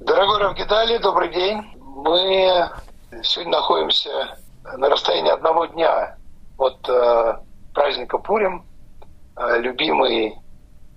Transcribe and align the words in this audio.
Дорогой 0.00 0.38
Равгидали, 0.38 0.96
добрый 0.96 1.28
день. 1.28 1.62
Мы 1.78 2.70
сегодня 3.22 3.52
находимся 3.52 4.38
на 4.78 4.88
расстоянии 4.88 5.30
одного 5.30 5.66
дня 5.66 6.16
от 6.56 6.88
э, 6.88 7.34
праздника 7.74 8.16
Пурим, 8.16 8.64
э, 9.36 9.58
любимый 9.58 10.38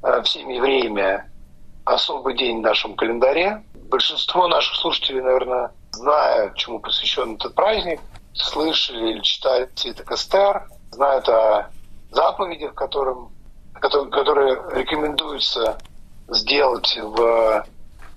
э, 0.04 0.22
всеми 0.22 0.54
евреями 0.54 1.22
особый 1.84 2.38
день 2.38 2.60
в 2.60 2.62
нашем 2.62 2.96
календаре. 2.96 3.62
Большинство 3.90 4.48
наших 4.48 4.76
слушателей, 4.76 5.22
наверное, 5.22 5.72
знают, 5.92 6.56
чему 6.56 6.80
посвящен 6.80 7.36
этот 7.36 7.54
праздник, 7.56 8.00
слышали 8.34 9.12
или 9.12 9.20
читали 9.20 9.70
Цветок 9.76 10.14
Эстер, 10.14 10.70
знают 10.92 11.28
о 11.28 11.70
заповедях, 12.10 12.74
которым, 12.74 13.34
которые, 13.74 14.10
которые 14.12 14.62
рекомендуется 14.72 15.78
сделать 16.30 16.98
в 16.98 17.66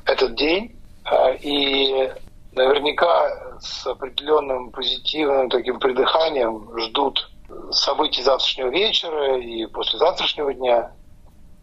этот 0.04 0.36
день. 0.36 0.75
А, 1.08 1.30
и 1.30 2.10
наверняка 2.52 3.58
с 3.60 3.86
определенным 3.86 4.72
позитивным 4.72 5.48
таким 5.48 5.78
придыханием 5.78 6.68
ждут 6.78 7.30
событий 7.70 8.22
завтрашнего 8.22 8.68
вечера 8.68 9.38
и 9.38 9.66
после 9.66 9.98
завтрашнего 10.00 10.52
дня, 10.52 10.90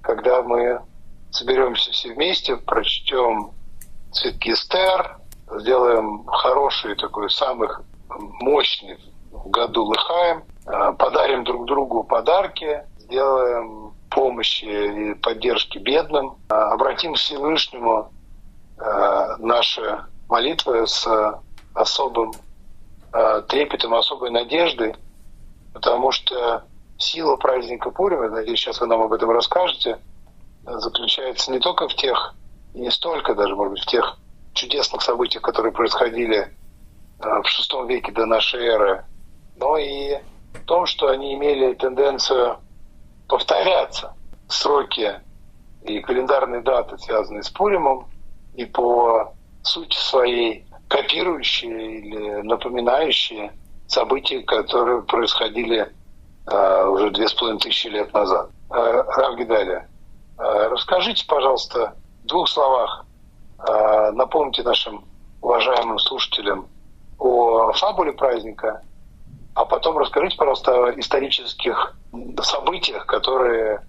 когда 0.02 0.42
мы 0.44 0.82
соберемся 1.32 1.92
все 1.92 2.14
вместе, 2.14 2.56
прочтем 2.56 3.52
цветки 4.14 4.52
Эстер, 4.52 5.18
сделаем 5.60 6.26
хороший 6.26 6.96
такой 6.96 7.30
самых 7.30 7.82
мощный 8.10 8.98
в 9.32 9.50
году 9.50 9.84
Лыхаем, 9.84 10.44
а, 10.66 10.94
подарим 10.94 11.44
друг 11.44 11.66
другу 11.66 12.04
подарки, 12.04 12.84
сделаем 12.98 13.94
помощи 14.10 14.66
и 14.66 15.14
поддержки 15.16 15.80
бедным, 15.80 16.38
а, 16.50 16.72
обратим 16.72 17.16
к 17.16 17.18
Всевышнему 17.18 18.12
наши 18.78 20.06
молитвы 20.28 20.88
с 20.88 21.08
особым 21.74 22.34
трепетом, 23.48 23.94
особой 23.94 24.32
надеждой, 24.32 24.96
потому 25.74 26.12
что 26.12 26.64
сила 26.98 27.36
праздника 27.36 27.92
Пурима, 27.92 28.30
надеюсь, 28.30 28.60
сейчас 28.60 28.82
вы 28.82 28.88
нам 28.88 29.02
об 29.02 29.14
этом 29.14 29.30
расскажете, 29.32 30.00
заключается 30.66 31.52
не 31.52 31.60
только 31.60 31.88
в 31.88 31.96
тех, 31.96 32.36
не 32.74 32.90
столько 32.90 33.36
даже, 33.36 33.56
может 33.56 33.74
быть, 33.74 33.84
в 33.84 33.88
тех 33.88 34.18
чудесных 34.54 35.02
событиях, 35.02 35.44
которые 35.44 35.72
происходили 35.72 36.56
в 37.20 37.44
VI 37.44 37.88
веке 37.88 38.12
до 38.12 38.26
нашей 38.26 38.66
эры, 38.66 39.06
но 39.58 39.78
и 39.78 40.18
в 40.54 40.66
том, 40.66 40.86
что 40.86 41.08
они 41.08 41.34
имели 41.34 41.74
тенденцию 41.74 42.58
повторяться. 43.28 44.14
Сроки 44.48 45.22
и 45.84 46.00
календарные 46.02 46.62
даты, 46.62 46.98
связанные 46.98 47.44
с 47.44 47.50
Пуримом, 47.50 48.08
и 48.56 48.66
по 48.66 49.34
сути 49.62 49.96
своей 49.96 50.66
копирующие 50.88 52.00
или 52.00 52.42
напоминающие 52.42 53.52
события, 53.88 54.42
которые 54.42 55.02
происходили 55.04 55.92
э, 56.48 56.88
уже 56.88 57.10
две 57.12 57.28
с 57.28 57.34
половиной 57.34 57.60
тысячи 57.60 57.88
лет 57.88 58.14
назад. 58.14 58.50
Э, 58.70 59.04
Рав 59.18 59.38
Гидаля, 59.38 59.88
э, 60.38 60.68
расскажите, 60.70 61.26
пожалуйста, 61.28 61.96
в 62.24 62.28
двух 62.28 62.48
словах, 62.50 63.06
э, 63.60 64.12
напомните 64.12 64.64
нашим 64.64 65.06
уважаемым 65.42 66.00
слушателям 66.00 66.68
о 67.18 67.72
фабуле 67.74 68.12
праздника 68.14 68.82
а 69.56 69.66
потом 69.66 69.98
расскажите, 69.98 70.36
пожалуйста, 70.36 70.72
о 70.72 71.00
исторических 71.00 71.96
событиях, 72.42 73.06
которые 73.06 73.82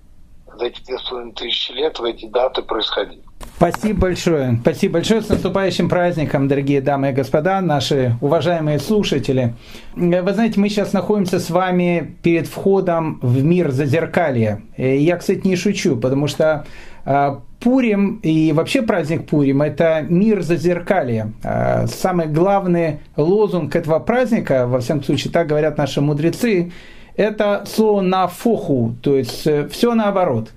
за 0.55 0.67
эти 0.67 0.83
две 0.83 0.98
с 0.98 1.03
половиной 1.09 1.33
тысячи 1.33 1.73
лет 1.73 1.98
в 1.98 2.05
эти 2.05 2.27
даты 2.27 2.62
происходили. 2.62 3.23
Спасибо 3.57 4.01
большое. 4.01 4.59
Спасибо 4.61 4.95
большое. 4.95 5.23
С 5.23 5.29
наступающим 5.29 5.89
праздником, 5.89 6.49
дорогие 6.49 6.81
дамы 6.81 7.11
и 7.11 7.13
господа, 7.13 7.61
наши 7.61 8.17
уважаемые 8.21 8.81
слушатели. 8.81 9.55
Вы 9.95 10.33
знаете, 10.33 10.59
мы 10.59 10.69
сейчас 10.69 10.93
находимся 10.93 11.39
с 11.39 11.51
вами 11.51 12.17
перед 12.23 12.49
входом 12.49 13.20
в 13.23 13.45
мир 13.45 13.70
зазеркалья. 13.70 14.63
Я, 14.77 15.17
кстати, 15.17 15.47
не 15.47 15.55
шучу, 15.55 15.97
потому 15.97 16.27
что 16.27 16.67
а, 17.05 17.43
Пурим 17.61 18.19
и 18.25 18.53
вообще 18.53 18.83
праздник 18.83 19.27
Пурим– 19.27 19.63
это 19.63 20.05
мир 20.07 20.43
зазеркалья. 20.43 21.33
Самый 21.87 22.27
главный 22.27 22.98
лозунг 23.17 23.77
этого 23.77 24.01
праздника, 24.01 24.67
во 24.67 24.81
всяком 24.81 25.05
случае, 25.05 25.33
так 25.33 25.47
говорят 25.47 25.79
наши 25.79 26.01
мудрецы, 26.01 26.73
это 27.17 27.64
слово 27.67 28.01
«нафоху», 28.01 28.97
то 29.01 29.17
есть 29.17 29.47
э, 29.47 29.69
все 29.69 29.95
наоборот. 29.95 30.51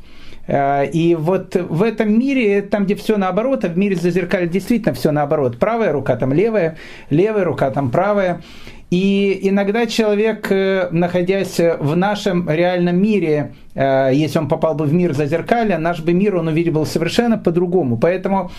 А, 0.47 0.83
и 0.83 1.15
вот 1.15 1.55
в 1.55 1.83
этом 1.83 2.17
мире, 2.17 2.61
там, 2.61 2.85
где 2.85 2.95
все 2.95 3.17
наоборот, 3.17 3.65
а 3.65 3.69
в 3.69 3.77
мире 3.77 3.95
зазеркалья 3.95 4.47
действительно 4.47 4.93
все 4.93 5.11
наоборот. 5.11 5.57
Правая 5.57 5.91
рука 5.91 6.15
там 6.15 6.33
левая, 6.33 6.77
левая 7.09 7.43
рука 7.43 7.69
там 7.71 7.91
правая. 7.91 8.41
И 8.89 9.39
иногда 9.41 9.85
человек, 9.85 10.47
э, 10.49 10.87
находясь 10.91 11.59
в 11.59 11.97
нашем 11.97 12.49
реальном 12.49 13.01
мире, 13.01 13.53
э, 13.75 14.11
если 14.13 14.39
он 14.39 14.47
попал 14.47 14.75
бы 14.75 14.85
в 14.85 14.93
мир 14.93 15.13
зазеркалья, 15.13 15.77
наш 15.77 15.99
бы 15.99 16.13
мир 16.13 16.37
он 16.37 16.47
увидел 16.47 16.85
совершенно 16.85 17.37
по-другому. 17.37 17.97
Поэтому 17.97 18.49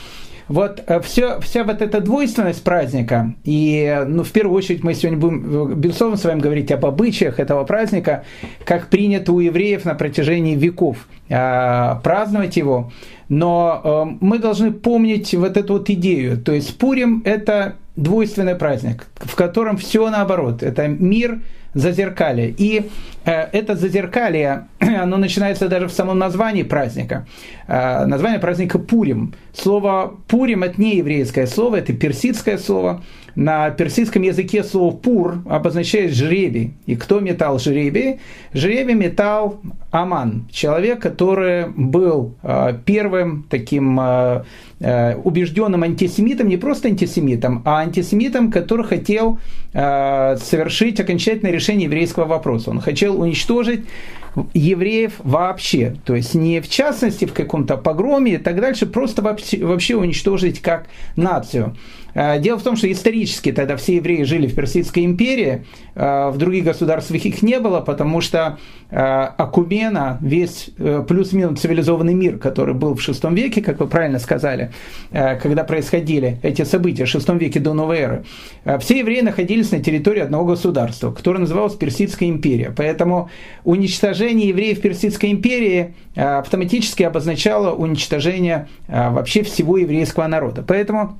вот 0.48 0.82
все, 1.02 1.36
э, 1.36 1.40
вся 1.40 1.64
вот 1.64 1.82
эта 1.82 2.00
двойственность 2.00 2.64
праздника, 2.64 3.34
и 3.44 4.04
ну, 4.06 4.24
в 4.24 4.30
первую 4.30 4.56
очередь 4.56 4.82
мы 4.82 4.94
сегодня 4.94 5.18
будем, 5.18 5.74
безусловно, 5.74 6.16
с 6.16 6.24
вами 6.24 6.40
говорить 6.40 6.72
об 6.72 6.84
обычаях 6.86 7.38
этого 7.38 7.64
праздника, 7.64 8.24
как 8.64 8.88
принято 8.88 9.32
у 9.32 9.40
евреев 9.40 9.84
на 9.84 9.94
протяжении 9.94 10.56
веков 10.56 11.08
праздновать 11.28 12.56
его, 12.56 12.90
но 13.28 14.16
мы 14.20 14.38
должны 14.38 14.72
помнить 14.72 15.34
вот 15.34 15.58
эту 15.58 15.74
вот 15.74 15.90
идею, 15.90 16.38
то 16.38 16.52
есть 16.52 16.78
Пурим– 16.78 17.22
это 17.26 17.74
двойственный 17.96 18.54
праздник, 18.54 19.06
в 19.16 19.34
котором 19.34 19.76
все 19.76 20.08
наоборот. 20.08 20.62
Это 20.62 20.86
мир 20.86 21.40
зазеркалья. 21.74 22.54
И 22.56 22.88
э, 23.24 23.30
это 23.52 23.76
зазеркалье, 23.76 24.68
оно 24.78 25.16
начинается 25.16 25.68
даже 25.68 25.86
в 25.86 25.92
самом 25.92 26.18
названии 26.18 26.62
праздника. 26.62 27.26
Э, 27.66 28.04
название 28.06 28.40
праздника 28.40 28.78
Пурим. 28.78 29.34
Слово 29.52 30.14
Пурим– 30.28 30.62
это 30.64 30.80
не 30.80 30.96
еврейское 30.96 31.46
слово, 31.46 31.76
это 31.76 31.92
персидское 31.92 32.58
слово. 32.58 33.02
На 33.38 33.70
персидском 33.70 34.22
языке 34.22 34.64
слово 34.64 34.96
«пур» 34.96 35.38
обозначает 35.48 36.12
жребий. 36.12 36.74
И 36.86 36.96
кто 36.96 37.20
метал 37.20 37.60
жребий? 37.60 38.18
Жребий 38.52 38.94
метал 38.94 39.60
Аман, 39.90 40.46
человек, 40.52 41.00
который 41.00 41.68
был 41.70 42.34
э, 42.42 42.78
первым 42.84 43.46
таким 43.48 43.98
э, 43.98 44.44
э, 44.80 45.16
убежденным 45.16 45.82
антисемитом, 45.82 46.48
не 46.48 46.58
просто 46.58 46.88
антисемитом, 46.88 47.62
а 47.64 47.78
антисемитом, 47.78 48.50
который 48.50 48.84
хотел 48.84 49.38
совершить 49.72 50.98
окончательное 50.98 51.52
решение 51.52 51.84
еврейского 51.84 52.24
вопроса. 52.24 52.70
Он 52.70 52.80
хотел 52.80 53.20
уничтожить 53.20 53.84
евреев 54.54 55.12
вообще, 55.18 55.96
то 56.06 56.14
есть 56.14 56.34
не 56.34 56.60
в 56.60 56.68
частности 56.70 57.26
в 57.26 57.34
каком-то 57.34 57.76
погроме 57.76 58.34
и 58.34 58.36
так 58.38 58.60
дальше, 58.60 58.86
просто 58.86 59.20
вообще, 59.20 59.64
вообще 59.64 59.94
уничтожить 59.94 60.60
как 60.60 60.86
нацию. 61.16 61.76
Дело 62.14 62.58
в 62.58 62.62
том, 62.62 62.76
что 62.76 62.90
исторически 62.90 63.52
тогда 63.52 63.76
все 63.76 63.96
евреи 63.96 64.22
жили 64.22 64.46
в 64.46 64.54
Персидской 64.54 65.04
империи, 65.04 65.64
в 65.94 66.34
других 66.36 66.64
государствах 66.64 67.24
их 67.24 67.42
не 67.42 67.60
было, 67.60 67.80
потому 67.80 68.20
что 68.20 68.58
э, 68.90 68.96
Акумена, 69.78 70.18
весь 70.20 70.70
плюс-минус 71.06 71.60
цивилизованный 71.60 72.14
мир, 72.14 72.38
который 72.38 72.74
был 72.74 72.94
в 72.94 72.98
VI 72.98 73.34
веке, 73.34 73.62
как 73.62 73.80
вы 73.80 73.86
правильно 73.86 74.18
сказали, 74.18 74.72
когда 75.10 75.64
происходили 75.64 76.38
эти 76.42 76.64
события 76.64 77.04
в 77.04 77.14
VI 77.14 77.38
веке 77.38 77.60
до 77.60 77.72
новой 77.74 77.98
эры, 77.98 78.24
все 78.80 78.98
евреи 78.98 79.20
находились 79.20 79.70
на 79.70 79.80
территории 79.80 80.20
одного 80.20 80.44
государства, 80.44 81.12
которое 81.12 81.40
называлось 81.40 81.74
Персидская 81.74 82.28
империя. 82.28 82.72
Поэтому 82.76 83.30
уничтожение 83.64 84.48
евреев 84.48 84.80
Персидской 84.80 85.30
империи 85.30 85.94
автоматически 86.16 87.04
обозначало 87.04 87.72
уничтожение 87.74 88.68
вообще 88.88 89.42
всего 89.42 89.78
еврейского 89.78 90.26
народа. 90.26 90.64
Поэтому 90.66 91.18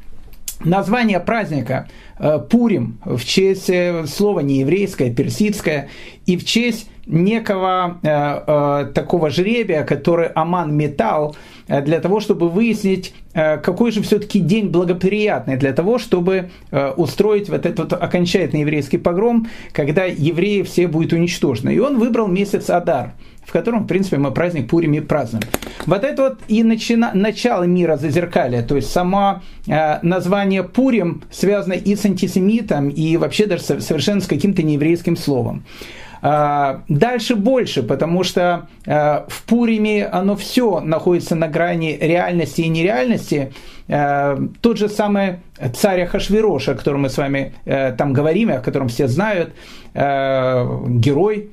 название 0.64 1.20
праздника 1.20 1.88
э, 2.18 2.38
Пурим 2.38 2.98
в 3.04 3.24
честь 3.24 3.70
э, 3.70 4.06
слова 4.06 4.40
не 4.40 4.60
еврейское, 4.60 5.14
персидское, 5.14 5.88
и 6.26 6.36
в 6.36 6.44
честь 6.44 6.88
некого 7.08 7.98
э, 8.02 8.08
э, 8.08 8.92
такого 8.92 9.30
жребия, 9.30 9.82
который 9.82 10.28
Аман 10.28 10.74
метал, 10.76 11.36
э, 11.66 11.82
для 11.82 12.00
того, 12.00 12.20
чтобы 12.20 12.48
выяснить, 12.48 13.14
э, 13.34 13.56
какой 13.56 13.90
же 13.90 14.02
все-таки 14.02 14.40
день 14.40 14.68
благоприятный 14.68 15.56
для 15.56 15.72
того, 15.72 15.98
чтобы 15.98 16.50
э, 16.70 16.90
устроить 16.90 17.48
вот 17.48 17.66
этот 17.66 17.78
вот 17.78 18.02
окончательный 18.02 18.60
еврейский 18.60 18.98
погром, 18.98 19.48
когда 19.72 20.04
евреи 20.04 20.62
все 20.62 20.86
будут 20.86 21.12
уничтожены. 21.12 21.74
И 21.74 21.78
он 21.78 21.98
выбрал 21.98 22.28
месяц 22.28 22.70
Адар 22.70 23.12
в 23.48 23.52
котором, 23.52 23.84
в 23.84 23.86
принципе, 23.86 24.18
мы 24.18 24.30
праздник 24.30 24.68
Пурим 24.68 24.92
и 24.92 25.00
празднуем. 25.00 25.42
Вот 25.86 26.04
это 26.04 26.22
вот 26.22 26.38
и 26.48 26.62
начина, 26.62 27.12
начало 27.14 27.64
мира 27.64 27.96
зазеркалья, 27.96 28.62
то 28.62 28.76
есть 28.76 28.90
само 28.90 29.40
э, 29.66 30.00
название 30.02 30.64
Пурим 30.64 31.22
связано 31.30 31.72
и 31.72 31.96
с 31.96 32.04
антисемитом, 32.04 32.90
и 32.90 33.16
вообще 33.16 33.46
даже 33.46 33.62
совершенно 33.62 34.20
с 34.20 34.26
каким-то 34.26 34.62
нееврейским 34.62 35.16
словом. 35.16 35.64
А, 36.20 36.82
дальше 36.88 37.36
больше, 37.36 37.82
потому 37.82 38.24
что 38.24 38.68
э, 38.86 39.24
в 39.28 39.42
Пуриме 39.44 40.06
оно 40.06 40.36
все 40.36 40.80
находится 40.80 41.34
на 41.36 41.48
грани 41.48 41.96
реальности 42.00 42.62
и 42.62 42.68
нереальности. 42.68 43.52
Тот 43.88 44.76
же 44.76 44.88
самый 44.88 45.36
царь 45.74 46.02
Ахашвирош, 46.02 46.68
о 46.68 46.74
котором 46.74 47.02
мы 47.02 47.08
с 47.08 47.16
вами 47.16 47.54
там 47.64 48.12
говорим, 48.12 48.50
о 48.50 48.58
котором 48.58 48.88
все 48.88 49.08
знают, 49.08 49.54
герой 49.94 51.50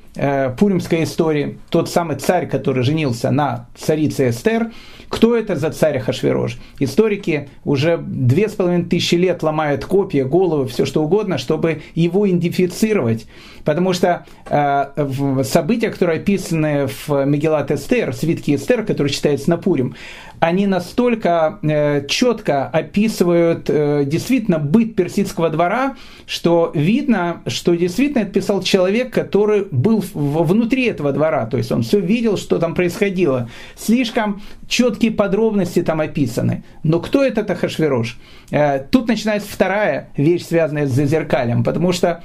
пуримской 0.58 1.04
истории, 1.04 1.58
тот 1.70 1.90
самый 1.90 2.18
царь, 2.18 2.48
который 2.48 2.84
женился 2.84 3.32
на 3.32 3.68
царице 3.76 4.30
Эстер, 4.30 4.72
кто 5.08 5.38
это 5.38 5.56
за 5.56 5.70
царь 5.70 6.00
Хашвирош? 6.00 6.58
Историки 6.80 7.48
уже 7.64 7.98
две 7.98 8.50
с 8.50 8.54
половиной 8.54 8.86
тысячи 8.86 9.16
лет 9.16 9.44
ломают 9.44 9.86
копья, 9.86 10.26
головы, 10.26 10.68
все 10.68 10.86
что 10.86 11.04
угодно, 11.04 11.38
чтобы 11.38 11.84
его 11.94 12.28
идентифицировать. 12.28 13.28
Потому 13.64 13.94
что 13.94 14.26
э, 14.50 15.44
события, 15.44 15.90
которые 15.90 16.20
описаны 16.20 16.88
в 16.88 17.26
Мегелат 17.26 17.72
Эстер, 17.72 18.14
свитке 18.14 18.56
Эстер, 18.56 18.84
который 18.84 19.10
читается 19.10 19.50
на 19.50 19.58
Пурим, 19.58 19.96
они 20.40 20.68
настолько 20.68 21.60
э, 21.62 22.06
четко 22.26 22.68
описывают 22.68 23.70
э, 23.70 24.04
действительно 24.06 24.58
быт 24.58 24.96
персидского 24.96 25.52
двора, 25.52 25.96
что 26.26 26.72
видно, 26.74 27.44
что 27.46 27.76
действительно 27.76 28.24
это 28.24 28.32
писал 28.32 28.64
человек, 28.64 29.14
который 29.14 29.68
был 29.70 30.04
внутри 30.14 30.86
этого 30.86 31.12
двора, 31.12 31.46
то 31.46 31.58
есть 31.58 31.72
он 31.72 31.84
все 31.84 32.00
видел, 32.00 32.38
что 32.38 32.58
там 32.58 32.74
происходило. 32.74 33.48
Слишком 33.76 34.42
четкие 34.68 35.12
подробности 35.12 35.84
там 35.84 36.02
описаны. 36.02 36.64
Но 36.82 37.00
кто 37.00 37.24
этот 37.24 37.52
Ахашвирош? 37.52 38.18
Э, 38.50 38.80
тут 38.80 39.08
начинается 39.08 39.48
вторая 39.52 40.10
вещь, 40.18 40.46
связанная 40.46 40.88
с 40.88 40.92
зазеркалем, 40.92 41.64
потому 41.64 41.92
что 41.92 42.24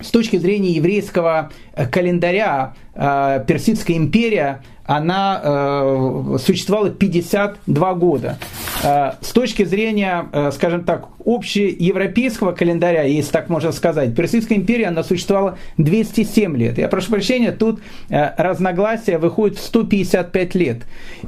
с 0.00 0.10
точки 0.10 0.36
зрения 0.36 0.70
еврейского 0.70 1.50
календаря 1.90 2.74
э, 2.74 2.85
Персидская 2.96 3.96
империя 3.96 4.60
она 4.86 5.40
э, 5.42 6.36
существовала 6.44 6.90
52 6.90 7.94
года. 7.94 8.38
Э, 8.82 9.12
с 9.20 9.30
точки 9.32 9.64
зрения, 9.64 10.28
э, 10.32 10.50
скажем 10.52 10.84
так, 10.84 11.08
общеевропейского 11.24 12.52
календаря, 12.52 13.02
если 13.02 13.32
так 13.32 13.48
можно 13.48 13.72
сказать, 13.72 14.14
Персидская 14.14 14.58
империя, 14.58 14.86
она 14.86 15.02
существовала 15.02 15.58
207 15.76 16.56
лет. 16.56 16.78
Я 16.78 16.88
прошу 16.88 17.10
прощения, 17.10 17.50
тут 17.50 17.80
э, 18.08 18.30
разногласия 18.36 19.18
выходят 19.18 19.58
в 19.58 19.62
155 19.62 20.54
лет. 20.54 20.82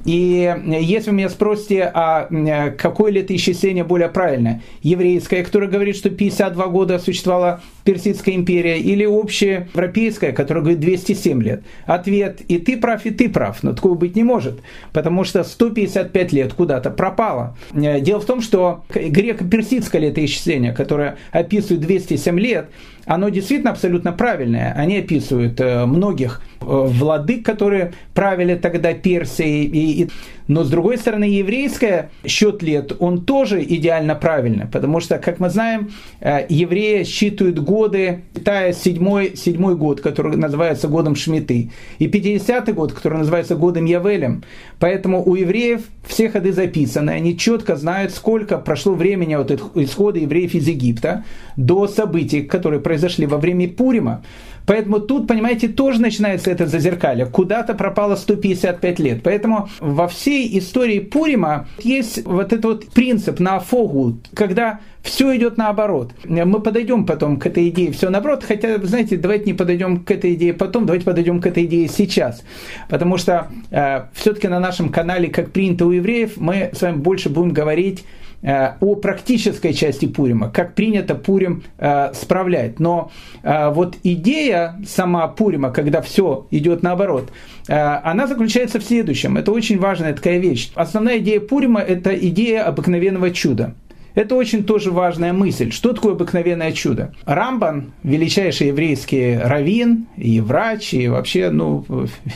И 0.05 0.55
если 0.81 1.11
вы 1.11 1.17
меня 1.17 1.29
спросите, 1.29 1.91
а 1.93 2.29
э, 2.31 2.71
какое 2.71 3.11
летоисчисление 3.11 3.82
более 3.82 4.09
правильное, 4.09 4.62
еврейское, 4.82 5.43
которое 5.43 5.67
говорит, 5.67 5.97
что 5.97 6.11
52 6.11 6.67
года 6.69 6.99
существовала 7.00 7.61
Персидская 7.82 8.37
империя, 8.37 8.79
или 8.79 9.05
общеевропейская, 9.05 10.32
которая 10.32 10.62
говорит 10.62 10.81
207 10.81 11.43
лет? 11.43 11.58
Ответ, 11.87 12.41
и 12.49 12.59
ты 12.59 12.79
прав, 12.79 13.05
и 13.05 13.11
ты 13.11 13.29
прав, 13.29 13.63
но 13.63 13.73
такого 13.73 13.95
быть 13.95 14.17
не 14.17 14.23
может, 14.23 14.61
потому 14.93 15.25
что 15.25 15.45
155 15.45 16.33
лет 16.33 16.55
куда-то 16.55 16.91
пропало. 16.91 17.57
Э, 17.73 18.01
дело 18.01 18.21
в 18.21 18.25
том, 18.25 18.41
что 18.41 18.85
греко-персидская 18.89 19.99
римское 19.99 20.01
летоисчисление, 20.01 20.73
которое 20.73 21.17
описывает 21.33 21.81
207 21.81 22.39
лет, 22.39 22.71
оно 23.09 23.31
действительно 23.31 23.71
абсолютно 23.71 24.13
правильное. 24.13 24.75
Они 24.75 24.99
описывают 24.99 25.59
э, 25.61 25.87
многих 25.87 26.43
э, 26.61 26.65
владык, 26.65 27.45
которые 27.45 27.95
правили 28.15 28.55
тогда 28.55 28.93
Персией. 28.93 29.65
И, 29.65 30.03
и, 30.03 30.09
но 30.47 30.63
с 30.63 30.71
другой 30.71 30.99
стороны, 30.99 31.25
еврейское 31.25 32.11
счет 32.27 32.63
лет, 32.63 32.93
он 32.99 33.25
тоже 33.25 33.63
идеально 33.63 34.15
правильный, 34.15 34.67
потому 34.67 35.01
что, 35.01 35.19
как 35.19 35.41
мы 35.41 35.49
знаем, 35.49 35.91
э, 36.21 36.45
евреи 36.51 37.05
считывают 37.05 37.59
годы, 37.59 38.25
считая 38.37 38.75
седьмой, 38.75 39.37
седьмой 39.37 39.75
год, 39.75 40.03
который 40.03 40.37
называется 40.37 40.89
годом 40.89 41.17
Шмиты, 41.17 41.71
и 41.99 42.07
50-й 42.07 42.73
год, 42.73 42.93
который 42.93 43.19
называется 43.19 43.57
годом 43.57 43.87
Явелем. 43.87 44.45
Поэтому 44.79 45.25
у 45.25 45.35
евреев 45.35 45.81
все 46.07 46.29
ходы 46.29 46.53
записаны, 46.53 47.11
они 47.11 47.39
четко 47.39 47.75
знают, 47.77 48.13
сколько 48.13 48.59
прошло 48.59 48.93
времени 48.93 49.35
от 49.35 49.51
исхода 49.51 50.19
евреев 50.19 50.55
из 50.55 50.69
Египта 50.69 51.25
до 51.57 51.89
событий, 51.89 52.43
которые 52.43 52.81
произошли 52.81 52.98
произошли 52.99 53.27
во 53.27 53.39
время 53.39 53.69
Пурима. 53.69 54.23
Поэтому 54.67 55.00
тут, 55.00 55.27
понимаете, 55.27 55.69
тоже 55.69 56.00
начинается 56.00 56.50
это 56.50 56.67
зазеркалье. 56.67 57.25
Куда-то 57.25 57.75
пропало 57.75 58.17
155 58.17 58.99
лет. 58.99 59.23
Поэтому 59.23 59.71
во 59.81 60.09
всей 60.09 60.59
истории 60.59 60.99
Пурима 60.99 61.69
есть 61.83 62.27
вот 62.27 62.53
этот 62.53 62.65
вот 62.65 62.87
принцип 62.89 63.41
на 63.41 63.61
фогу, 63.61 64.19
когда 64.35 64.81
все 65.03 65.35
идет 65.37 65.56
наоборот. 65.56 66.12
Мы 66.25 66.61
подойдем 66.61 67.06
потом 67.06 67.39
к 67.39 67.47
этой 67.47 67.71
идее 67.71 67.93
все 67.93 68.11
наоборот, 68.11 68.45
хотя, 68.47 68.77
знаете, 68.79 69.17
давайте 69.17 69.47
не 69.47 69.55
подойдем 69.55 70.05
к 70.05 70.11
этой 70.11 70.35
идее 70.35 70.53
потом, 70.53 70.85
давайте 70.85 71.06
подойдем 71.06 71.41
к 71.41 71.47
этой 71.47 71.65
идее 71.65 71.89
сейчас. 71.89 72.43
Потому 72.91 73.17
что 73.17 73.49
э, 73.71 74.03
все-таки 74.12 74.49
на 74.49 74.61
нашем 74.61 74.91
канале, 74.91 75.29
как 75.29 75.50
принято 75.50 75.87
у 75.87 75.93
евреев, 75.93 76.33
мы 76.37 76.71
с 76.75 76.83
вами 76.83 76.97
больше 76.97 77.31
будем 77.31 77.53
говорить 77.53 78.05
о 78.43 78.94
практической 78.94 79.73
части 79.73 80.06
Пурима, 80.06 80.50
как 80.50 80.75
принято 80.75 81.14
Пурим 81.14 81.64
э, 81.79 82.12
справлять. 82.14 82.79
Но 82.79 83.11
э, 83.43 83.70
вот 83.70 83.96
идея 84.05 84.81
сама 84.87 85.26
Пурима, 85.29 85.70
когда 85.70 86.00
все 86.00 86.46
идет 86.50 86.82
наоборот, 86.82 87.31
она 87.67 88.26
заключается 88.26 88.81
в 88.81 88.82
следующем. 88.82 89.37
Это 89.37 89.52
очень 89.52 89.79
важная 89.79 90.14
такая 90.14 90.38
вещь. 90.38 90.70
Основная 90.75 91.19
идея 91.19 91.38
Пурима– 91.38 91.81
это 91.82 92.14
идея 92.14 92.64
обыкновенного 92.64 93.31
чуда. 93.31 93.75
Это 94.19 94.35
очень 94.35 94.64
тоже 94.64 94.90
важная 94.90 95.32
мысль. 95.32 95.70
Что 95.70 95.93
такое 95.93 96.14
обыкновенное 96.14 96.73
чудо? 96.73 97.14
Рамбан, 97.25 97.93
величайший 98.02 98.67
еврейский 98.67 99.38
раввин, 99.40 100.08
и 100.17 100.40
врач, 100.40 100.93
и 100.93 101.06
вообще, 101.06 101.50
ну, 101.50 101.85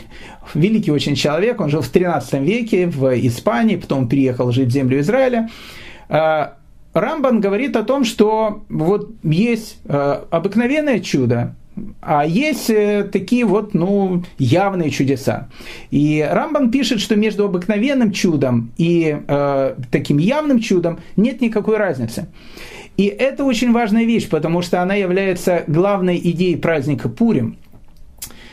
великий 0.55 0.93
очень 0.93 1.17
человек, 1.17 1.61
он 1.61 1.71
жил 1.71 1.81
в 1.81 1.89
13 1.89 2.35
веке 2.41 2.87
в 2.87 3.13
Испании, 3.27 3.75
потом 3.75 4.09
приехал 4.09 4.53
жить 4.53 4.69
в 4.69 4.71
землю 4.71 5.01
Израиля. 5.01 5.49
А, 6.13 6.59
Рамбан 6.93 7.41
говорит 7.41 7.75
о 7.75 7.85
том, 7.85 8.05
что 8.05 8.65
вот 8.69 9.11
есть 9.23 9.79
а, 9.87 10.27
обыкновенное 10.31 11.01
чудо, 11.01 11.55
а 12.03 12.27
есть 12.27 12.69
э, 12.69 13.09
такие 13.11 13.47
вот, 13.47 13.73
ну, 13.73 14.25
явные 14.37 14.91
чудеса. 14.91 15.49
И 15.91 16.23
Рамбан 16.31 16.71
пишет, 16.71 17.01
что 17.01 17.17
между 17.17 17.47
обыкновенным 17.47 18.13
чудом 18.13 18.73
и 18.77 19.17
э, 19.27 19.75
таким 19.91 20.19
явным 20.19 20.61
чудом 20.61 21.01
нет 21.17 21.41
никакой 21.41 21.79
разницы. 21.79 22.27
И 22.99 23.07
это 23.07 23.45
очень 23.45 23.73
важная 23.73 24.05
вещь, 24.05 24.29
потому 24.29 24.61
что 24.61 24.83
она 24.83 24.97
является 24.97 25.65
главной 25.67 26.19
идеей 26.19 26.57
праздника 26.57 27.09
Пурим. 27.09 27.57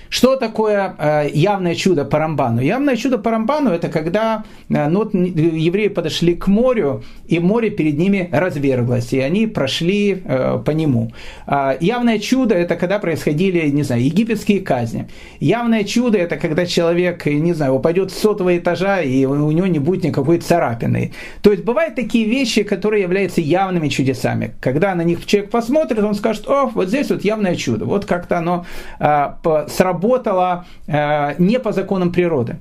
Что 0.09 0.35
такое 0.35 0.95
э, 0.97 1.29
явное 1.33 1.75
чудо 1.75 2.03
по 2.03 2.17
Рамбану? 2.17 2.61
Явное 2.61 2.95
чудо 2.95 3.19
по 3.19 3.29
Рамбану 3.29 3.69
это 3.69 3.89
когда 3.89 4.43
э, 4.67 4.87
ну, 4.87 4.99
вот, 4.99 5.13
евреи 5.13 5.87
подошли 5.87 6.35
к 6.35 6.47
морю, 6.47 7.03
и 7.27 7.39
море 7.39 7.69
перед 7.69 7.97
ними 7.97 8.27
разверглось, 8.31 9.13
и 9.13 9.19
они 9.19 9.45
прошли 9.45 10.21
э, 10.25 10.59
по 10.65 10.71
нему. 10.71 11.11
Э, 11.45 11.77
явное 11.79 12.17
чудо 12.17 12.55
это 12.55 12.75
когда 12.75 12.97
происходили, 12.97 13.69
не 13.69 13.83
знаю, 13.83 14.03
египетские 14.03 14.61
казни. 14.61 15.07
Явное 15.39 15.83
чудо 15.83 16.17
это 16.17 16.37
когда 16.37 16.65
человек, 16.65 17.27
не 17.27 17.53
знаю, 17.53 17.75
упадет 17.75 18.11
с 18.11 18.17
сотого 18.17 18.57
этажа, 18.57 19.01
и 19.01 19.25
у 19.25 19.51
него 19.51 19.67
не 19.67 19.79
будет 19.79 20.03
никакой 20.03 20.39
царапины. 20.39 21.13
То 21.43 21.51
есть 21.51 21.63
бывают 21.63 21.93
такие 21.93 22.25
вещи, 22.25 22.63
которые 22.63 23.03
являются 23.03 23.41
явными 23.41 23.89
чудесами. 23.89 24.55
Когда 24.59 24.95
на 24.95 25.03
них 25.03 25.25
человек 25.27 25.51
посмотрит, 25.51 25.99
он 25.99 26.15
скажет, 26.15 26.47
о, 26.47 26.65
вот 26.73 26.87
здесь 26.87 27.11
вот 27.11 27.23
явное 27.23 27.55
чудо. 27.55 27.85
Вот 27.85 28.05
как-то 28.05 28.39
оно 28.39 28.65
э, 28.99 29.27
сработало 29.67 29.98
работала 29.99 30.65
э, 30.87 31.35
не 31.39 31.59
по 31.59 31.71
законам 31.71 32.11
природы. 32.11 32.57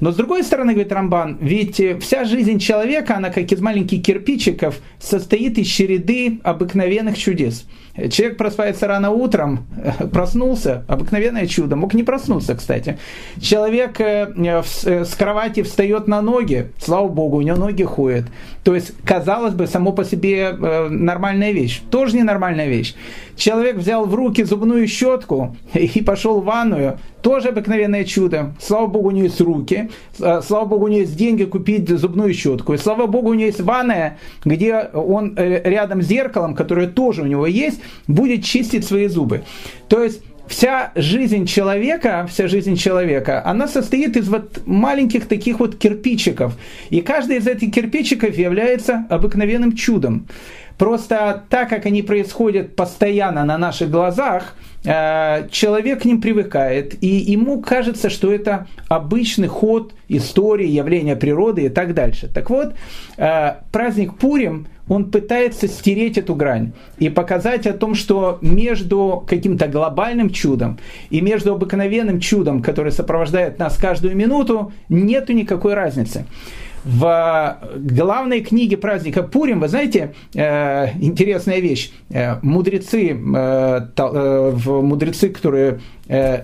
Но 0.00 0.12
с 0.12 0.16
другой 0.16 0.42
стороны, 0.42 0.72
говорит 0.72 0.92
Рамбан, 0.92 1.36
ведь 1.42 1.80
вся 2.00 2.24
жизнь 2.24 2.58
человека, 2.58 3.16
она 3.16 3.28
как 3.28 3.52
из 3.52 3.60
маленьких 3.60 4.02
кирпичиков, 4.02 4.80
состоит 4.98 5.58
из 5.58 5.66
череды 5.66 6.40
обыкновенных 6.42 7.18
чудес. 7.18 7.66
Человек 8.10 8.36
просыпается 8.36 8.86
рано 8.86 9.10
утром, 9.10 9.66
проснулся, 10.12 10.84
обыкновенное 10.86 11.46
чудо, 11.46 11.76
мог 11.76 11.92
не 11.94 12.04
проснуться, 12.04 12.54
кстати. 12.54 12.98
Человек 13.40 14.00
э, 14.00 14.32
э, 14.36 15.04
с 15.04 15.14
кровати 15.14 15.62
встает 15.62 16.06
на 16.06 16.22
ноги, 16.22 16.70
слава 16.78 17.08
богу, 17.08 17.38
у 17.38 17.42
него 17.42 17.56
ноги 17.56 17.82
ходят. 17.82 18.26
То 18.62 18.74
есть, 18.74 18.92
казалось 19.04 19.54
бы, 19.54 19.66
само 19.66 19.92
по 19.92 20.04
себе 20.04 20.50
э, 20.50 20.88
нормальная 20.88 21.52
вещь. 21.52 21.82
Тоже 21.90 22.16
ненормальная 22.16 22.68
вещь. 22.68 22.94
Человек 23.36 23.76
взял 23.76 24.04
в 24.04 24.14
руки 24.14 24.44
зубную 24.44 24.86
щетку 24.86 25.56
и 25.74 26.00
пошел 26.02 26.40
в 26.40 26.44
ванную, 26.44 26.98
тоже 27.22 27.48
обыкновенное 27.48 28.04
чудо. 28.04 28.54
Слава 28.60 28.86
Богу, 28.86 29.08
у 29.08 29.10
него 29.10 29.24
есть 29.24 29.40
руки. 29.40 29.90
Слава 30.16 30.64
Богу, 30.64 30.84
у 30.86 30.88
него 30.88 31.00
есть 31.00 31.16
деньги 31.16 31.44
купить 31.44 31.88
зубную 31.88 32.32
щетку. 32.34 32.74
И 32.74 32.78
слава 32.78 33.06
Богу, 33.06 33.30
у 33.30 33.34
него 33.34 33.46
есть 33.46 33.60
ванная, 33.60 34.18
где 34.44 34.90
он 34.94 35.34
рядом 35.36 36.02
с 36.02 36.06
зеркалом, 36.06 36.54
которое 36.54 36.86
тоже 36.86 37.22
у 37.22 37.26
него 37.26 37.46
есть, 37.46 37.79
будет 38.06 38.44
чистить 38.44 38.86
свои 38.86 39.08
зубы. 39.08 39.44
То 39.88 40.02
есть 40.02 40.22
вся 40.50 40.90
жизнь 40.96 41.46
человека, 41.46 42.26
вся 42.28 42.48
жизнь 42.48 42.76
человека, 42.76 43.42
она 43.46 43.68
состоит 43.68 44.16
из 44.16 44.28
вот 44.28 44.66
маленьких 44.66 45.26
таких 45.26 45.60
вот 45.60 45.76
кирпичиков. 45.76 46.54
И 46.90 47.00
каждый 47.00 47.36
из 47.36 47.46
этих 47.46 47.72
кирпичиков 47.72 48.36
является 48.36 49.06
обыкновенным 49.08 49.76
чудом. 49.76 50.26
Просто 50.76 51.44
так 51.50 51.68
как 51.68 51.86
они 51.86 52.02
происходят 52.02 52.74
постоянно 52.74 53.44
на 53.44 53.58
наших 53.58 53.90
глазах, 53.90 54.54
э, 54.82 55.46
человек 55.50 56.02
к 56.02 56.04
ним 56.06 56.22
привыкает, 56.22 56.96
и 57.04 57.06
ему 57.06 57.60
кажется, 57.60 58.08
что 58.08 58.32
это 58.32 58.66
обычный 58.88 59.48
ход 59.48 59.92
истории, 60.08 60.66
явления 60.66 61.16
природы 61.16 61.66
и 61.66 61.68
так 61.68 61.92
дальше. 61.92 62.30
Так 62.32 62.48
вот, 62.48 62.74
э, 63.18 63.56
праздник 63.70 64.14
Пурим, 64.14 64.68
он 64.90 65.04
пытается 65.04 65.68
стереть 65.68 66.18
эту 66.18 66.34
грань 66.34 66.72
и 66.98 67.08
показать 67.08 67.64
о 67.68 67.72
том, 67.72 67.94
что 67.94 68.38
между 68.42 69.24
каким-то 69.26 69.68
глобальным 69.68 70.30
чудом 70.30 70.80
и 71.10 71.20
между 71.20 71.54
обыкновенным 71.54 72.18
чудом, 72.18 72.60
которое 72.60 72.90
сопровождает 72.90 73.60
нас 73.60 73.76
каждую 73.76 74.16
минуту, 74.16 74.72
нету 74.88 75.32
никакой 75.32 75.74
разницы. 75.74 76.26
В 76.82 77.58
главной 77.76 78.40
книге 78.40 78.78
праздника 78.78 79.22
Пурим, 79.22 79.60
вы 79.60 79.68
знаете, 79.68 80.14
э, 80.34 80.88
интересная 81.00 81.60
вещь, 81.60 81.92
э, 82.08 82.36
мудрецы, 82.42 83.10
э, 83.10 84.52
мудрецы, 84.66 85.28
которые 85.28 85.80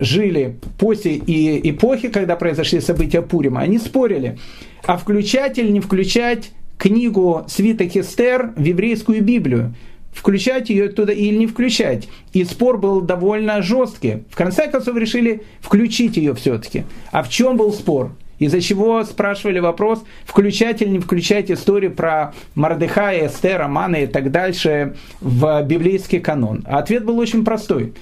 жили 0.00 0.60
после 0.78 1.14
и 1.14 1.70
эпохи, 1.70 2.08
когда 2.08 2.36
произошли 2.36 2.80
события 2.80 3.22
Пурима, 3.22 3.62
они 3.62 3.78
спорили, 3.78 4.38
а 4.84 4.96
включать 4.96 5.58
или 5.58 5.72
не 5.72 5.80
включать 5.80 6.52
книгу 6.78 7.44
Свиток 7.48 7.96
Эстер 7.96 8.52
в 8.56 8.62
еврейскую 8.62 9.22
Библию 9.22 9.74
включать 10.12 10.70
ее 10.70 10.88
туда 10.88 11.12
или 11.12 11.36
не 11.36 11.46
включать. 11.46 12.08
И 12.32 12.42
спор 12.44 12.78
был 12.78 13.02
довольно 13.02 13.60
жесткий. 13.62 14.24
В 14.30 14.36
конце 14.36 14.66
концов 14.68 14.96
решили 14.96 15.42
включить 15.60 16.16
ее 16.16 16.34
все-таки. 16.34 16.84
А 17.12 17.22
в 17.22 17.28
чем 17.28 17.56
был 17.56 17.72
спор? 17.72 18.12
Из-за 18.38 18.60
чего 18.60 19.02
спрашивали 19.04 19.60
вопрос, 19.60 20.04
включать 20.24 20.82
или 20.82 20.90
не 20.90 20.98
включать 20.98 21.50
историю 21.50 21.92
про 21.92 22.34
Мардыхая, 22.54 23.28
Эстер, 23.28 23.62
Амана 23.62 23.96
и 23.96 24.06
так 24.06 24.30
дальше 24.30 24.96
в 25.20 25.62
библейский 25.62 26.20
канон. 26.20 26.62
А 26.66 26.78
ответ 26.78 27.04
был 27.04 27.18
очень 27.18 27.44
простой. 27.44 27.94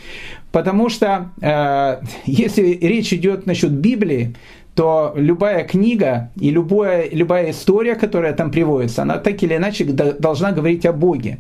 Потому 0.51 0.89
что 0.89 1.31
э, 1.41 2.01
если 2.27 2.79
речь 2.81 3.13
идет 3.13 3.47
насчет 3.47 3.71
Библии, 3.71 4.35
то 4.75 5.13
любая 5.15 5.65
книга 5.65 6.31
и 6.37 6.51
любая, 6.51 7.09
любая 7.11 7.51
история, 7.51 7.95
которая 7.95 8.33
там 8.33 8.51
приводится, 8.51 9.03
она 9.03 9.19
так 9.19 9.43
или 9.43 9.57
иначе 9.57 9.85
должна 9.85 10.53
говорить 10.53 10.85
о 10.85 10.93
Боге. 10.93 11.39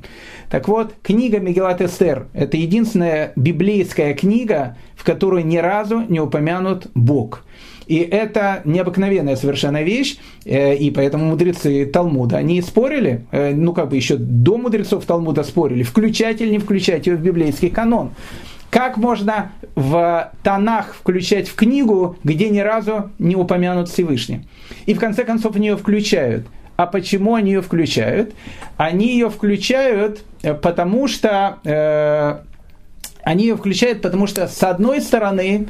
Так 0.50 0.68
вот, 0.68 0.94
книга 1.02 1.40
Мегелат 1.40 1.80
Эстер– 1.80 2.26
это 2.32 2.56
единственная 2.56 3.32
библейская 3.34 4.14
книга, 4.14 4.76
в 4.94 5.04
которой 5.04 5.42
ни 5.42 5.56
разу 5.56 6.04
не 6.08 6.20
упомянут 6.20 6.86
Бог. 6.94 7.44
И 7.86 7.96
это 7.98 8.62
необыкновенная 8.64 9.36
совершенно 9.36 9.82
вещь, 9.82 10.16
э, 10.44 10.76
и 10.76 10.90
поэтому 10.90 11.26
мудрецы 11.26 11.84
Талмуда, 11.84 12.38
они 12.38 12.62
спорили, 12.62 13.26
э, 13.30 13.52
ну 13.54 13.74
как 13.74 13.90
бы 13.90 13.96
еще 13.96 14.16
до 14.16 14.56
мудрецов 14.56 15.04
Талмуда 15.04 15.42
спорили, 15.42 15.82
включать 15.82 16.40
или 16.40 16.50
не 16.50 16.58
включать 16.58 17.06
ее 17.06 17.16
в 17.16 17.20
библейский 17.20 17.68
канон. 17.68 18.12
Как 18.75 18.97
можно 18.97 19.52
в 19.76 20.33
тонах 20.43 20.97
включать 20.97 21.47
в 21.47 21.54
книгу, 21.54 22.16
где 22.25 22.50
ни 22.50 22.59
разу 22.59 23.12
не 23.21 23.37
упомянут 23.37 23.88
Всевышний? 23.88 24.49
И 24.87 24.95
в 24.95 24.99
конце 24.99 25.23
концов 25.23 25.54
в 25.54 25.61
нее 25.61 25.76
включают. 25.76 26.49
А 26.75 26.87
почему 26.87 27.37
они 27.37 27.52
ее 27.52 27.62
включают? 27.62 28.35
Они 28.76 29.12
ее 29.12 29.31
включают, 29.31 30.25
э, 30.43 30.54
потому 30.54 31.07
что 31.07 31.59
э, 31.62 32.38
они 33.23 33.45
ее 33.45 33.57
включают, 33.57 34.02
потому 34.02 34.26
что 34.26 34.49
с 34.49 34.61
одной 34.64 35.00
стороны 35.00 35.69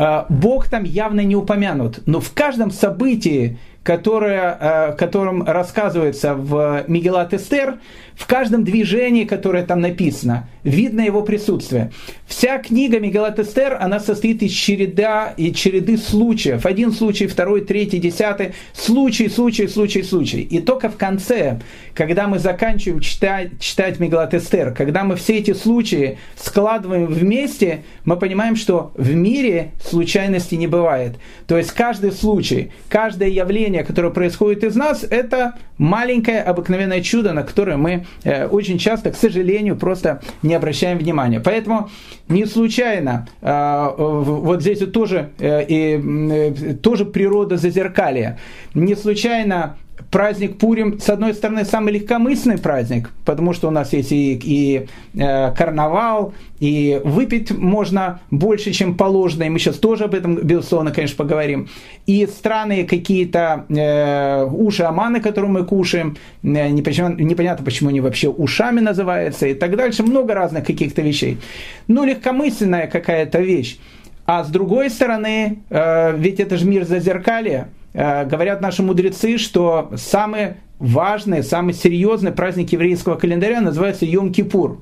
Э, 0.00 0.24
Бог 0.30 0.68
там 0.68 0.84
явно 0.84 1.20
не 1.20 1.36
упомянут, 1.36 2.00
но 2.06 2.20
в 2.20 2.32
каждом 2.32 2.70
событии, 2.70 3.58
которое, 3.82 4.56
э, 4.60 4.96
котором 4.96 5.42
рассказывается 5.42 6.34
в 6.34 6.84
Мегелат 6.86 7.32
Эстер, 7.32 7.78
в 8.20 8.26
каждом 8.26 8.64
движении, 8.64 9.24
которое 9.24 9.64
там 9.64 9.80
написано, 9.80 10.46
видно 10.62 11.00
его 11.00 11.22
присутствие. 11.22 11.90
Вся 12.26 12.58
книга 12.58 13.00
Мегалат 13.00 13.38
Эстер, 13.38 13.78
она 13.80 13.98
состоит 13.98 14.42
из 14.42 14.52
череда 14.52 15.32
и 15.38 15.54
череды 15.54 15.96
случаев. 15.96 16.66
Один 16.66 16.92
случай, 16.92 17.26
второй, 17.26 17.62
третий, 17.62 17.98
десятый. 17.98 18.52
Случай, 18.74 19.30
случай, 19.30 19.66
случай, 19.68 20.02
случай. 20.02 20.42
И 20.42 20.60
только 20.60 20.90
в 20.90 20.98
конце, 20.98 21.60
когда 21.94 22.28
мы 22.28 22.38
заканчиваем 22.38 23.00
читать, 23.00 23.58
читать 23.58 23.98
Мегалат 23.98 24.34
Эстер, 24.34 24.74
когда 24.74 25.02
мы 25.02 25.16
все 25.16 25.38
эти 25.38 25.54
случаи 25.54 26.18
складываем 26.36 27.06
вместе, 27.06 27.84
мы 28.04 28.18
понимаем, 28.18 28.54
что 28.54 28.92
в 28.96 29.14
мире 29.14 29.72
случайности 29.82 30.56
не 30.56 30.66
бывает. 30.66 31.16
То 31.46 31.56
есть 31.56 31.72
каждый 31.72 32.12
случай, 32.12 32.70
каждое 32.90 33.30
явление, 33.30 33.69
которое 33.84 34.10
происходит 34.10 34.64
из 34.64 34.76
нас, 34.76 35.04
это 35.08 35.54
маленькое 35.78 36.42
обыкновенное 36.42 37.00
чудо, 37.00 37.32
на 37.32 37.42
которое 37.42 37.76
мы 37.76 38.04
Э, 38.24 38.46
очень 38.46 38.78
часто, 38.78 39.10
к 39.10 39.16
сожалению, 39.16 39.76
просто 39.76 40.20
не 40.42 40.54
обращаем 40.54 40.98
внимания. 40.98 41.40
Поэтому 41.40 41.90
не 42.28 42.46
случайно 42.46 43.28
э, 43.40 43.88
вот 43.96 44.62
здесь 44.62 44.80
вот 44.80 44.92
тоже, 44.92 45.30
э, 45.38 45.64
и, 45.66 46.74
тоже 46.82 47.04
природа 47.04 47.56
зазеркалия. 47.56 48.38
Не 48.74 48.94
случайно 48.94 49.76
праздник 50.10 50.58
Пурим, 50.58 50.98
с 50.98 51.08
одной 51.08 51.34
стороны, 51.34 51.64
самый 51.64 51.92
легкомысленный 51.94 52.58
праздник, 52.58 53.10
потому 53.24 53.52
что 53.52 53.68
у 53.68 53.70
нас 53.70 53.92
есть 53.92 54.12
и, 54.12 54.34
и 54.42 54.86
э, 55.14 55.52
карнавал, 55.52 56.34
и 56.58 57.00
выпить 57.04 57.50
можно 57.50 58.20
больше, 58.30 58.72
чем 58.72 58.96
положено, 58.96 59.44
и 59.44 59.48
мы 59.48 59.58
сейчас 59.58 59.76
тоже 59.76 60.04
об 60.04 60.14
этом, 60.14 60.36
безусловно, 60.36 60.92
конечно, 60.92 61.16
поговорим. 61.16 61.68
И 62.06 62.26
странные 62.26 62.84
какие-то 62.84 63.64
э, 63.68 64.44
уши 64.44 64.82
аманы, 64.82 65.20
которые 65.20 65.50
мы 65.50 65.64
кушаем, 65.64 66.16
э, 66.42 66.68
непонятно, 66.68 67.64
почему 67.64 67.88
они 67.88 68.00
вообще 68.00 68.28
ушами 68.28 68.80
называются, 68.80 69.46
и 69.46 69.54
так 69.54 69.76
дальше, 69.76 70.02
много 70.02 70.34
разных 70.34 70.66
каких-то 70.66 71.02
вещей. 71.02 71.38
Ну, 71.88 72.04
легкомысленная 72.04 72.86
какая-то 72.86 73.40
вещь. 73.40 73.78
А 74.26 74.44
с 74.44 74.48
другой 74.48 74.90
стороны, 74.90 75.58
э, 75.70 76.16
ведь 76.16 76.38
это 76.38 76.56
же 76.56 76.66
мир 76.66 76.84
зазеркалья, 76.84 77.68
говорят 77.92 78.60
наши 78.60 78.82
мудрецы, 78.82 79.38
что 79.38 79.90
самый 79.96 80.54
важный, 80.78 81.42
самый 81.42 81.74
серьезный 81.74 82.32
праздник 82.32 82.72
еврейского 82.72 83.16
календаря 83.16 83.60
называется 83.60 84.06
Йом-Кипур. 84.06 84.78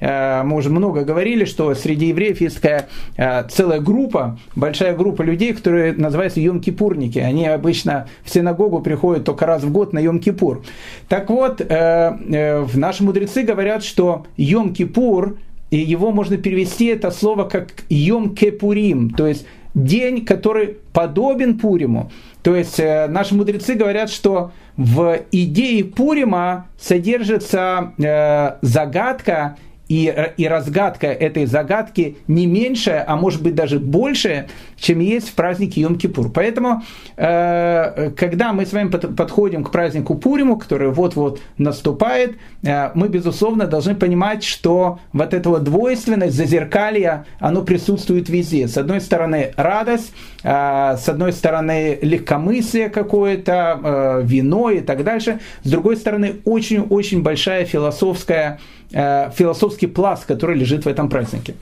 Э, 0.00 0.42
мы 0.44 0.56
уже 0.56 0.70
много 0.70 1.04
говорили, 1.04 1.44
что 1.44 1.74
среди 1.74 2.06
евреев 2.06 2.40
есть 2.40 2.56
такая 2.56 2.88
э, 3.16 3.44
целая 3.48 3.80
группа, 3.80 4.38
большая 4.56 4.96
группа 4.96 5.22
людей, 5.22 5.52
которые 5.52 5.92
называются 5.92 6.40
Йом-Кипурники. 6.40 7.18
Они 7.18 7.46
обычно 7.46 8.08
в 8.24 8.30
синагогу 8.30 8.80
приходят 8.80 9.24
только 9.24 9.44
раз 9.44 9.62
в 9.62 9.70
год 9.70 9.92
на 9.92 9.98
Йом-Кипур. 9.98 10.64
Так 11.08 11.28
вот, 11.28 11.60
наши 11.68 13.04
мудрецы 13.04 13.42
говорят, 13.42 13.82
что 13.84 14.26
Йом-Кипур, 14.38 15.36
и 15.70 15.76
его 15.76 16.12
можно 16.12 16.36
перевести 16.36 16.86
это 16.86 17.10
слово 17.10 17.44
как 17.44 17.84
Йом-Кепурим, 17.90 19.14
то 19.14 19.26
есть 19.26 19.46
день, 19.74 20.24
который 20.24 20.78
подобен 20.92 21.58
Пуриму. 21.58 22.10
То 22.42 22.56
есть 22.56 22.80
э, 22.80 23.06
наши 23.08 23.34
мудрецы 23.34 23.74
говорят, 23.74 24.10
что 24.10 24.52
в 24.76 25.20
идее 25.30 25.84
Пурима 25.84 26.68
содержится 26.78 27.92
э, 27.98 28.56
загадка 28.62 29.56
и, 29.90 30.14
и 30.36 30.46
разгадка 30.46 31.08
этой 31.08 31.46
загадки 31.46 32.16
не 32.28 32.46
меньшая, 32.46 33.04
а 33.06 33.16
может 33.16 33.42
быть 33.42 33.56
даже 33.56 33.80
большая, 33.80 34.48
чем 34.76 35.00
есть 35.00 35.28
в 35.28 35.34
празднике 35.34 35.82
Йом-Кипур. 35.82 36.30
Поэтому, 36.32 36.82
э, 37.16 38.12
когда 38.16 38.52
мы 38.52 38.66
с 38.66 38.72
вами 38.72 38.88
подходим 38.88 39.64
к 39.64 39.72
празднику 39.72 40.14
Пуриму, 40.14 40.56
который 40.56 40.90
вот-вот 40.90 41.40
наступает, 41.58 42.36
э, 42.62 42.90
мы, 42.94 43.08
безусловно, 43.08 43.66
должны 43.66 43.96
понимать, 43.96 44.44
что 44.44 45.00
вот 45.12 45.34
это 45.34 45.48
вот 45.48 45.64
двойственность, 45.64 46.36
зазеркалье, 46.36 47.24
оно 47.40 47.62
присутствует 47.62 48.28
везде. 48.28 48.68
С 48.68 48.76
одной 48.76 49.00
стороны, 49.00 49.52
радость, 49.56 50.12
э, 50.44 50.96
с 50.98 51.08
одной 51.08 51.32
стороны, 51.32 51.98
легкомыслие 52.00 52.90
какое-то, 52.90 54.20
вино 54.22 54.70
и 54.70 54.80
так 54.80 55.02
дальше. 55.02 55.40
С 55.64 55.70
другой 55.70 55.96
стороны, 55.96 56.36
очень-очень 56.44 57.22
большая 57.22 57.64
философская 57.64 58.60
э, 58.92 59.30
философский 59.34 59.86
пласт, 59.86 60.26
который 60.26 60.56
лежит 60.56 60.84
в 60.84 60.88
этом 60.88 61.08
празднике. 61.08 61.54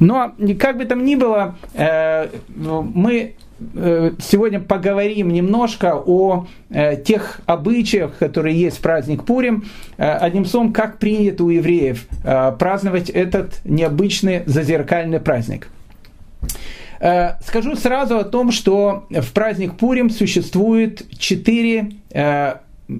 Но 0.00 0.34
как 0.58 0.78
бы 0.78 0.84
там 0.84 1.04
ни 1.04 1.14
было, 1.14 1.56
э, 1.74 2.28
мы 2.48 3.34
э, 3.74 4.10
сегодня 4.18 4.60
поговорим 4.60 5.28
немножко 5.30 5.96
о 5.96 6.46
тех 7.04 7.40
обычаях, 7.46 8.18
которые 8.18 8.58
есть 8.58 8.78
в 8.78 8.80
праздник 8.80 9.24
Пурим. 9.24 9.64
Одним 9.96 10.44
словом, 10.44 10.72
как 10.72 10.98
принято 10.98 11.44
у 11.44 11.50
евреев 11.50 12.06
праздновать 12.58 13.10
этот 13.10 13.60
необычный 13.64 14.42
зазеркальный 14.46 15.20
праздник. 15.20 15.68
Скажу 17.46 17.76
сразу 17.76 18.18
о 18.18 18.24
том, 18.24 18.50
что 18.50 19.06
в 19.10 19.32
праздник 19.32 19.76
Пурим 19.76 20.10
существует 20.10 21.06
четыре 21.16 21.92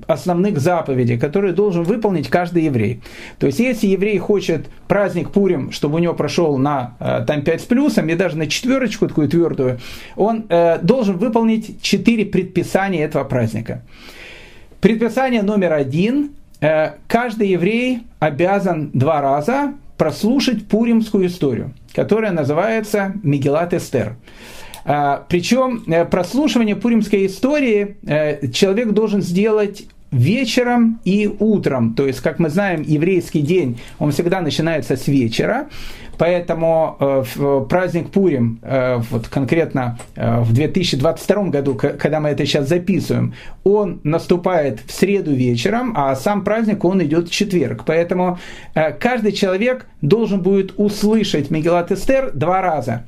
основных 0.07 0.59
заповедей, 0.59 1.19
которые 1.19 1.53
должен 1.53 1.85
выполнить 1.85 2.29
каждый 2.29 2.65
еврей. 2.65 3.03
То 3.39 3.47
есть, 3.47 3.59
если 3.59 3.87
еврей 3.87 4.19
хочет 4.19 4.67
праздник 4.89 5.31
Пурим, 5.31 5.73
чтобы 5.73 5.97
у 5.97 5.99
него 5.99 6.15
прошел 6.15 6.57
на 6.57 6.97
э, 7.01 7.25
там 7.27 7.43
5 7.43 7.61
с 7.61 7.65
плюсом, 7.65 8.09
и 8.09 8.15
даже 8.15 8.37
на 8.37 8.47
четверочку 8.47 9.09
такую 9.09 9.29
твердую, 9.29 9.79
он 10.17 10.47
э, 10.49 10.79
должен 10.81 11.19
выполнить 11.19 11.83
четыре 11.83 12.25
предписания 12.25 13.03
этого 13.03 13.25
праздника. 13.25 13.83
Предписание 14.81 15.43
номер 15.43 15.75
один. 15.75 16.31
Э, 16.61 16.93
каждый 17.07 17.49
еврей 17.49 18.01
обязан 18.21 18.91
два 18.95 19.21
раза 19.21 19.75
прослушать 19.99 20.67
пуримскую 20.67 21.27
историю, 21.27 21.73
которая 21.95 22.33
называется 22.33 23.15
Мегелат 23.23 23.75
Эстер. 23.75 24.09
А, 24.09 24.17
Причем 24.85 25.83
э, 25.87 26.05
прослушивание 26.05 26.77
пуримской 26.77 27.27
истории 27.27 27.97
э, 28.07 28.49
человек 28.49 28.93
должен 28.93 29.23
сделать 29.23 29.87
вечером 30.11 31.01
и 31.05 31.29
утром. 31.39 31.95
То 31.95 32.07
есть, 32.07 32.21
как 32.21 32.39
мы 32.39 32.51
знаем, 32.51 32.83
еврейский 32.83 33.41
день, 33.41 33.81
он 33.99 34.13
всегда 34.13 34.43
начинается 34.43 34.97
с 34.97 35.09
вечера. 35.09 35.69
Поэтому 36.19 36.97
э, 37.01 37.65
праздник 37.69 38.11
Пурим, 38.11 38.61
вот 39.11 39.27
конкретно 39.27 39.99
в 40.15 40.53
2022 40.53 41.43
году, 41.45 41.75
когда 41.75 42.21
мы 42.21 42.29
это 42.29 42.47
сейчас 42.47 42.69
записываем, 42.69 43.35
он 43.65 44.01
наступает 44.05 44.79
в 44.87 44.93
среду 44.93 45.33
вечером, 45.33 45.93
а 45.97 46.15
сам 46.15 46.45
праздник 46.45 46.85
он 46.85 47.03
идет 47.03 47.31
в 47.31 47.33
четверг. 47.33 47.83
Поэтому 47.85 48.39
каждый 49.01 49.33
человек 49.33 49.87
должен 50.03 50.41
будет 50.41 50.75
услышать 50.77 51.51
Мегелат 51.51 51.91
Эстер 51.91 52.31
два 52.33 52.61
раза 52.61 53.05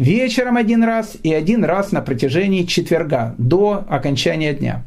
вечером 0.00 0.56
один 0.56 0.82
раз 0.82 1.16
и 1.22 1.32
один 1.32 1.64
раз 1.64 1.92
на 1.92 2.00
протяжении 2.00 2.64
четверга 2.64 3.34
до 3.38 3.84
окончания 3.88 4.54
дня. 4.54 4.82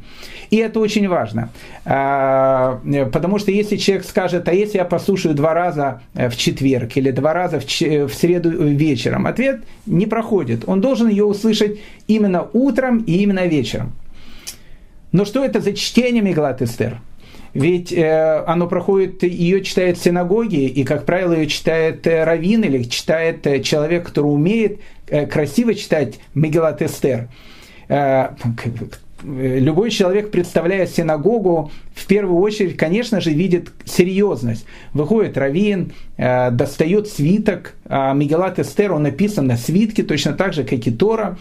И 0.50 0.58
это 0.58 0.80
очень 0.80 1.08
важно, 1.08 1.50
а, 1.86 2.80
потому 3.12 3.40
что 3.40 3.52
если 3.52 3.78
человек 3.78 4.06
скажет, 4.06 4.48
а 4.48 4.54
если 4.54 4.78
я 4.78 4.86
послушаю 4.86 5.34
два 5.34 5.54
раза 5.54 6.02
э, 6.14 6.30
в 6.30 6.38
четверг 6.38 6.96
или 6.96 7.12
два 7.12 7.34
раза 7.34 7.60
в, 7.60 7.64
среду 8.14 8.52
вечером, 8.68 9.26
ответ 9.26 9.64
не 9.86 10.06
проходит. 10.06 10.64
Он 10.68 10.80
должен 10.80 11.08
ее 11.08 11.26
услышать 11.26 11.80
именно 12.08 12.48
утром 12.54 13.00
и 13.00 13.24
именно 13.24 13.48
вечером. 13.48 13.94
Но 15.12 15.26
что 15.26 15.44
это 15.44 15.60
за 15.60 15.74
чтение 15.74 16.22
Мегалат 16.22 16.62
Эстер? 16.62 17.00
Ведь 17.54 17.94
э, 17.94 18.44
оно 18.48 18.68
проходит, 18.68 19.22
ее 19.24 19.64
читает 19.64 19.98
в 19.98 20.04
синагоге, 20.04 20.66
и, 20.66 20.84
как 20.84 21.06
правило, 21.06 21.34
ее 21.34 21.48
читает 21.48 22.06
э, 22.08 22.24
раввин 22.24 22.64
или 22.64 22.84
читает 22.84 23.46
э, 23.46 23.62
человек, 23.62 24.08
который 24.08 24.28
умеет 24.28 24.80
э, 25.08 25.28
красиво 25.28 25.76
читать 25.76 26.20
Мегелат 26.34 26.82
Эстер. 26.82 27.30
Э, 27.90 28.30
любой 29.24 29.92
человек, 29.92 30.32
представляя 30.32 30.88
синагогу, 30.88 31.72
в 31.94 32.08
первую 32.08 32.42
очередь, 32.42 32.76
конечно 32.76 33.22
же, 33.22 33.30
видит 33.30 33.70
серьезность. 33.86 34.66
Выходит 34.94 35.38
раввин, 35.38 35.94
э, 36.18 36.50
достает 36.50 37.08
свиток, 37.08 37.76
а 37.86 38.14
Мегелат 38.14 38.58
Эстер, 38.58 38.94
он 38.94 39.04
написан 39.04 39.46
на 39.46 39.58
свитке, 39.58 40.02
точно 40.02 40.34
так 40.34 40.54
же, 40.54 40.64
как 40.64 40.88
и 40.88 40.92
Тора 40.92 41.38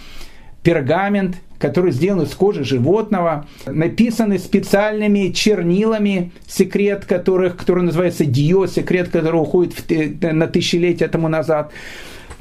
пергамент, 0.62 1.37
который 1.59 1.92
сделан 1.92 2.23
из 2.23 2.31
кожи 2.35 2.64
животного, 2.64 3.47
написанный 3.66 4.38
специальными 4.38 5.31
чернилами, 5.31 6.33
секрет 6.47 7.04
которых, 7.04 7.57
который 7.57 7.85
называется 7.85 8.25
Дио, 8.25 8.66
секрет 8.66 9.11
которого 9.11 9.42
уходит 9.42 9.75
в, 9.75 10.33
на 10.33 10.49
тысячелетия 10.49 11.09
тому 11.09 11.28
назад. 11.28 11.73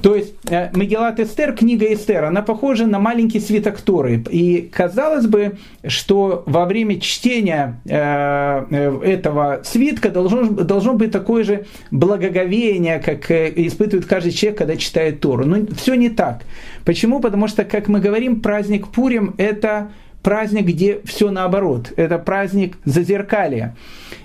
То 0.01 0.15
есть 0.15 0.33
э, 0.49 0.69
Мегелат 0.75 1.19
Эстер, 1.19 1.53
книга 1.53 1.91
Эстер, 1.93 2.25
она 2.25 2.41
похожа 2.41 2.85
на 2.85 2.99
маленький 2.99 3.39
свиток 3.39 3.81
Торы. 3.81 4.23
И 4.29 4.69
казалось 4.73 5.27
бы, 5.27 5.57
что 5.85 6.43
во 6.45 6.65
время 6.65 6.99
чтения 6.99 7.79
э, 7.85 8.65
э, 8.69 9.01
этого 9.03 9.61
свитка 9.63 10.09
должно, 10.09 10.43
должно 10.45 10.93
быть 10.93 11.11
такое 11.11 11.43
же 11.43 11.65
благоговение, 11.91 12.99
как 12.99 13.29
испытывает 13.29 14.05
каждый 14.05 14.31
человек, 14.31 14.57
когда 14.59 14.75
читает 14.75 15.19
Тору. 15.19 15.45
Но 15.45 15.65
все 15.75 15.95
не 15.95 16.09
так. 16.09 16.43
Почему? 16.85 17.19
Потому 17.19 17.47
что, 17.47 17.63
как 17.63 17.87
мы 17.87 17.99
говорим, 17.99 18.41
праздник 18.41 18.87
Пурим– 18.87 19.35
это 19.37 19.91
праздник, 20.21 20.65
где 20.65 21.01
все 21.05 21.31
наоборот. 21.31 21.91
Это 21.95 22.17
праздник 22.17 22.77
зазеркалия. 22.85 23.75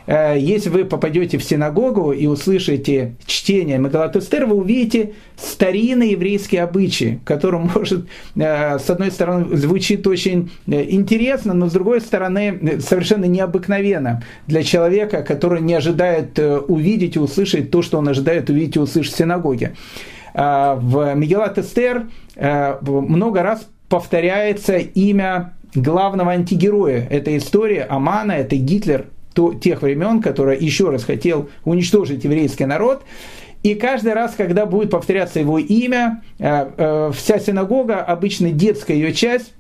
Э, 0.07 0.37
если 0.39 0.71
вы 0.71 0.85
попадете 0.85 1.39
в 1.39 1.45
синагогу 1.45 2.13
и 2.13 2.27
услышите 2.27 3.17
чтение 3.27 3.79
Мегалат 3.79 4.17
Эстер, 4.17 4.47
вы 4.47 4.57
увидите 4.57 5.15
старинные 5.37 6.13
еврейские 6.13 6.63
обычаи, 6.63 7.21
которые, 7.25 7.69
может, 7.75 8.07
э, 8.37 8.79
с 8.79 8.89
одной 8.89 9.11
стороны, 9.11 9.57
звучит 9.57 10.07
очень 10.07 10.51
э, 10.67 10.85
интересно, 10.91 11.55
но 11.55 11.69
с 11.69 11.73
другой 11.73 12.01
стороны, 12.01 12.81
совершенно 12.81 13.25
необыкновенно 13.25 14.23
для 14.47 14.63
человека, 14.63 15.23
который 15.23 15.61
не 15.61 15.75
ожидает 15.75 16.39
увидеть 16.39 17.17
и 17.17 17.19
услышать 17.19 17.71
то, 17.71 17.83
что 17.83 17.99
он 17.99 18.09
ожидает 18.09 18.51
увидеть 18.51 18.77
и 18.77 18.81
услышать 18.81 19.15
в 19.15 19.17
синагоге. 19.17 19.75
В 20.35 21.15
Мегелат 21.15 21.59
много 22.37 23.43
раз 23.43 23.67
повторяется 23.89 24.77
имя 24.77 25.55
главного 25.77 26.33
антигероя 26.33 27.07
этой 27.09 27.37
истории, 27.39 27.85
Амана, 27.89 28.33
это 28.33 28.57
Гитлер 28.57 29.07
то, 29.35 29.53
тех 29.53 29.83
времен, 29.83 30.23
который 30.23 30.59
еще 30.59 30.91
раз 30.91 31.05
хотел 31.05 31.51
уничтожить 31.65 32.25
еврейский 32.25 32.65
народ. 32.65 33.03
И 33.63 33.75
каждый 33.75 34.15
раз, 34.15 34.35
когда 34.37 34.65
будет 34.65 34.91
повторяться 34.91 35.41
его 35.41 35.59
имя, 35.59 36.23
э, 36.39 36.71
э, 36.77 37.11
вся 37.15 37.39
синагога, 37.39 38.01
обычно 38.01 38.51
детская 38.53 38.95
ее 38.95 39.13
часть, 39.13 39.53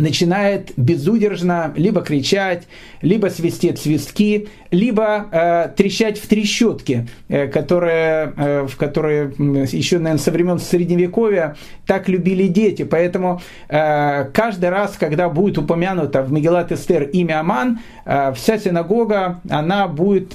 начинает 0.00 0.72
безудержно 0.76 1.72
либо 1.76 2.00
кричать, 2.00 2.66
либо 3.02 3.28
свистеть 3.28 3.78
свистки, 3.78 4.48
либо 4.70 5.26
э, 5.30 5.68
трещать 5.76 6.18
в 6.18 6.26
трещотки, 6.26 7.08
э, 7.28 7.48
которые, 7.48 8.32
э, 8.36 8.66
в 8.66 8.76
которые 8.76 9.32
еще, 9.38 9.98
наверное, 9.98 10.18
со 10.22 10.30
времен 10.30 10.58
Средневековья 10.58 11.56
так 11.86 12.08
любили 12.08 12.46
дети. 12.46 12.84
Поэтому 12.84 13.40
э, 13.68 14.24
каждый 14.32 14.70
раз, 14.70 14.96
когда 14.98 15.28
будет 15.28 15.58
упомянуто 15.58 16.22
в 16.22 16.32
Мегелат 16.32 16.72
Эстер 16.72 17.04
имя 17.04 17.40
Аман, 17.40 17.80
э, 18.04 18.32
вся 18.34 18.58
синагога, 18.58 19.40
она 19.48 19.88
будет 19.88 20.34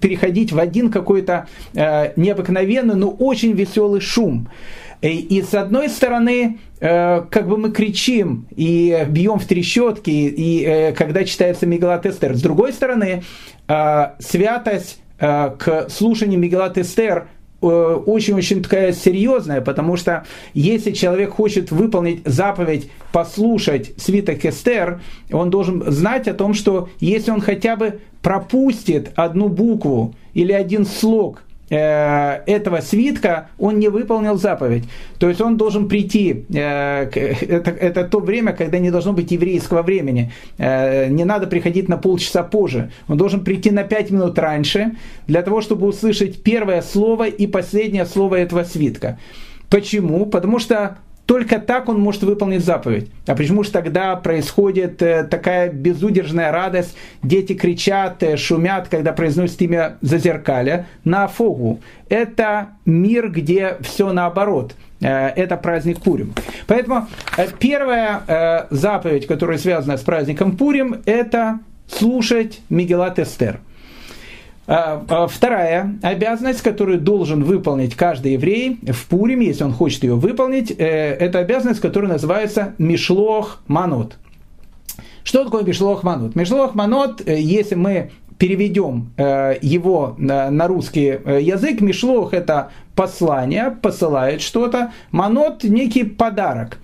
переходить 0.00 0.52
в 0.52 0.58
один 0.58 0.90
какой-то 0.90 1.46
э, 1.74 2.12
необыкновенный, 2.16 2.94
но 2.94 3.10
очень 3.10 3.52
веселый 3.52 4.00
шум. 4.00 4.48
И, 5.04 5.42
с 5.42 5.52
одной 5.52 5.90
стороны, 5.90 6.58
э, 6.80 7.24
как 7.30 7.46
бы 7.46 7.58
мы 7.58 7.70
кричим 7.72 8.46
и 8.56 9.04
бьем 9.06 9.38
в 9.38 9.44
трещотки, 9.44 10.08
и 10.08 10.64
э, 10.64 10.92
когда 10.92 11.24
читается 11.24 11.66
Мегалат 11.66 12.06
Эстер. 12.06 12.34
С 12.34 12.40
другой 12.40 12.72
стороны, 12.72 13.22
э, 13.68 14.04
святость 14.18 15.00
к 15.16 15.86
слушанию 15.90 16.40
Мегалат 16.40 16.76
Эстер 16.76 17.28
очень-очень 17.60 18.62
такая 18.62 18.92
серьезная, 18.92 19.60
потому 19.60 19.96
что 19.96 20.26
если 20.54 20.90
человек 20.90 21.30
хочет 21.30 21.70
выполнить 21.70 22.20
заповедь 22.26 22.90
послушать 23.12 23.92
свиток 23.96 24.44
Эстер, 24.44 25.00
он 25.30 25.50
должен 25.50 25.84
знать 25.90 26.26
о 26.26 26.34
том, 26.34 26.52
что 26.52 26.88
если 26.98 27.30
он 27.30 27.40
хотя 27.40 27.76
бы 27.76 28.00
пропустит 28.22 29.12
одну 29.14 29.48
букву 29.48 30.14
или 30.34 30.52
один 30.52 30.84
слог 30.84 31.44
Э, 31.44 31.53
этого 31.76 32.80
свитка 32.80 33.48
он 33.58 33.78
не 33.78 33.88
выполнил 33.88 34.36
заповедь. 34.36 34.84
То 35.18 35.28
есть 35.28 35.40
он 35.40 35.56
должен 35.56 35.88
прийти, 35.88 36.44
э, 36.54 37.08
это, 37.10 37.70
это 37.70 38.04
то 38.04 38.20
время, 38.20 38.52
когда 38.52 38.78
не 38.78 38.90
должно 38.90 39.12
быть 39.12 39.30
еврейского 39.30 39.82
времени. 39.82 40.32
Э, 40.58 41.08
не 41.08 41.24
надо 41.24 41.46
приходить 41.46 41.88
на 41.88 41.96
полчаса 41.96 42.42
позже. 42.42 42.90
Он 43.08 43.16
должен 43.16 43.44
прийти 43.44 43.70
на 43.70 43.84
пять 43.84 44.10
минут 44.10 44.38
раньше, 44.38 44.96
для 45.26 45.42
того, 45.42 45.60
чтобы 45.60 45.86
услышать 45.86 46.42
первое 46.42 46.82
слово 46.82 47.28
и 47.28 47.46
последнее 47.46 48.06
слово 48.06 48.36
этого 48.36 48.64
свитка. 48.64 49.18
Почему? 49.70 50.26
Потому 50.26 50.58
что 50.58 50.98
только 51.26 51.58
так 51.58 51.88
он 51.88 52.00
может 52.00 52.22
выполнить 52.22 52.64
заповедь. 52.64 53.10
А 53.26 53.34
почему 53.34 53.62
же 53.64 53.70
тогда 53.70 54.16
происходит 54.16 55.00
э, 55.00 55.24
такая 55.24 55.70
безудержная 55.70 56.52
радость? 56.52 56.96
Дети 57.22 57.54
кричат, 57.54 58.22
э, 58.22 58.36
шумят, 58.36 58.88
когда 58.88 59.12
произносят 59.12 59.60
имя 59.62 59.96
Зазеркаля 60.02 60.86
на 61.04 61.24
Афогу. 61.24 61.80
Это 62.08 62.68
мир, 62.84 63.30
где 63.30 63.78
все 63.80 64.12
наоборот. 64.12 64.74
Э, 65.00 65.28
это 65.28 65.56
праздник 65.56 66.00
Пурим. 66.00 66.34
Поэтому 66.66 67.08
первая 67.58 68.66
заповедь, 68.70 69.26
которая 69.26 69.58
связана 69.58 69.96
с 69.96 70.02
праздником 70.02 70.56
Пурим, 70.56 71.02
это 71.06 71.60
слушать 71.88 72.60
Мегелат 72.68 73.18
Эстер– 73.18 73.60
вторая 74.66 75.98
обязанность, 76.02 76.62
которую 76.62 76.98
должен 76.98 77.44
выполнить 77.44 77.94
каждый 77.94 78.32
еврей 78.32 78.78
в 78.82 79.06
Пурим, 79.08 79.40
если 79.40 79.64
он 79.64 79.72
хочет 79.72 80.02
ее 80.04 80.14
выполнить, 80.14 80.70
э, 80.70 80.84
это 80.84 81.40
обязанность, 81.40 81.80
которая 81.80 82.12
называется 82.12 82.74
Мишлох 82.78 83.62
Манот. 83.66 84.16
Что 85.22 85.44
такое 85.44 85.64
Мишлох 85.64 86.02
Манот? 86.02 86.34
Мишлох 86.34 86.74
Манот, 86.74 87.22
э, 87.26 87.38
если 87.38 87.74
мы 87.74 88.10
переведем 88.38 89.12
э, 89.16 89.58
его 89.60 90.14
на 90.18 90.66
русский 90.66 91.18
язык, 91.40 91.80
Мишлох 91.82 92.32
это 92.32 92.70
послание, 92.96 93.70
посылает 93.70 94.40
что-то, 94.40 94.92
Манот 95.10 95.62
некий 95.64 96.04
подарок. 96.04 96.78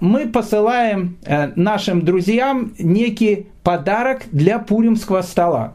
мы 0.00 0.28
посылаем 0.28 1.16
нашим 1.54 2.04
друзьям 2.04 2.72
некий 2.78 3.46
подарок 3.62 4.22
для 4.32 4.58
пуримского 4.58 5.22
стола. 5.22 5.74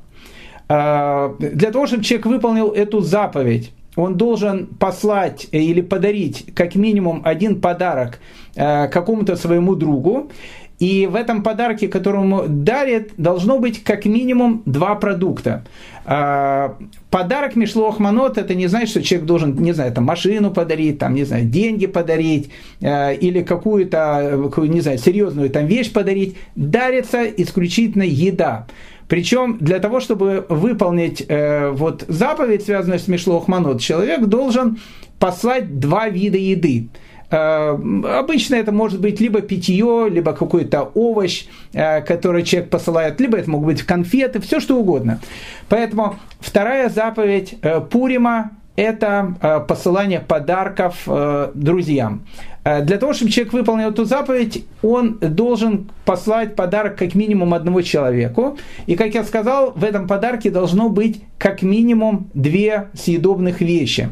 Для 0.69 1.71
того, 1.71 1.88
чтобы 1.88 2.03
человек 2.03 2.27
выполнил 2.27 2.69
эту 2.69 3.01
заповедь, 3.01 3.71
он 3.95 4.17
должен 4.17 4.67
послать 4.67 5.47
или 5.51 5.82
подарить 5.82 6.45
как 6.53 6.75
минимум 6.75 7.21
один 7.25 7.60
подарок 7.60 8.19
какому-то 8.55 9.36
своему 9.36 9.75
другу. 9.75 10.29
И 10.79 11.08
в 11.08 11.15
этом 11.15 11.43
подарке, 11.43 11.89
который 11.89 12.21
ему 12.21 12.43
дарит, 12.47 13.12
должно 13.17 13.60
быть 13.60 13.84
как 13.84 14.05
минимум 14.05 14.63
два 14.65 14.95
продукта. 14.95 15.65
А, 16.05 16.77
подарок 17.12 17.58
Мишлох 17.58 17.99
Манот, 17.99 18.38
это 18.38 18.55
не 18.55 18.67
значит, 18.67 18.89
что 18.89 19.03
человек 19.03 19.27
должен, 19.27 19.55
не 19.55 19.73
знаю, 19.73 19.91
там 19.91 20.05
машину 20.05 20.51
подарить, 20.51 20.97
там, 20.97 21.15
не 21.15 21.25
знаю, 21.25 21.43
деньги 21.45 21.86
подарить, 21.86 22.49
а, 22.82 23.12
или 23.12 23.41
какую-то, 23.41 24.51
не 24.58 24.79
знаю, 24.79 24.97
серьезную 24.97 25.49
там 25.49 25.65
вещь 25.65 25.91
подарить. 25.91 26.38
Дарится 26.55 27.25
исключительно 27.25 28.03
еда. 28.03 28.65
Причем 29.10 29.58
для 29.58 29.80
того, 29.80 30.00
чтобы 30.00 30.45
выполнить 30.50 31.26
э, 31.28 31.72
вот 31.72 32.06
заповедь, 32.08 32.63
связанную 32.63 33.00
с 33.00 33.08
Мишлох 33.08 33.48
Манот, 33.48 33.82
человек 33.82 34.26
должен 34.28 34.80
послать 35.19 35.80
два 35.80 36.08
вида 36.10 36.38
еды. 36.38 36.89
Э, 37.32 37.72
обычно 38.19 38.56
это 38.56 38.72
может 38.72 39.02
быть 39.02 39.19
либо 39.19 39.41
питье, 39.41 40.08
либо 40.10 40.34
какой-то 40.34 40.91
овощ, 40.93 41.45
э, 41.74 42.02
который 42.02 42.43
человек 42.43 42.69
посылает, 42.69 43.19
либо 43.19 43.38
это 43.38 43.50
могут 43.50 43.65
быть 43.65 43.84
конфеты, 43.84 44.39
все 44.41 44.60
что 44.60 44.78
угодно. 44.78 45.19
Поэтому 45.69 46.17
вторая 46.39 46.88
заповедь 46.89 47.56
э, 47.63 47.82
Пурима– 47.82 48.52
это 48.80 49.65
посылание 49.68 50.20
подарков 50.20 51.08
друзьям. 51.54 52.24
Для 52.63 52.98
того, 52.98 53.13
чтобы 53.13 53.32
человек 53.32 53.54
выполнил 53.54 53.89
эту 53.89 54.06
заповедь, 54.06 54.65
он 54.84 55.18
должен 55.20 55.89
послать 56.06 56.56
подарок 56.56 56.98
как 56.98 57.15
минимум 57.15 57.54
одному 57.54 57.82
человеку. 57.82 58.58
И, 58.86 58.96
как 58.96 59.15
я 59.15 59.24
сказал, 59.24 59.72
в 59.76 59.84
этом 59.84 60.08
подарке 60.08 60.52
должно 60.52 60.89
быть 60.89 61.22
как 61.38 61.62
минимум 61.62 62.30
две 62.34 62.89
съедобных 62.94 63.62
вещи. 63.62 64.10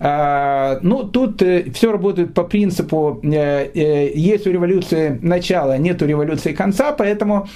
А, 0.00 0.78
ну, 0.82 1.04
тут 1.04 1.42
э, 1.42 1.70
все 1.72 1.92
работает 1.92 2.34
по 2.34 2.44
принципу, 2.44 3.20
э, 3.22 3.70
э, 3.74 4.12
есть 4.14 4.46
у 4.46 4.50
революции 4.50 5.18
начало, 5.22 5.78
нет 5.78 6.02
у 6.02 6.06
революции 6.06 6.52
конца, 6.52 6.92
поэтому, 6.92 7.48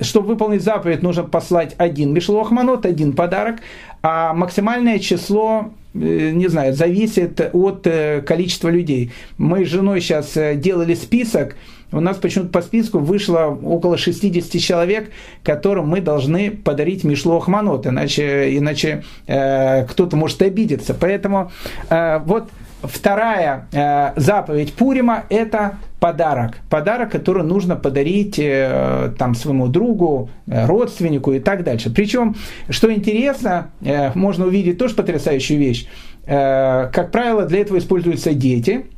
чтобы 0.00 0.28
выполнить 0.28 0.62
заповедь, 0.62 1.02
нужно 1.02 1.24
послать 1.24 1.74
один 1.78 2.12
мишлохманот, 2.12 2.86
один 2.86 3.12
подарок, 3.12 3.56
а 4.02 4.34
максимальное 4.34 4.98
число 4.98 5.70
не 5.96 6.48
знаю, 6.48 6.74
зависит 6.74 7.40
от 7.52 7.86
количества 8.26 8.68
людей. 8.68 9.12
Мы 9.38 9.64
с 9.64 9.68
женой 9.68 10.00
сейчас 10.00 10.36
делали 10.56 10.94
список, 10.94 11.56
у 11.92 12.00
нас 12.00 12.16
почему-то 12.16 12.50
по 12.50 12.62
списку 12.62 12.98
вышло 12.98 13.58
около 13.62 13.96
60 13.96 14.60
человек, 14.60 15.10
которым 15.44 15.88
мы 15.88 16.00
должны 16.00 16.50
подарить 16.50 17.04
Мишлу 17.04 17.36
Ахманот, 17.36 17.86
иначе, 17.86 18.56
иначе 18.56 19.04
э, 19.26 19.84
кто-то 19.86 20.16
может 20.16 20.42
обидеться. 20.42 20.94
Поэтому 20.94 21.52
э, 21.88 22.18
вот 22.24 22.48
вторая 22.86 23.68
э, 23.72 24.12
заповедь 24.16 24.74
Пурима– 24.74 25.24
это 25.28 25.78
подарок. 26.00 26.58
Подарок, 26.70 27.10
который 27.10 27.42
нужно 27.42 27.76
подарить 27.76 28.38
э, 28.38 29.12
там, 29.18 29.34
своему 29.34 29.68
другу, 29.68 30.30
э, 30.46 30.66
родственнику 30.66 31.32
и 31.32 31.40
так 31.40 31.64
дальше. 31.64 31.90
Причем, 31.90 32.36
что 32.68 32.92
интересно, 32.92 33.70
можно 34.14 34.46
увидеть 34.46 34.78
тоже 34.78 34.94
потрясающую 34.94 35.58
вещь. 35.58 35.86
Как 36.26 37.10
правило, 37.12 37.44
для 37.44 37.60
этого 37.60 37.78
используются 37.78 38.34
дети– 38.34 38.86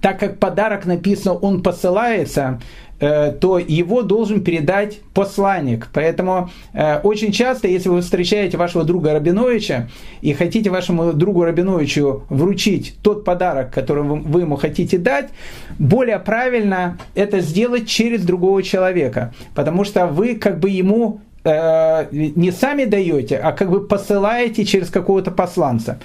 так 0.00 0.18
как 0.18 0.38
подарок 0.38 0.86
написано, 0.86 1.34
он 1.34 1.62
посылается, 1.62 2.60
то 3.40 3.58
его 3.58 4.02
должен 4.02 4.42
передать 4.44 5.00
посланник. 5.12 5.88
Поэтому 5.92 6.50
э, 6.72 7.00
очень 7.00 7.32
часто, 7.32 7.66
если 7.66 7.88
вы 7.88 8.00
встречаете 8.00 8.56
вашего 8.56 8.84
друга 8.84 9.12
Рабиновича 9.12 9.88
и 10.20 10.32
хотите 10.32 10.70
вашему 10.70 11.12
другу 11.12 11.44
Рабиновичу 11.44 12.22
вручить 12.28 12.94
тот 13.02 13.24
подарок, 13.24 13.72
который 13.72 14.04
вы 14.04 14.42
ему 14.42 14.56
хотите 14.56 14.98
дать, 14.98 15.30
более 15.78 16.18
правильно 16.18 16.98
это 17.14 17.40
сделать 17.40 17.88
через 17.88 18.24
другого 18.24 18.62
человека, 18.62 19.34
потому 19.54 19.84
что 19.84 20.06
вы 20.06 20.36
как 20.36 20.60
бы 20.60 20.70
ему 20.70 21.20
э, 21.20 21.31
не 21.44 22.52
сами 22.52 22.84
даете, 22.84 23.36
а 23.36 23.52
как 23.52 23.70
бы 23.70 23.86
посылаете 23.86 24.64
через 24.64 24.90
какого-то 24.90 25.30
посланца. 25.30 25.98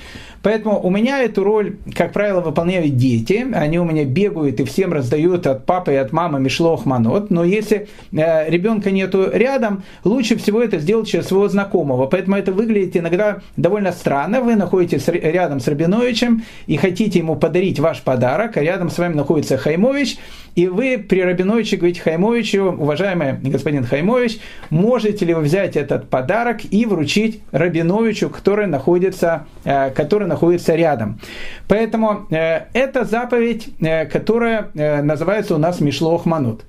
Поэтому 0.48 0.80
у 0.80 0.90
меня 0.90 1.24
эту 1.24 1.44
роль, 1.44 1.78
как 1.94 2.14
правило, 2.14 2.42
выполняют 2.42 2.96
дети. 2.96 3.46
Они 3.54 3.80
у 3.80 3.84
меня 3.84 4.06
бегают 4.06 4.60
и 4.60 4.64
всем 4.64 4.94
раздают 4.94 5.46
от 5.48 5.66
папы 5.66 5.94
и 5.94 5.96
от 5.96 6.14
мамы 6.14 6.40
мишлох 6.40 6.86
манот. 6.86 7.30
Но 7.32 7.44
если 7.44 7.88
э, 8.12 8.50
ребенка 8.50 8.92
нету 8.92 9.30
рядом, 9.32 9.84
лучше 10.04 10.38
всего 10.38 10.62
это 10.62 10.80
сделать 10.80 11.08
через 11.08 11.28
своего 11.28 11.50
знакомого. 11.50 12.06
Поэтому 12.06 12.38
это 12.38 12.52
выглядит 12.52 12.96
иногда 12.96 13.42
довольно 13.58 13.92
странно. 13.92 14.42
Вы 14.42 14.56
находитесь 14.56 15.08
рядом 15.08 15.60
с 15.60 15.68
Рабиновичем 15.68 16.44
и 16.68 16.78
хотите 16.78 17.20
ему 17.20 17.36
подарить 17.36 17.80
ваш 17.80 18.02
подарок, 18.02 18.58
а 18.58 18.62
рядом 18.62 18.90
с 18.90 18.98
вами 18.98 19.16
находится 19.16 19.58
Хаймович, 19.58 20.18
и 20.56 20.68
вы 20.68 20.98
при 20.98 21.22
Рабиновиче 21.22 21.78
говорите 21.78 22.02
Хаймовичу, 22.02 22.72
уважаемый 22.72 23.34
господин 23.34 23.84
Хаймович, 23.84 24.40
можете 24.72 25.26
вы 25.34 25.42
взять 25.42 25.76
этот 25.76 26.10
подарок 26.10 26.62
и 26.70 26.86
вручить 26.86 27.42
Рабиновичу, 27.52 28.30
который 28.30 28.68
находится, 28.68 29.46
э, 29.64 29.92
который 29.92 30.28
находится 30.28 30.76
рядом. 30.76 31.20
Поэтому 31.68 32.28
э, 32.30 32.66
это 32.74 33.06
заповедь, 33.06 33.70
э, 33.80 34.06
которая 34.06 34.70
называется 34.74 35.56
у 35.56 35.58
нас 35.58 35.80
Мишлох 35.80 36.26
Манут. 36.26 36.64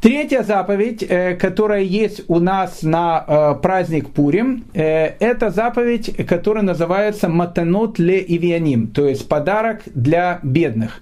Третья 0.00 0.44
заповедь, 0.44 1.04
которая 1.40 1.82
есть 1.82 2.22
у 2.28 2.38
нас 2.38 2.82
на 2.82 3.54
праздник 3.60 4.10
Пурим, 4.10 4.64
это 4.72 5.50
заповедь, 5.50 6.14
которая 6.24 6.62
называется 6.62 7.28
Матанот 7.28 7.98
ле 7.98 8.24
Ивианим, 8.24 8.86
то 8.86 9.08
есть 9.08 9.28
подарок 9.28 9.80
для 9.86 10.38
бедных. 10.44 11.00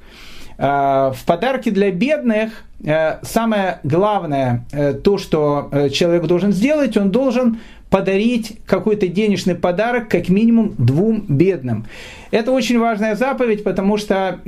Э, 0.58 1.12
в 1.14 1.24
подарке 1.26 1.70
для 1.70 1.90
бедных 1.90 2.64
э, 2.82 3.18
самое 3.22 3.78
главное, 3.84 4.64
э, 4.72 4.94
то, 4.94 5.18
что 5.18 5.70
человек 5.92 6.24
должен 6.26 6.52
сделать, 6.52 6.96
он 6.96 7.10
должен 7.10 7.58
подарить 7.90 8.58
какой-то 8.66 9.06
денежный 9.06 9.54
подарок 9.54 10.08
как 10.08 10.28
минимум 10.28 10.74
двум 10.76 11.24
бедным. 11.28 11.86
Это 12.32 12.50
очень 12.50 12.80
важная 12.80 13.14
заповедь, 13.14 13.62
потому 13.62 13.96
что 13.96 14.40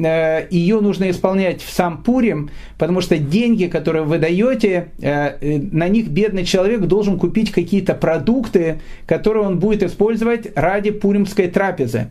ее 0.51 0.81
нужно 0.81 1.09
исполнять 1.09 1.63
в 1.63 1.71
сам 1.71 2.03
Пурим, 2.03 2.51
потому 2.79 3.01
что 3.01 3.17
деньги, 3.17 3.67
которые 3.67 4.03
вы 4.03 4.19
даете, 4.19 4.89
на 4.99 5.89
них 5.89 6.09
бедный 6.09 6.45
человек 6.45 6.81
должен 6.81 7.17
купить 7.17 7.53
какие-то 7.53 7.95
продукты, 7.95 8.81
которые 9.07 9.47
он 9.47 9.61
будет 9.61 9.85
использовать 9.85 10.49
ради 10.57 10.91
пуримской 10.91 11.47
трапезы. 11.47 12.09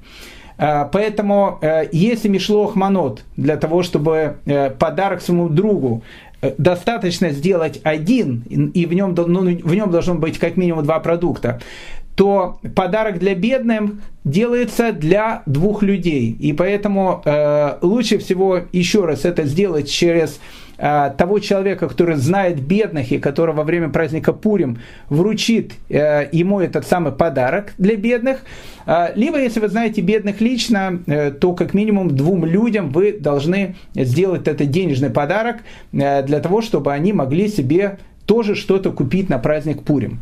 Э, 0.58 0.86
поэтому, 0.92 1.60
э, 1.62 1.90
если 1.92 2.28
Мишлох 2.30 2.76
Манот 2.76 3.24
для 3.36 3.58
того, 3.58 3.84
чтобы 3.84 4.38
э, 4.46 4.70
подарок 4.72 5.22
своему 5.22 5.50
другу 5.50 6.04
Э, 6.40 6.54
достаточно 6.58 7.32
сделать 7.32 7.80
один, 7.84 8.44
и 8.74 8.86
в 8.86 8.94
нем, 8.94 9.16
ну, 9.16 9.42
в 9.42 9.74
нем 9.74 9.90
должно 9.90 10.16
быть 10.16 10.38
как 10.38 10.56
минимум 10.56 10.84
два 10.84 11.00
продукта, 11.00 11.60
то 12.16 12.60
подарок 12.76 13.18
для 13.18 13.34
бедных 13.34 13.92
делается 14.24 14.92
для 14.92 15.42
двух 15.48 15.82
людей. 15.82 16.36
И 16.40 16.54
поэтому 16.54 17.24
э, 17.26 17.78
лучше 17.82 18.20
всего 18.20 18.62
еще 18.72 19.06
раз 19.06 19.26
это 19.26 19.46
сделать 19.46 19.90
через 19.90 20.40
того 20.78 21.40
человека, 21.40 21.88
который 21.88 22.16
знает 22.16 22.62
бедных 22.62 23.12
и 23.12 23.18
который 23.18 23.56
во 23.56 23.64
время 23.64 23.90
праздника 23.90 24.32
Пурим 24.32 24.80
вручит 25.10 25.74
э, 25.90 26.30
ему 26.32 26.60
этот 26.60 26.86
самый 26.86 27.12
подарок 27.12 27.74
для 27.78 27.96
бедных. 27.96 28.42
Э, 28.86 29.10
либо, 29.16 29.40
если 29.40 29.60
вы 29.60 29.68
знаете 29.68 30.02
бедных 30.02 30.40
лично, 30.42 31.00
э, 31.08 31.32
то 31.32 31.54
как 31.54 31.74
минимум 31.74 32.16
двум 32.16 32.46
людям 32.46 32.92
вы 32.92 33.12
должны 33.12 33.76
сделать 33.94 34.48
этот 34.48 34.70
денежный 34.70 35.10
подарок 35.10 35.58
э, 35.92 36.24
для 36.24 36.40
того, 36.40 36.62
чтобы 36.62 36.94
они 36.94 37.14
могли 37.14 37.48
себе 37.48 38.00
тоже 38.26 38.56
что-то 38.56 38.92
купить 38.92 39.30
на 39.30 39.40
праздник 39.40 39.84
Пурим. 39.84 40.20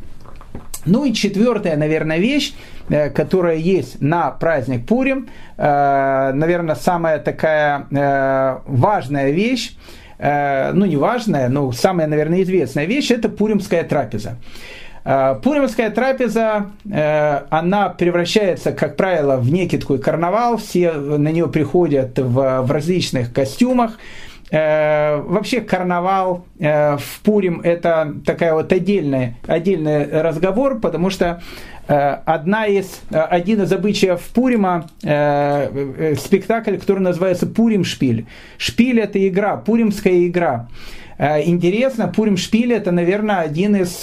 Ну 0.85 1.03
и 1.03 1.13
четвертая, 1.13 1.77
наверное, 1.77 2.19
вещь, 2.19 2.53
которая 2.87 3.55
есть 3.55 4.01
на 4.01 4.29
праздник 4.29 4.85
Пурим, 4.85 5.29
наверное, 5.57 6.75
самая 6.75 7.17
такая 7.17 7.87
важная 8.67 9.31
вещь, 9.31 9.75
ну 10.17 10.85
не 10.85 10.97
важная, 10.97 11.49
но 11.49 11.71
самая, 11.71 12.07
наверное, 12.07 12.43
известная 12.43 12.85
вещь, 12.85 13.11
это 13.11 13.29
пуримская 13.29 13.83
трапеза. 13.83 14.37
Пуримская 15.03 15.91
трапеза, 15.91 16.71
она 17.49 17.89
превращается, 17.89 18.71
как 18.71 18.95
правило, 18.95 19.37
в 19.37 19.51
некий 19.51 19.77
такой 19.77 19.99
карнавал, 19.99 20.57
все 20.57 20.93
на 20.93 21.29
нее 21.29 21.47
приходят 21.47 22.17
в, 22.17 22.61
в 22.61 22.71
различных 22.71 23.31
костюмах, 23.31 23.99
э, 24.51 25.17
вообще 25.17 25.61
карнавал 25.61 26.45
э, 26.59 26.97
в 26.97 27.21
Пурим 27.23 27.61
это 27.61 28.13
такая 28.25 28.53
вот 28.53 28.71
отдельная, 28.71 29.35
отдельный 29.47 30.21
разговор, 30.21 30.79
потому 30.79 31.09
что 31.09 31.25
э, 31.25 31.74
одна 31.87 32.65
из, 32.67 33.01
один 33.11 33.61
из 33.61 33.71
обычаев 33.71 34.21
Пурима 34.33 34.89
э, 35.03 36.15
спектакль, 36.15 36.77
который 36.77 36.99
называется 36.99 37.47
Пурим 37.47 37.83
Шпиль. 37.83 38.25
Это 38.99 39.27
игра, 39.27 39.57
пуримская 39.57 40.27
игра. 40.27 40.67
Интересно, 41.17 42.07
Пурим 42.07 42.35
Шпиль 42.35 42.73
это, 42.73 42.91
наверное, 42.91 43.39
один 43.39 43.75
из 43.75 43.99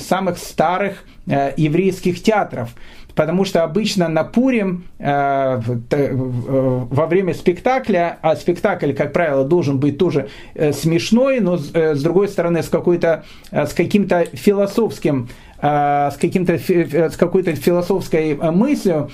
самых 0.00 0.38
старых 0.38 1.04
еврейских 1.26 2.22
театров 2.22 2.70
потому 3.14 3.44
что 3.44 3.62
обычно 3.62 4.08
на 4.08 4.24
Пурим 4.24 4.84
э, 4.98 5.60
э, 5.90 6.10
во 6.12 7.06
время 7.06 7.34
спектакля, 7.34 8.18
а 8.22 8.36
спектакль, 8.36 8.92
как 8.92 9.12
правило, 9.12 9.44
должен 9.44 9.78
быть 9.78 9.98
тоже 9.98 10.28
э, 10.54 10.72
смешной, 10.72 11.40
но 11.40 11.58
с, 11.58 12.02
другой 12.02 12.28
стороны 12.28 12.62
с, 12.62 12.68
какой-то, 12.68 13.24
с 13.50 13.72
каким-то 13.72 14.26
философским, 14.32 15.28
с, 15.60 16.16
каким-то, 16.20 16.58
с 16.58 17.16
какой-то 17.16 17.54
философской 17.54 18.34
мыслью, 18.34 19.10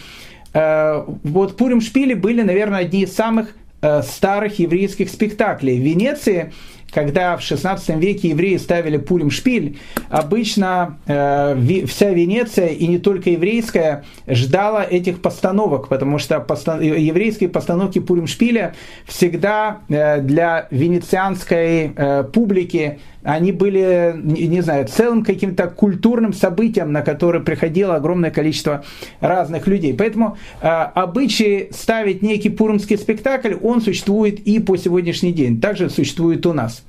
вот 0.52 1.56
Пурим 1.56 1.80
Шпили 1.80 2.14
были, 2.14 2.42
наверное, 2.42 2.80
одни 2.80 3.02
из 3.02 3.14
самых 3.14 3.54
старых 4.02 4.58
еврейских 4.58 5.10
спектаклей. 5.10 5.78
В 5.78 5.82
Венеции 5.82 6.52
когда 6.92 7.36
в 7.36 7.42
16 7.42 7.96
веке 7.96 8.28
евреи 8.30 8.56
ставили 8.56 8.96
Пурим 8.96 9.30
Шпиль, 9.30 9.78
обычно 10.08 10.98
э, 11.06 11.84
вся 11.86 12.10
Венеция, 12.10 12.68
и 12.68 12.86
не 12.86 12.98
только 12.98 13.30
еврейская, 13.30 14.04
ждала 14.26 14.84
этих 14.84 15.22
постановок, 15.22 15.88
потому 15.88 16.18
что 16.18 16.40
постан... 16.40 16.80
еврейские 16.80 17.48
постановки 17.48 17.98
Пурим 17.98 18.26
Шпиля 18.26 18.74
всегда 19.06 19.80
э, 19.88 20.20
для 20.20 20.66
венецианской 20.70 21.92
э, 21.94 22.24
публики 22.24 22.98
они 23.22 23.52
были, 23.52 24.14
не 24.22 24.60
знаю, 24.62 24.86
целым 24.88 25.24
каким-то 25.24 25.68
культурным 25.68 26.32
событием, 26.32 26.92
на 26.92 27.02
которое 27.02 27.40
приходило 27.40 27.96
огромное 27.96 28.30
количество 28.30 28.84
разных 29.20 29.66
людей. 29.66 29.94
Поэтому 29.94 30.38
э, 30.60 30.66
обычай 30.66 31.68
ставить 31.72 32.22
некий 32.22 32.48
пуримский 32.48 32.96
спектакль, 32.96 33.54
он 33.62 33.80
существует 33.82 34.40
и 34.40 34.58
по 34.58 34.76
сегодняшний 34.76 35.32
день, 35.32 35.60
также 35.60 35.90
существует 35.90 36.46
у 36.46 36.52
нас. 36.52 36.82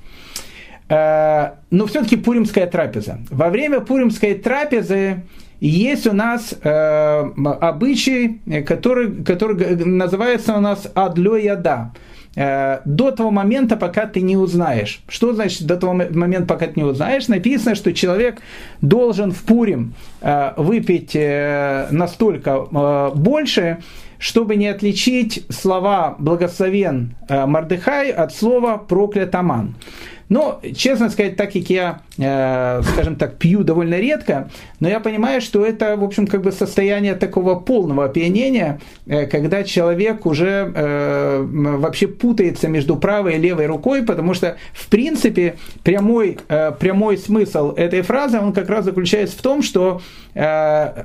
Э, 0.88 1.52
но 1.70 1.86
все-таки 1.86 2.16
пуримская 2.16 2.66
трапеза. 2.66 3.20
Во 3.30 3.50
время 3.50 3.80
пуримской 3.80 4.34
трапезы 4.34 5.22
есть 5.60 6.06
у 6.06 6.12
нас 6.12 6.54
э, 6.62 6.68
обычай, 7.60 8.40
который, 8.66 9.22
который 9.22 9.76
называется 9.84 10.56
у 10.56 10.60
нас 10.60 10.90
адлё 10.94 11.36
яда. 11.36 11.92
Э, 12.34 12.80
до 12.84 13.10
того 13.10 13.30
момента, 13.30 13.76
пока 13.76 14.06
ты 14.06 14.22
не 14.22 14.36
узнаешь. 14.36 15.02
Что 15.08 15.34
значит 15.34 15.66
до 15.66 15.76
того 15.76 15.92
момента, 15.92 16.46
пока 16.46 16.66
ты 16.66 16.80
не 16.80 16.84
узнаешь? 16.84 17.28
Написано, 17.28 17.74
что 17.74 17.92
человек 17.92 18.40
должен 18.80 19.32
в 19.32 19.42
Пурим 19.42 19.94
э, 20.22 20.52
выпить 20.56 21.14
э, 21.14 21.88
настолько 21.90 23.10
больше, 23.14 23.78
чтобы 24.18 24.56
не 24.56 24.68
отличить 24.68 25.44
слова 25.50 26.14
«благословен 26.18 27.16
Мардыхай» 27.28 28.10
от 28.10 28.32
слова 28.32 28.76
«проклят 28.76 29.34
Аман». 29.34 29.74
Но, 30.32 30.62
честно 30.74 31.10
сказать, 31.10 31.36
так 31.36 31.52
как 31.52 31.68
я, 31.68 32.00
э, 32.16 32.80
скажем 32.94 33.16
так, 33.16 33.36
пью 33.36 33.64
довольно 33.64 34.00
редко, 34.00 34.48
но 34.80 34.88
я 34.88 34.98
понимаю, 34.98 35.42
что 35.42 35.62
это, 35.62 35.94
в 35.94 36.02
общем, 36.02 36.26
как 36.26 36.40
бы 36.40 36.52
состояние 36.52 37.16
такого 37.16 37.54
полного 37.56 38.06
опьянения, 38.06 38.80
э, 39.06 39.26
когда 39.26 39.62
человек 39.62 40.24
уже 40.24 40.72
э, 40.74 41.46
вообще 41.46 42.06
путается 42.06 42.68
между 42.68 42.96
правой 42.96 43.34
и 43.34 43.38
левой 43.38 43.66
рукой, 43.66 44.04
потому 44.04 44.32
что, 44.32 44.56
в 44.72 44.88
принципе, 44.88 45.56
прямой, 45.82 46.38
э, 46.48 46.72
прямой 46.80 47.18
смысл 47.18 47.72
этой 47.72 48.00
фразы, 48.00 48.40
он 48.40 48.54
как 48.54 48.70
раз 48.70 48.86
заключается 48.86 49.36
в 49.36 49.42
том, 49.42 49.62
что, 49.62 50.00
э, 50.32 50.44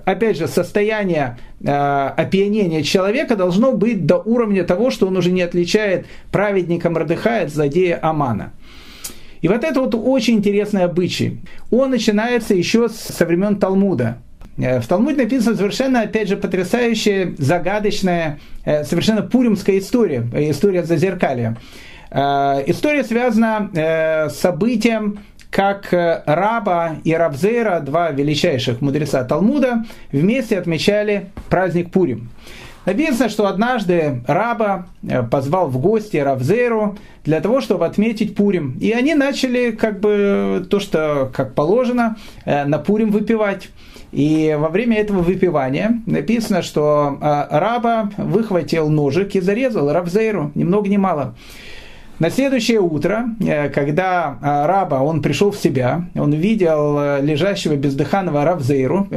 опять 0.06 0.38
же, 0.38 0.48
состояние 0.48 1.38
э, 1.60 1.70
опьянения 1.70 2.82
человека 2.82 3.36
должно 3.36 3.74
быть 3.74 4.06
до 4.06 4.20
уровня 4.20 4.64
того, 4.64 4.90
что 4.90 5.06
он 5.08 5.18
уже 5.18 5.32
не 5.32 5.42
отличает 5.42 6.06
праведника 6.32 6.90
Мордыхая 6.90 7.44
от 7.44 7.52
злодея 7.52 8.00
Амана. 8.02 8.54
И 9.42 9.48
вот 9.48 9.64
это 9.64 9.80
вот 9.80 9.96
очень 9.96 10.36
интересный 10.36 10.84
обычай. 10.84 11.40
Он 11.72 11.92
начинается 11.92 12.54
еще 12.54 12.90
со 12.90 13.26
времен 13.26 13.58
Талмуда. 13.58 14.18
Э, 14.58 14.80
в 14.80 14.88
Талмуде 14.88 15.24
написана 15.24 15.56
совершенно, 15.56 16.02
опять 16.02 16.28
же, 16.28 16.38
потрясающая, 16.38 17.34
загадочная, 17.38 18.40
э, 18.66 18.84
совершенно 18.84 19.22
пуримская 19.22 19.78
история, 19.80 20.28
э, 20.34 20.52
история 20.52 20.84
Зазеркалия. 20.84 21.58
История 22.10 23.04
связана 23.04 23.70
с 23.74 24.40
событием, 24.40 25.20
как 25.52 25.90
Раба 25.92 26.96
и 27.04 27.14
Рабзера, 27.14 27.82
два 27.82 28.12
величайших 28.12 28.80
мудреца 28.80 29.26
Талмуда, 29.26 29.84
вместе 30.14 30.58
отмечали 30.58 31.32
праздник 31.50 31.92
Пурим. 31.92 32.30
Написано, 32.88 33.28
что 33.28 33.48
однажды 33.48 34.22
Раба 34.28 34.88
э, 35.04 35.22
позвал 35.22 35.68
в 35.68 35.78
гости 35.78 36.16
Равзеру 36.16 36.98
для 37.26 37.42
того, 37.42 37.60
чтобы 37.60 37.86
отметить 37.86 38.34
Пурим. 38.34 38.78
И 38.80 38.94
они 38.94 39.14
начали 39.14 39.72
как 39.72 40.00
бы 40.00 40.66
то, 40.70 40.80
что 40.80 41.30
как 41.34 41.54
положено, 41.54 42.16
э, 42.46 42.64
на 42.64 42.80
Пурим 42.80 43.12
выпивать. 43.12 43.68
И 44.14 44.56
во 44.58 44.70
время 44.70 45.00
этого 45.00 45.20
выпивания 45.20 46.02
написано, 46.06 46.62
что 46.62 47.18
э, 47.20 47.48
Раба 47.60 48.10
выхватил 48.16 48.88
ножик 48.88 49.36
и 49.36 49.42
зарезал 49.42 49.92
Равзеру, 49.92 50.54
ни 50.56 50.64
много 50.64 50.88
ни 50.88 50.96
мало. 50.96 51.36
На 52.20 52.32
следующее 52.32 52.80
утро, 52.80 53.26
когда 53.76 54.40
Раба, 54.42 55.04
он 55.04 55.22
пришел 55.22 55.52
в 55.52 55.58
себя, 55.58 56.06
он 56.16 56.34
видел 56.34 57.22
лежащего 57.22 57.76
бездыханного 57.76 58.44
Равзейру, 58.44 59.08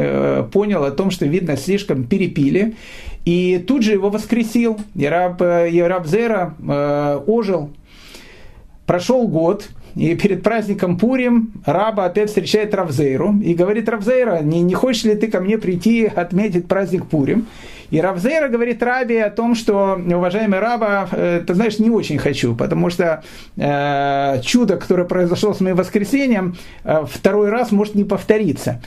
понял 0.52 0.84
о 0.84 0.90
том, 0.90 1.10
что, 1.10 1.24
видно, 1.24 1.56
слишком 1.56 2.04
перепили, 2.04 2.74
и 3.24 3.62
тут 3.66 3.82
же 3.82 3.92
его 3.92 4.10
воскресил. 4.10 4.78
И 4.94 5.06
раб, 5.06 5.40
и 5.42 5.80
раб 5.80 6.06
Зера 6.06 6.54
э, 6.58 7.20
ожил. 7.26 7.70
Прошел 8.86 9.28
год, 9.28 9.68
и 9.94 10.14
перед 10.14 10.42
праздником 10.42 10.98
Пурим 10.98 11.52
раба 11.64 12.06
опять 12.06 12.28
встречает 12.28 12.74
Равзейру 12.74 13.36
и 13.42 13.54
говорит, 13.54 13.88
Равзейра, 13.88 14.40
не, 14.40 14.62
не 14.62 14.74
хочешь 14.74 15.04
ли 15.04 15.14
ты 15.14 15.28
ко 15.28 15.40
мне 15.40 15.58
прийти 15.58 16.06
отметить 16.06 16.68
праздник 16.68 17.06
Пурим? 17.06 17.46
И 17.90 18.00
Равзейра 18.00 18.48
говорит 18.48 18.82
Рабе 18.82 19.24
о 19.24 19.30
том, 19.30 19.56
что, 19.56 20.00
уважаемый 20.06 20.60
Раба, 20.60 21.08
э, 21.10 21.42
ты 21.44 21.54
знаешь, 21.54 21.80
не 21.80 21.90
очень 21.90 22.18
хочу, 22.18 22.54
потому 22.54 22.88
что 22.88 23.24
э, 23.56 24.40
чудо, 24.42 24.76
которое 24.76 25.04
произошло 25.04 25.54
с 25.54 25.60
моим 25.60 25.76
воскресением, 25.76 26.56
э, 26.84 27.04
второй 27.10 27.48
раз 27.48 27.72
может 27.72 27.96
не 27.96 28.04
повториться 28.04 28.80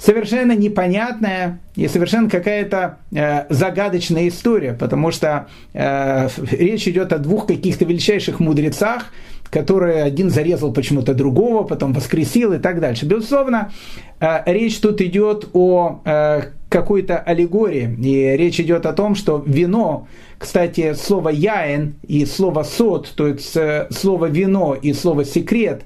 совершенно 0.00 0.56
непонятная 0.56 1.60
и 1.76 1.86
совершенно 1.86 2.28
какая-то 2.28 2.98
э, 3.12 3.44
загадочная 3.50 4.28
история, 4.28 4.72
потому 4.72 5.10
что 5.10 5.48
э, 5.74 6.28
речь 6.50 6.88
идет 6.88 7.12
о 7.12 7.18
двух 7.18 7.46
каких-то 7.46 7.84
величайших 7.84 8.40
мудрецах, 8.40 9.12
которые 9.50 10.02
один 10.02 10.30
зарезал 10.30 10.72
почему-то 10.72 11.12
другого, 11.12 11.64
потом 11.64 11.92
воскресил 11.92 12.52
и 12.52 12.58
так 12.58 12.80
дальше. 12.80 13.04
Безусловно, 13.04 13.72
э, 14.20 14.42
речь 14.46 14.78
тут 14.78 15.02
идет 15.02 15.48
о 15.52 16.00
э, 16.04 16.42
какой-то 16.70 17.18
аллегории, 17.18 17.94
и 18.00 18.36
речь 18.36 18.58
идет 18.58 18.86
о 18.86 18.94
том, 18.94 19.14
что 19.14 19.42
вино, 19.44 20.06
кстати, 20.38 20.94
слово 20.94 21.28
«яин» 21.28 21.96
и 22.06 22.24
слово 22.24 22.62
«сот», 22.62 23.12
то 23.14 23.26
есть 23.26 23.54
э, 23.56 23.88
слово 23.90 24.26
«вино» 24.26 24.74
и 24.80 24.94
слово 24.94 25.26
«секрет», 25.26 25.82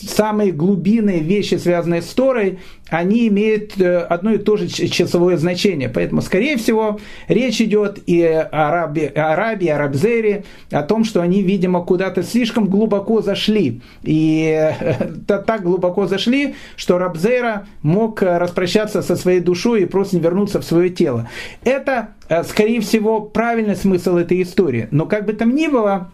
самые 0.00 0.52
глубинные 0.52 1.20
вещи, 1.20 1.56
связанные 1.56 2.02
с 2.02 2.06
Торой, 2.06 2.58
они 2.88 3.28
имеют 3.28 3.78
э, 3.80 3.98
одно 3.98 4.32
и 4.32 4.38
то 4.38 4.56
же 4.56 4.68
часовое 4.68 5.36
значение. 5.36 5.88
Поэтому, 5.88 6.22
скорее 6.22 6.56
всего, 6.56 6.98
речь 7.26 7.60
идет 7.60 7.98
и 8.06 8.22
о 8.22 8.48
Арабе, 8.50 9.08
Арабе, 9.08 9.74
о 9.74 9.78
Рабзере, 9.78 10.44
о 10.70 10.82
том, 10.82 11.04
что 11.04 11.20
они, 11.20 11.42
видимо, 11.42 11.84
куда-то 11.84 12.22
слишком 12.22 12.66
глубоко 12.66 13.20
зашли. 13.20 13.80
И 14.02 14.72
э, 14.80 14.94
так 15.26 15.62
глубоко 15.62 16.06
зашли, 16.06 16.54
что 16.76 16.98
Рабзера 16.98 17.66
мог 17.82 18.22
распрощаться 18.22 19.02
со 19.02 19.16
своей 19.16 19.40
душой 19.40 19.82
и 19.82 19.86
просто 19.86 20.16
не 20.16 20.22
вернуться 20.22 20.60
в 20.60 20.64
свое 20.64 20.90
тело. 20.90 21.28
Это, 21.64 22.10
э, 22.28 22.42
скорее 22.44 22.80
всего, 22.80 23.20
правильный 23.20 23.76
смысл 23.76 24.16
этой 24.16 24.40
истории. 24.42 24.88
Но 24.90 25.06
как 25.06 25.26
бы 25.26 25.32
там 25.32 25.54
ни 25.54 25.66
было, 25.66 26.10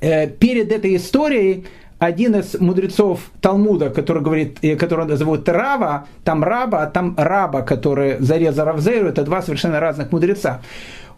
перед 0.00 0.72
этой 0.72 0.96
историей 0.96 1.64
один 2.02 2.34
из 2.34 2.58
мудрецов 2.58 3.20
Талмуда, 3.40 3.88
который 3.88 4.24
говорит, 4.24 4.58
э, 4.62 4.74
которого 4.74 5.16
зовут 5.16 5.48
Рава, 5.48 6.08
там 6.24 6.42
Раба, 6.42 6.82
а 6.82 6.86
там 6.88 7.14
Раба, 7.16 7.62
который 7.62 8.16
зарезал 8.18 8.66
Равзейру, 8.66 9.06
это 9.06 9.22
два 9.22 9.40
совершенно 9.40 9.78
разных 9.78 10.10
мудреца. 10.10 10.62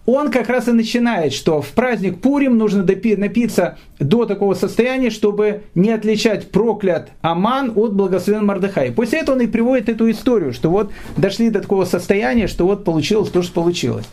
Он 0.04 0.30
как 0.30 0.50
раз 0.50 0.68
и 0.68 0.72
начинает, 0.72 1.32
что 1.32 1.62
в 1.62 1.68
праздник 1.68 2.20
Пурим 2.20 2.58
нужно 2.58 2.82
напиться 2.84 3.78
до 3.98 4.26
такого 4.26 4.52
состояния, 4.52 5.08
чтобы 5.08 5.62
не 5.74 5.90
отличать 5.90 6.50
проклят 6.50 7.08
Аман 7.22 7.72
от 7.74 7.94
благословен 7.94 8.44
Мардыхай. 8.44 8.92
После 8.92 9.20
этого 9.20 9.36
он 9.36 9.40
и 9.40 9.46
приводит 9.46 9.88
эту 9.88 10.10
историю, 10.10 10.52
что 10.52 10.68
вот 10.68 10.92
дошли 11.16 11.48
до 11.48 11.62
такого 11.62 11.86
состояния, 11.86 12.46
что 12.46 12.66
вот 12.66 12.84
получилось 12.84 13.30
то, 13.30 13.40
что 13.40 13.54
получилось. 13.54 14.04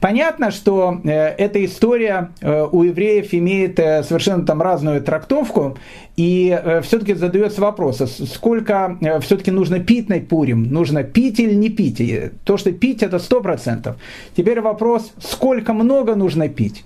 Понятно, 0.00 0.50
что 0.50 0.98
э, 1.04 1.10
эта 1.10 1.62
история 1.62 2.30
э, 2.40 2.66
у 2.72 2.82
евреев 2.84 3.34
имеет 3.34 3.78
э, 3.78 4.02
совершенно 4.02 4.46
там 4.46 4.62
разную 4.62 5.02
трактовку, 5.02 5.76
и 6.16 6.58
все-таки 6.82 7.14
задается 7.14 7.62
вопрос, 7.62 8.02
а 8.02 8.06
сколько 8.06 8.98
все-таки 9.22 9.50
нужно 9.50 9.78
пить 9.78 10.10
на 10.10 10.20
Пурим? 10.20 10.64
Нужно 10.64 11.02
пить 11.02 11.40
или 11.40 11.54
не 11.54 11.70
пить? 11.70 12.02
То, 12.44 12.58
что 12.58 12.72
пить, 12.72 13.02
это 13.02 13.18
сто 13.18 13.40
процентов. 13.40 13.96
Теперь 14.36 14.60
вопрос, 14.60 15.12
сколько 15.18 15.72
много 15.72 16.16
нужно 16.16 16.50
пить? 16.50 16.84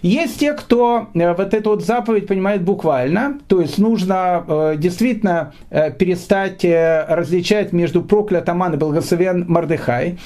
Есть 0.00 0.38
те, 0.40 0.54
кто 0.54 1.08
вот 1.12 1.52
эту 1.52 1.70
вот 1.70 1.84
заповедь 1.84 2.26
понимает 2.26 2.62
буквально, 2.62 3.38
то 3.48 3.60
есть 3.60 3.76
нужно 3.76 4.74
действительно 4.78 5.52
перестать 5.68 6.64
различать 6.64 7.74
между 7.74 8.02
проклят 8.02 8.48
Аман 8.48 8.72
и 8.74 8.76
благословен 8.78 9.44
Мардыхай 9.46 10.16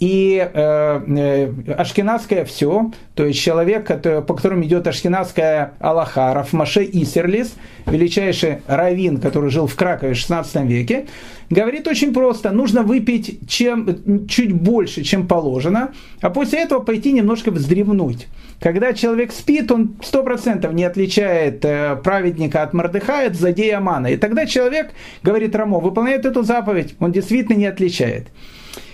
и 0.00 0.50
э, 0.52 1.00
э, 1.08 1.72
ашкенадское 1.74 2.46
все, 2.46 2.90
то 3.14 3.26
есть 3.26 3.38
человек, 3.38 3.86
который, 3.86 4.22
по 4.22 4.34
которому 4.34 4.64
идет 4.64 4.86
ашкенадская 4.86 5.74
Аллаха, 5.78 6.32
Рафмаше 6.32 6.84
Исерлис, 6.84 7.54
величайший 7.84 8.62
раввин, 8.66 9.18
который 9.18 9.50
жил 9.50 9.66
в 9.66 9.76
Кракове 9.76 10.14
в 10.14 10.16
16 10.16 10.62
веке, 10.62 11.06
говорит 11.50 11.86
очень 11.86 12.14
просто, 12.14 12.50
нужно 12.50 12.82
выпить 12.82 13.40
чем, 13.46 14.26
чуть 14.26 14.52
больше, 14.54 15.02
чем 15.02 15.28
положено, 15.28 15.90
а 16.22 16.30
после 16.30 16.60
этого 16.60 16.80
пойти 16.80 17.12
немножко 17.12 17.50
вздревнуть. 17.50 18.26
Когда 18.58 18.94
человек 18.94 19.32
спит, 19.32 19.70
он 19.70 19.96
сто 20.02 20.22
процентов 20.22 20.72
не 20.72 20.84
отличает 20.84 21.62
э, 21.66 21.96
праведника 22.02 22.62
от 22.62 22.72
Мордыхая, 22.72 23.28
от 23.28 23.34
злодея 23.34 23.76
Амана. 23.78 24.06
И 24.06 24.16
тогда 24.16 24.46
человек, 24.46 24.92
говорит 25.22 25.54
Рамо, 25.54 25.78
выполняет 25.78 26.24
эту 26.24 26.42
заповедь, 26.42 26.94
он 27.00 27.12
действительно 27.12 27.56
не 27.56 27.66
отличает. 27.66 28.28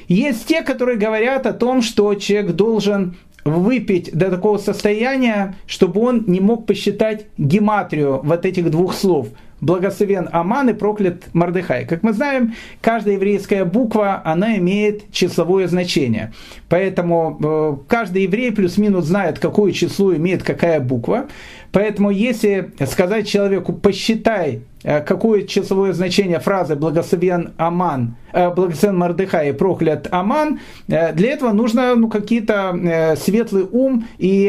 Есть 0.08 0.46
те, 0.46 0.62
которые 0.62 0.98
говорят 0.98 1.46
о 1.46 1.52
том, 1.52 1.82
что 1.82 2.14
человек 2.14 2.52
должен 2.52 3.16
выпить 3.44 4.12
до 4.12 4.30
такого 4.30 4.58
состояния, 4.58 5.56
чтобы 5.66 6.00
он 6.00 6.24
не 6.26 6.40
мог 6.40 6.66
посчитать 6.66 7.26
гематрию 7.38 8.20
вот 8.22 8.44
этих 8.44 8.70
двух 8.70 8.94
слов– 8.94 9.28
благословен 9.60 10.28
Аман 10.32 10.70
и 10.70 10.74
проклят 10.74 11.24
Мардыхай. 11.32 11.86
Как 11.86 12.02
мы 12.02 12.12
знаем, 12.12 12.54
каждая 12.80 13.14
еврейская 13.14 13.64
буква, 13.64 14.20
она 14.24 14.56
имеет 14.58 15.10
числовое 15.12 15.66
значение. 15.66 16.32
Поэтому 16.68 17.38
э, 17.42 17.76
каждый 17.88 18.24
еврей 18.24 18.52
плюс-минус 18.52 19.06
знает, 19.06 19.38
какое 19.38 19.72
число 19.72 20.14
имеет 20.14 20.42
какая 20.42 20.80
буква. 20.80 21.26
Поэтому 21.72 22.10
если 22.10 22.72
сказать 22.86 23.28
человеку, 23.28 23.72
посчитай, 23.72 24.62
какое 25.06 25.42
числовое 25.42 25.92
значение 25.92 26.38
фразы 26.40 26.76
«благословен 26.76 27.52
Аман», 27.56 28.16
э, 28.32 28.50
«благословен 28.50 28.98
Мардыхай» 28.98 29.50
и 29.50 29.52
«проклят 29.52 30.08
Аман», 30.10 30.60
э, 30.88 31.12
для 31.12 31.32
этого 31.32 31.52
нужно 31.52 31.94
ну, 31.94 32.08
какие-то 32.08 33.16
светлый 33.18 33.66
ум 33.70 34.06
и 34.18 34.46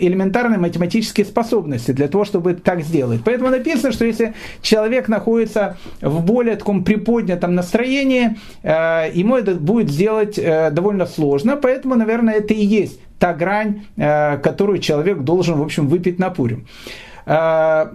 элементарные 0.00 0.58
математические 0.58 1.26
способности 1.26 1.90
для 1.92 2.08
того, 2.08 2.24
чтобы 2.24 2.54
так 2.54 2.82
сделать. 2.82 3.20
Поэтому 3.24 3.50
написано, 3.50 3.92
что 3.92 4.04
если 4.04 4.34
человек 4.62 5.08
находится 5.08 5.76
в 6.00 6.24
более 6.24 6.56
таком 6.56 6.84
приподнятом 6.84 7.54
настроении, 7.54 8.36
ему 8.62 9.36
это 9.36 9.54
будет 9.54 9.90
сделать 9.90 10.38
довольно 10.72 11.06
сложно, 11.06 11.56
поэтому, 11.56 11.94
наверное, 11.94 12.34
это 12.34 12.54
и 12.54 12.64
есть 12.64 13.00
та 13.18 13.32
грань, 13.32 13.86
э, 13.96 14.38
которую 14.38 14.78
человек 14.78 15.18
должен, 15.20 15.58
в 15.58 15.62
общем, 15.62 15.88
выпить 15.88 16.18
на 16.18 16.30
Пурим. 16.30 16.66
Э, 17.26 17.86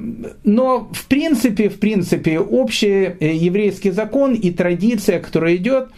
но 0.43 0.89
в 0.91 1.05
принципе, 1.07 1.69
в 1.69 1.79
принципе, 1.79 2.39
общий 2.39 3.15
э, 3.19 3.33
еврейский 3.33 3.91
закон 3.91 4.33
и 4.33 4.51
традиция, 4.51 5.19
которая 5.19 5.55
идет, 5.55 5.89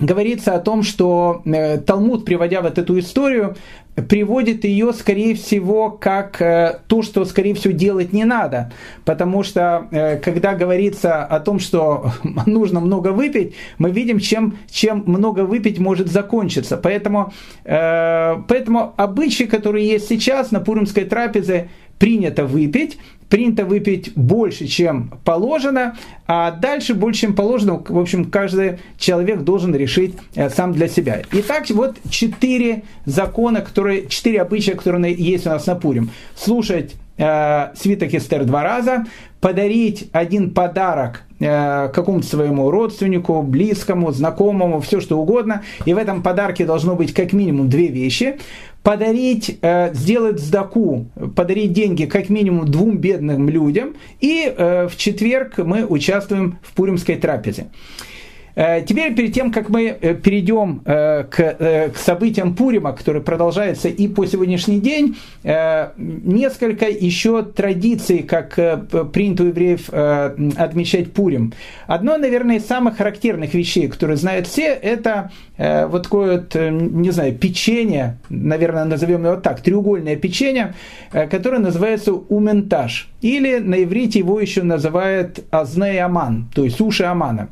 говорится 0.00 0.54
о 0.54 0.60
том, 0.60 0.82
что 0.82 1.42
Талмуд, 1.86 2.24
приводя 2.24 2.62
вот 2.62 2.78
эту 2.78 2.98
историю, 2.98 3.56
приводит 4.02 4.64
ее, 4.64 4.92
скорее 4.92 5.34
всего, 5.34 5.90
как 5.90 6.40
э, 6.40 6.80
то, 6.86 7.02
что, 7.02 7.24
скорее 7.24 7.54
всего, 7.54 7.72
делать 7.72 8.12
не 8.12 8.24
надо. 8.24 8.72
Потому 9.04 9.42
что, 9.42 9.88
э, 9.90 10.16
когда 10.18 10.54
говорится 10.54 11.24
о 11.24 11.40
том, 11.40 11.58
что 11.58 12.12
нужно 12.46 12.80
много 12.80 13.08
выпить, 13.08 13.54
мы 13.78 13.90
видим, 13.90 14.18
чем, 14.20 14.58
чем 14.70 15.02
много 15.06 15.40
выпить 15.40 15.78
может 15.78 16.08
закончиться. 16.08 16.76
Поэтому, 16.76 17.32
э, 17.64 18.36
поэтому 18.46 18.94
обычаи, 18.96 19.44
которые 19.44 19.86
есть 19.86 20.08
сейчас 20.08 20.50
на 20.50 20.60
Пуримской 20.60 21.04
трапезе, 21.04 21.68
принято 21.98 22.44
выпить, 22.44 22.98
принято 23.28 23.64
выпить 23.64 24.12
больше, 24.14 24.66
чем 24.66 25.12
положено, 25.24 25.96
а 26.26 26.50
дальше 26.50 26.94
больше, 26.94 27.22
чем 27.22 27.34
положено, 27.34 27.82
в 27.86 27.98
общем, 27.98 28.26
каждый 28.26 28.78
человек 28.98 29.40
должен 29.40 29.74
решить 29.74 30.14
э, 30.34 30.48
сам 30.50 30.72
для 30.72 30.88
себя. 30.88 31.22
Итак, 31.32 31.68
вот 31.70 31.96
четыре 32.10 32.84
закона, 33.04 33.60
которые, 33.60 34.06
четыре 34.08 34.40
обычая, 34.40 34.74
которые 34.74 35.14
есть 35.14 35.46
у 35.46 35.50
нас 35.50 35.66
на 35.66 35.74
Пурим. 35.74 36.10
Слушать 36.34 36.94
э, 37.18 37.68
свиток 37.76 38.14
Эстер 38.14 38.44
два 38.44 38.62
раза, 38.62 39.04
подарить 39.40 40.08
один 40.12 40.50
подарок 40.50 41.22
э, 41.38 41.88
какому-то 41.92 42.26
своему 42.26 42.70
родственнику, 42.70 43.42
близкому, 43.42 44.10
знакомому, 44.10 44.80
все 44.80 45.00
что 45.00 45.18
угодно. 45.18 45.62
И 45.84 45.94
в 45.94 45.98
этом 45.98 46.22
подарке 46.22 46.64
должно 46.64 46.94
быть 46.96 47.12
как 47.12 47.32
минимум 47.32 47.68
две 47.68 47.88
вещи 47.88 48.38
подарить, 48.88 49.58
э, 49.60 49.92
сделать 49.92 50.40
сдаку, 50.40 51.10
подарить 51.36 51.74
деньги 51.74 52.06
как 52.06 52.30
минимум 52.30 52.70
двум 52.70 52.96
бедным 52.96 53.50
людям. 53.50 53.96
И 54.18 54.50
э, 54.56 54.88
в 54.88 54.96
четверг 54.96 55.58
мы 55.58 55.84
участвуем 55.84 56.58
в 56.62 56.72
Пуримской 56.72 57.16
трапезе. 57.16 57.66
Э, 58.58 58.82
теперь, 58.82 59.14
перед 59.14 59.32
тем, 59.32 59.52
как 59.52 59.68
мы 59.68 59.86
э, 59.86 60.14
перейдем 60.14 60.82
э, 60.84 61.22
к, 61.30 61.92
событиям 61.96 62.56
Пурима, 62.56 62.92
которые 62.92 63.22
продолжаются 63.22 63.88
и 63.88 64.08
по 64.08 64.26
сегодняшний 64.26 64.80
день, 64.80 65.16
несколько 65.44 66.86
еще 66.88 67.42
традиций, 67.42 68.18
как 68.22 68.54
принято 69.12 69.44
у 69.44 69.46
евреев 69.46 69.88
отмечать 70.58 71.12
Пурим. 71.12 71.52
Одно, 71.86 72.16
наверное, 72.16 72.56
из 72.56 72.66
самых 72.66 72.96
характерных 72.96 73.54
вещей, 73.54 73.88
которые 73.88 74.16
знают 74.16 74.46
все, 74.46 74.66
это 74.66 75.30
вот 75.56 76.04
такое 76.04 76.40
вот, 76.40 76.54
не 76.54 77.10
знаю, 77.10 77.34
печенье, 77.34 78.18
наверное, 78.28 78.84
назовем 78.84 79.24
его 79.24 79.36
так, 79.36 79.60
треугольное 79.60 80.16
печенье, 80.16 80.74
которое 81.12 81.58
называется 81.58 82.12
ументаж. 82.12 83.08
Или 83.20 83.58
на 83.58 83.82
иврите 83.82 84.18
его 84.18 84.40
еще 84.40 84.62
называют 84.62 85.44
азней 85.50 86.00
аман, 86.00 86.48
то 86.54 86.64
есть 86.64 86.80
уши 86.80 87.04
амана. 87.04 87.48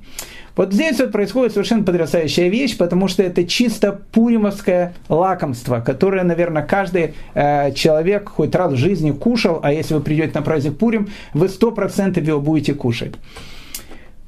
Вот 0.57 0.73
здесь 0.73 0.99
вот 0.99 1.12
происходит 1.12 1.53
совершенно 1.53 1.85
потрясающая 1.85 2.49
вещь, 2.49 2.79
потому 2.79 3.09
что 3.09 3.23
это 3.23 3.45
чисто 3.45 3.92
пуримовское 3.92 4.95
лакомство, 5.11 5.81
которое, 5.81 6.25
наверное, 6.25 6.62
каждый 6.62 7.14
э, 7.35 7.73
человек 7.73 8.31
хоть 8.31 8.55
раз 8.55 8.73
в 8.73 8.77
жизни 8.77 9.11
кушал, 9.11 9.61
а 9.62 9.71
если 9.71 9.92
вы 9.92 10.01
придете 10.01 10.33
на 10.35 10.42
праздник 10.42 10.79
Пурим, 10.79 11.11
вы 11.35 11.51
сто 11.51 11.73
процентов 11.73 12.27
его 12.27 12.40
будете 12.40 12.73
кушать. 12.73 13.14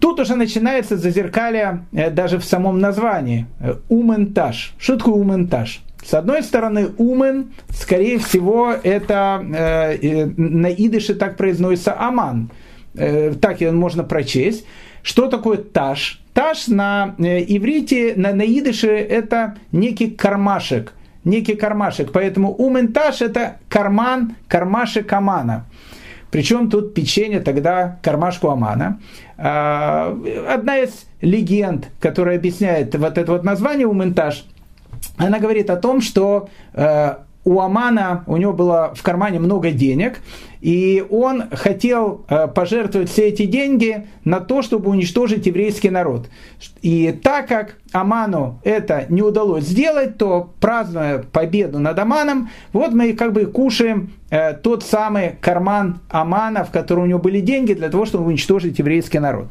Тут 0.00 0.20
уже 0.20 0.36
начинается 0.36 0.98
зазеркалье 0.98 1.86
э, 1.92 2.10
даже 2.10 2.38
в 2.38 2.44
самом 2.44 2.78
названии. 2.78 3.46
Э, 3.58 3.76
ументаж. 3.88 4.74
Что 4.78 4.98
такое 4.98 5.14
ументаж? 5.14 5.80
С 6.04 6.12
одной 6.12 6.42
стороны, 6.42 6.88
умен, 6.98 7.52
скорее 7.70 8.18
всего, 8.18 8.74
это 8.82 9.42
э, 9.42 10.26
на 10.36 10.70
идыше 10.70 11.14
так 11.14 11.38
произносится 11.38 11.98
аман. 11.98 12.50
Э, 12.94 13.32
так 13.40 13.62
его 13.62 13.72
можно 13.72 14.04
прочесть. 14.04 14.66
Что 15.08 15.26
такое 15.28 15.56
таш? 15.56 16.20
Таш 16.34 16.68
на 16.68 17.14
э, 17.18 17.42
иврите, 17.48 18.12
на, 18.14 18.34
на 18.34 18.42
идыше 18.42 18.88
это 18.88 19.56
некий 19.72 20.10
кармашек. 20.10 20.92
Некий 21.24 21.54
кармашек. 21.54 22.12
Поэтому 22.12 22.52
ументаш 22.52 23.22
это 23.22 23.56
карман, 23.70 24.36
кармашек 24.48 25.10
амана. 25.10 25.64
Причем 26.30 26.68
тут 26.68 26.92
печенье 26.92 27.40
тогда 27.40 27.98
кармашку 28.02 28.50
Амана. 28.50 29.00
А, 29.38 30.14
одна 30.46 30.76
из 30.76 31.06
легенд, 31.22 31.88
которая 32.00 32.36
объясняет 32.36 32.94
вот 32.94 33.16
это 33.16 33.32
вот 33.32 33.44
название 33.44 33.86
ументаж, 33.86 34.44
она 35.16 35.38
говорит 35.38 35.70
о 35.70 35.76
том, 35.76 36.02
что 36.02 36.50
э, 36.74 37.14
у 37.44 37.60
Амана, 37.60 38.24
у 38.26 38.36
него 38.36 38.52
было 38.52 38.92
в 38.94 39.02
кармане 39.02 39.38
много 39.38 39.70
денег, 39.70 40.20
и 40.60 41.04
он 41.08 41.44
хотел 41.50 42.24
э, 42.28 42.48
пожертвовать 42.48 43.10
все 43.10 43.28
эти 43.28 43.46
деньги 43.46 44.06
на 44.24 44.40
то, 44.40 44.62
чтобы 44.62 44.90
уничтожить 44.90 45.46
еврейский 45.46 45.90
народ. 45.90 46.28
И 46.82 47.12
так 47.22 47.48
как 47.48 47.76
Аману 47.92 48.60
это 48.64 49.06
не 49.08 49.22
удалось 49.22 49.64
сделать, 49.64 50.18
то 50.18 50.52
празднуя 50.60 51.18
победу 51.18 51.78
над 51.78 51.98
Аманом, 51.98 52.50
вот 52.72 52.92
мы 52.92 53.12
как 53.12 53.32
бы 53.32 53.46
кушаем 53.46 54.12
э, 54.30 54.54
тот 54.54 54.82
самый 54.82 55.36
карман 55.40 56.00
Амана, 56.10 56.64
в 56.64 56.70
котором 56.70 57.04
у 57.04 57.06
него 57.06 57.18
были 57.18 57.40
деньги 57.40 57.72
для 57.72 57.88
того, 57.88 58.04
чтобы 58.04 58.26
уничтожить 58.26 58.78
еврейский 58.78 59.20
народ. 59.20 59.48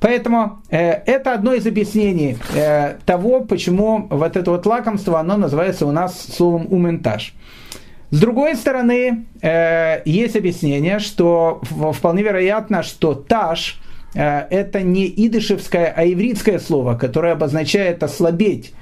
Поэтому 0.00 0.60
э, 0.70 0.78
это 0.78 1.34
одно 1.34 1.54
из 1.54 1.66
объяснений 1.66 2.38
э, 2.54 2.94
того, 3.04 3.40
почему 3.40 4.06
вот 4.08 4.36
это 4.36 4.52
вот 4.52 4.64
лакомство, 4.66 5.18
оно 5.18 5.36
называется 5.36 5.86
у 5.86 5.92
нас 5.92 6.20
словом 6.20 6.68
ументаж. 6.70 7.34
С 8.10 8.20
другой 8.20 8.56
стороны, 8.56 9.26
э, 9.42 10.02
есть 10.06 10.36
объяснение, 10.36 10.98
что 10.98 11.60
вполне 11.92 12.22
вероятно, 12.22 12.82
что 12.82 13.14
таш 13.14 13.80
э, 14.14 14.46
это 14.50 14.80
не 14.80 15.06
идышевское, 15.06 15.92
а 15.94 16.06
ивритское 16.06 16.58
слово, 16.58 16.94
которое 16.94 17.32
обозначает 17.32 18.02
ослабеть. 18.02 18.72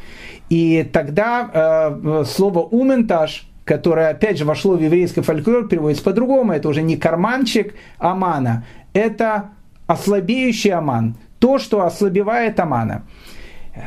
И 0.48 0.88
тогда 0.92 1.50
э, 1.52 2.24
слово 2.24 2.60
«ументаж» 2.60 3.48
которое, 3.64 4.10
опять 4.10 4.38
же, 4.38 4.44
вошло 4.44 4.76
в 4.76 4.80
еврейский 4.80 5.22
фольклор, 5.22 5.66
переводится 5.66 6.04
по-другому. 6.04 6.52
Это 6.52 6.68
уже 6.68 6.82
не 6.82 6.96
карманчик 6.96 7.74
амана, 7.98 8.64
это 8.92 9.50
ослабеющий 9.88 10.70
аман. 10.70 11.16
То, 11.40 11.58
что 11.58 11.84
ослабевает 11.84 12.60
амана. 12.60 13.02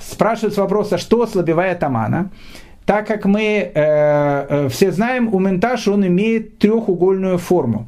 Спрашивается 0.01 0.61
вопрос, 0.61 0.91
а 0.93 0.97
что 0.97 1.24
ослабевает 1.24 1.82
амана? 1.82 2.30
Так 2.89 3.05
как 3.05 3.25
мы 3.25 3.43
э, 3.43 3.71
э, 3.75 4.67
все 4.69 4.91
знаем, 4.91 5.31
у 5.31 5.37
ментаж 5.37 5.87
он 5.87 6.07
имеет 6.07 6.57
трехугольную 6.57 7.37
форму. 7.37 7.87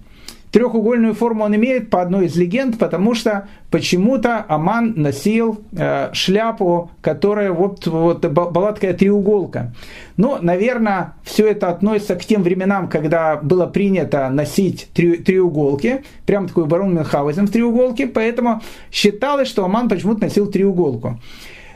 Трехугольную 0.51 1.15
форму 1.15 1.43
он 1.43 1.55
имеет 1.55 1.89
по 1.89 2.03
одной 2.03 2.27
из 2.27 2.35
легенд, 2.35 2.77
потому 2.77 3.15
что 3.15 3.47
почему-то 3.71 4.45
Аман 4.47 4.93
носил 4.95 5.59
э, 5.75 6.11
шляпу, 6.13 6.91
которая 7.01 7.51
вот, 7.51 7.87
вот 7.87 8.23
была 8.27 8.73
такая 8.73 8.93
треуголка. 8.93 9.73
Но, 10.17 10.37
наверное, 10.39 11.15
все 11.23 11.47
это 11.47 11.69
относится 11.69 12.15
к 12.15 12.23
тем 12.23 12.43
временам, 12.43 12.87
когда 12.87 13.37
было 13.37 13.65
принято 13.65 14.29
носить 14.29 14.87
три, 14.93 15.17
треуголки, 15.17 16.03
прям 16.27 16.47
такой 16.47 16.67
барон 16.67 16.93
Мюнхгаузен 16.93 17.47
в 17.47 17.51
треуголке, 17.51 18.05
поэтому 18.05 18.61
считалось, 18.91 19.47
что 19.47 19.65
Аман 19.65 19.89
почему-то 19.89 20.21
носил 20.25 20.45
треуголку. 20.45 21.19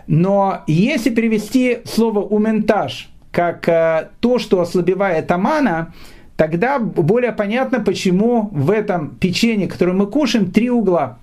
Но 0.06 0.62
если 0.68 1.10
перевести 1.10 1.80
слово 1.86 2.20
«ументаж» 2.20 3.10
как 3.36 3.68
э, 3.68 4.12
то, 4.22 4.40
что 4.40 4.62
ослабевает 4.62 5.30
Амана, 5.30 5.94
тогда 6.38 6.80
более 6.80 7.34
понятно, 7.34 7.82
почему 7.82 8.50
в 8.54 8.72
этом 8.72 9.10
печенье, 9.10 9.68
которое 9.68 9.92
мы 9.92 10.08
кушаем, 10.08 10.52
три 10.52 10.70
угла. 10.70 11.20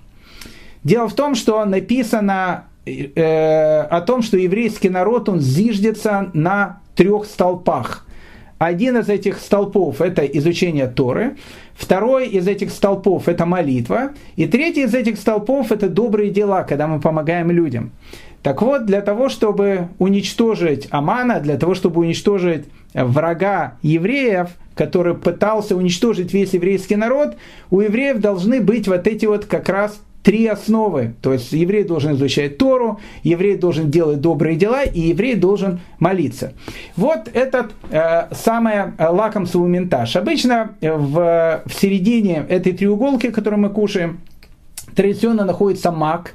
Дело 0.84 1.08
в 1.08 1.14
том, 1.14 1.34
что 1.34 1.64
написано 1.64 2.64
э, 2.84 3.80
о 3.80 4.02
том, 4.02 4.20
что 4.20 4.36
еврейский 4.36 4.90
народ, 4.90 5.30
он 5.30 5.40
зиждется 5.40 6.30
на 6.34 6.80
трех 6.96 7.24
столпах. 7.24 8.06
Один 8.58 8.98
из 8.98 9.08
этих 9.08 9.38
столпов– 9.38 10.00
это 10.02 10.22
изучение 10.26 10.88
Торы, 10.88 11.38
второй 11.74 12.28
из 12.28 12.46
этих 12.46 12.72
столпов– 12.72 13.26
это 13.26 13.46
молитва, 13.46 14.10
и 14.36 14.46
третий 14.46 14.82
из 14.82 14.94
этих 14.94 15.16
столпов– 15.16 15.70
это 15.72 15.88
добрые 15.88 16.30
дела, 16.30 16.62
когда 16.62 16.86
мы 16.86 17.00
помогаем 17.00 17.50
людям. 17.50 17.90
Так 18.42 18.60
вот, 18.60 18.86
для 18.86 19.00
того, 19.00 19.28
чтобы 19.28 19.88
уничтожить 19.98 20.88
Амана, 20.90 21.40
для 21.40 21.56
того, 21.56 21.74
чтобы 21.74 22.00
уничтожить 22.00 22.64
врага 22.92 23.74
евреев, 23.82 24.48
который 24.74 25.14
пытался 25.14 25.76
уничтожить 25.76 26.32
весь 26.32 26.52
еврейский 26.52 26.96
народ, 26.96 27.36
у 27.70 27.80
евреев 27.80 28.18
должны 28.18 28.60
быть 28.60 28.88
вот 28.88 29.06
эти 29.06 29.26
вот 29.26 29.44
как 29.44 29.68
раз 29.68 30.00
три 30.22 30.46
основы. 30.46 31.14
То 31.20 31.32
есть 31.32 31.52
еврей 31.52 31.84
должен 31.84 32.14
изучать 32.14 32.58
Тору, 32.58 33.00
еврей 33.22 33.56
должен 33.56 33.90
делать 33.90 34.20
добрые 34.20 34.56
дела, 34.56 34.82
и 34.82 35.00
еврей 35.00 35.34
должен 35.34 35.80
молиться. 35.98 36.52
Вот 36.96 37.28
этот 37.32 37.72
э, 37.90 38.28
самый 38.32 38.92
лакомство 38.98 39.66
ментаж. 39.66 40.16
Обычно 40.16 40.76
в, 40.80 41.62
в 41.64 41.74
середине 41.74 42.44
этой 42.48 42.72
треуголки, 42.72 43.30
которую 43.30 43.60
мы 43.60 43.70
кушаем, 43.70 44.20
традиционно 44.94 45.44
находится 45.44 45.90
мак, 45.90 46.34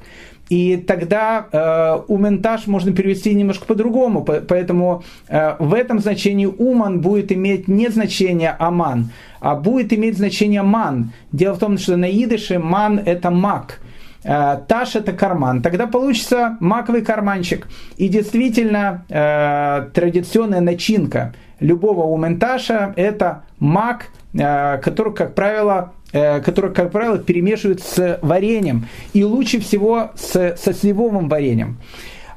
и 0.50 0.78
тогда 0.78 1.48
э, 1.52 2.02
ументаж 2.08 2.68
можно 2.68 2.94
перевести 2.94 3.34
немножко 3.34 3.66
по-другому. 3.66 4.24
Поэтому 4.24 5.04
э, 5.28 5.56
в 5.60 5.74
этом 5.74 6.00
значении 6.00 6.46
уман 6.46 7.02
будет 7.02 7.32
иметь 7.32 7.68
не 7.68 7.90
значение 7.90 8.56
аман, 8.58 9.12
а 9.40 9.56
будет 9.56 9.92
иметь 9.94 10.18
значение 10.18 10.62
ман. 10.62 11.12
Дело 11.32 11.56
в 11.56 11.60
том, 11.60 11.78
что 11.78 11.98
на 11.98 12.10
идыше 12.10 12.60
ман 12.60 13.02
это 13.04 13.30
мак. 13.30 13.82
Э, 14.24 14.58
Таш 14.68 14.96
это 14.96 15.14
карман. 15.14 15.62
Тогда 15.62 15.88
получится 15.88 16.58
маковый 16.60 17.02
карманчик. 17.02 17.68
И 17.98 18.08
действительно 18.08 19.06
э, 19.10 19.90
традиционная 19.94 20.62
начинка 20.62 21.34
любого 21.60 22.04
ументаша 22.04 22.94
это 22.96 23.44
мак, 23.60 24.08
э, 24.34 24.78
который, 24.78 25.14
как 25.14 25.36
правило, 25.36 25.94
Э, 26.18 26.42
которые, 26.42 26.74
как 26.74 26.92
правило, 26.92 27.20
перемешивают 27.20 27.82
с 27.82 28.20
вареньем. 28.24 28.88
И 29.14 29.24
лучше 29.24 29.60
всего 29.60 30.12
с, 30.16 30.56
со 30.58 30.74
сливовым 30.74 31.30
вареньем. 31.30 31.78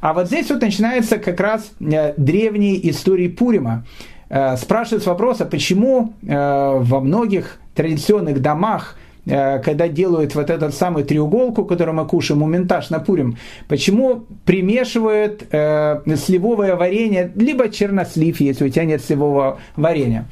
А 0.03 0.13
вот 0.13 0.27
здесь 0.27 0.51
вот 0.51 0.61
начинается 0.61 1.17
как 1.17 1.41
раз 1.41 1.73
э, 1.81 2.13
древние 2.19 2.91
истории 2.91 3.29
Пурима. 3.29 3.87
Э, 4.29 4.57
спрашивается 4.59 5.09
вопрос, 5.09 5.41
а 5.41 5.47
почему 5.47 6.13
во 6.23 7.01
многих 7.01 7.59
традиционных 7.75 8.43
домах 8.43 8.97
когда 9.27 9.87
делают 9.87 10.35
вот 10.35 10.49
эту 10.49 10.73
самую 10.73 11.05
треуголку, 11.05 11.67
которую 11.67 11.95
мы 11.95 12.07
кушаем, 12.07 12.41
моментаж 12.41 12.89
на 12.89 13.01
Пурим, 13.01 13.37
почему 13.69 14.25
примешивают 14.47 15.45
э, 15.53 16.01
сливовое 16.17 16.75
варенье, 16.75 17.31
либо 17.37 17.69
чернослив, 17.69 18.41
если 18.41 18.65
у 18.65 18.69
тебя 18.71 18.87
нет 18.87 19.05
сливового 19.05 19.61
варенья. 19.77 20.27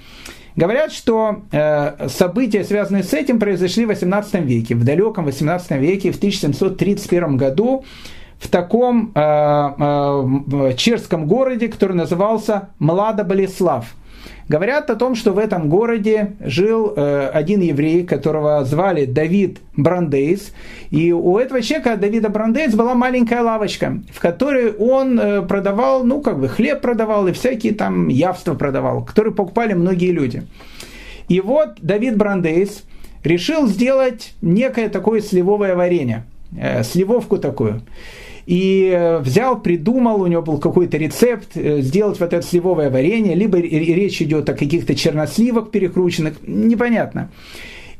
Говорят, 0.58 0.90
что 0.90 1.42
э, 1.52 2.08
события, 2.08 2.64
связанные 2.64 3.04
с 3.04 3.14
этим, 3.14 3.38
произошли 3.38 3.84
в 3.84 3.90
18 3.90 4.44
веке, 4.44 4.74
в 4.74 4.82
далеком 4.82 5.24
18 5.26 5.70
веке, 5.80 6.10
в 6.10 6.16
1731 6.16 7.36
году, 7.36 7.84
в 8.40 8.48
таком 8.48 9.12
э, 9.14 9.20
э, 9.20 10.72
чешском 10.76 11.28
городе, 11.28 11.68
который 11.68 11.92
назывался 11.92 12.70
Млада-Болеслав. 12.80 13.86
Говорят 14.48 14.88
о 14.88 14.96
том, 14.96 15.14
что 15.14 15.32
в 15.32 15.38
этом 15.38 15.68
городе 15.68 16.32
жил 16.40 16.94
э, 16.96 17.28
один 17.28 17.60
еврей, 17.60 18.04
которого 18.06 18.64
звали 18.64 19.04
Давид 19.04 19.58
Брандейс. 19.76 20.52
И 20.90 21.12
у 21.12 21.36
этого 21.36 21.60
человека, 21.60 21.96
Давида 21.96 22.30
Брандейс, 22.30 22.74
была 22.74 22.94
маленькая 22.94 23.42
лавочка, 23.42 23.98
в 24.10 24.20
которой 24.20 24.72
он 24.72 25.20
э, 25.20 25.42
продавал, 25.42 26.02
ну, 26.02 26.22
как 26.22 26.40
бы 26.40 26.48
хлеб 26.48 26.80
продавал 26.80 27.28
и 27.28 27.32
всякие 27.32 27.74
там 27.74 28.08
явства 28.08 28.54
продавал, 28.54 29.04
которые 29.04 29.34
покупали 29.34 29.74
многие 29.74 30.12
люди. 30.12 30.44
И 31.28 31.42
вот 31.42 31.76
Давид 31.82 32.16
Брандейс 32.16 32.84
решил 33.24 33.66
сделать 33.66 34.32
некое 34.40 34.88
такое 34.88 35.20
сливовое 35.20 35.74
варенье, 35.74 36.24
э, 36.56 36.82
сливовку 36.84 37.36
такую 37.36 37.82
и 38.48 38.90
э, 38.90 39.18
взял, 39.18 39.60
придумал, 39.60 40.22
у 40.22 40.26
него 40.26 40.40
был 40.40 40.56
какой-то 40.56 40.96
рецепт 40.96 41.50
э, 41.54 41.82
сделать 41.82 42.18
вот 42.18 42.32
это 42.32 42.40
сливовое 42.40 42.88
варенье, 42.88 43.34
либо 43.34 43.58
речь 43.58 44.22
идет 44.22 44.48
о 44.48 44.54
каких-то 44.54 44.94
черносливах 44.94 45.70
перекрученных, 45.70 46.38
непонятно. 46.46 47.28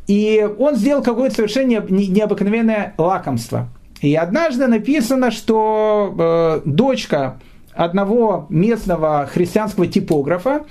И 0.07 0.49
он 0.59 0.77
сделал 0.77 1.03
какое-то 1.03 1.37
совершенно 1.37 1.85
необыкновенное 1.91 2.95
лакомство. 2.97 3.69
И 4.01 4.15
однажды 4.15 4.69
написано, 4.69 5.31
что 5.33 6.15
э, 6.19 6.61
дочка 6.65 7.39
одного 7.75 8.47
местного 8.49 9.29
христианского 9.31 9.87
типографа 9.87 10.63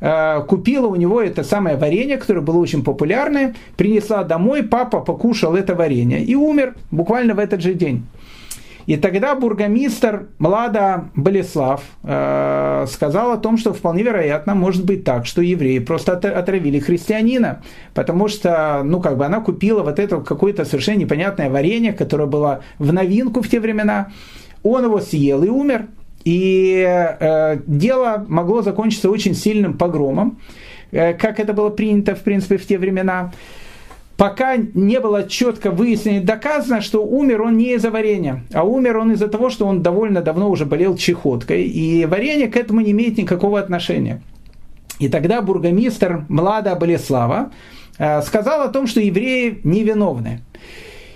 э, 0.00 0.42
купила 0.46 0.86
у 0.86 0.94
него 0.94 1.20
это 1.20 1.42
самое 1.42 1.76
варенье, 1.76 2.18
которое 2.18 2.40
было 2.40 2.58
очень 2.58 2.84
популярное, 2.84 3.56
принесла 3.76 4.22
домой, 4.22 4.62
папа 4.62 5.00
покушал 5.00 5.56
это 5.56 5.74
варенье 5.74 6.22
и 6.22 6.36
умер 6.36 6.76
буквально 6.92 7.34
в 7.34 7.40
этот 7.40 7.62
же 7.62 7.74
день. 7.74 8.04
И 8.86 8.96
тогда 8.96 9.34
бургомистр 9.34 10.28
Млада 10.38 11.10
Болеслав 11.14 11.82
э, 12.02 12.86
сказал 12.88 13.32
о 13.32 13.38
том, 13.38 13.56
что 13.56 13.72
вполне 13.72 14.02
вероятно 14.02 14.54
может 14.54 14.84
быть 14.84 15.04
так, 15.04 15.26
что 15.26 15.42
евреи 15.42 15.78
просто 15.78 16.12
отравили 16.12 16.78
христианина, 16.78 17.62
потому 17.94 18.28
что, 18.28 18.82
ну, 18.84 19.00
как 19.00 19.16
бы 19.16 19.24
она 19.24 19.40
купила 19.40 19.82
вот 19.82 19.98
это 19.98 20.20
какое-то 20.20 20.64
совершенно 20.64 20.98
непонятное 20.98 21.48
варенье, 21.48 21.92
которое 21.92 22.26
было 22.26 22.62
в 22.78 22.92
новинку 22.92 23.42
в 23.42 23.48
те 23.48 23.60
времена, 23.60 24.08
он 24.62 24.84
его 24.84 25.00
съел 25.00 25.42
и 25.44 25.48
умер, 25.48 25.86
и 26.24 26.84
э, 26.86 27.58
дело 27.66 28.24
могло 28.28 28.62
закончиться 28.62 29.10
очень 29.10 29.34
сильным 29.34 29.78
погромом, 29.78 30.38
э, 30.90 31.14
как 31.14 31.40
это 31.40 31.52
было 31.52 31.70
принято, 31.70 32.14
в 32.14 32.20
принципе, 32.20 32.58
в 32.58 32.66
те 32.66 32.78
времена 32.78 33.32
пока 34.16 34.56
не 34.56 35.00
было 35.00 35.28
четко 35.28 35.70
выяснено 35.70 36.18
и 36.18 36.20
доказано, 36.20 36.80
что 36.80 37.04
умер 37.04 37.42
он 37.42 37.56
не 37.56 37.74
из-за 37.74 37.90
варенья, 37.90 38.44
а 38.52 38.64
умер 38.64 38.98
он 38.98 39.12
из-за 39.12 39.28
того, 39.28 39.50
что 39.50 39.66
он 39.66 39.82
довольно 39.82 40.22
давно 40.22 40.50
уже 40.50 40.64
болел 40.64 40.96
чехоткой, 40.96 41.64
и 41.64 42.06
варенье 42.06 42.48
к 42.48 42.56
этому 42.56 42.80
не 42.80 42.92
имеет 42.92 43.18
никакого 43.18 43.58
отношения. 43.58 44.22
И 44.98 45.08
тогда 45.08 45.42
бургомистр 45.42 46.24
Млада 46.28 46.76
Болеслава 46.76 47.50
э, 47.98 48.22
сказал 48.22 48.62
о 48.62 48.68
том, 48.68 48.86
что 48.86 49.00
евреи 49.00 49.60
невиновны. 49.64 50.40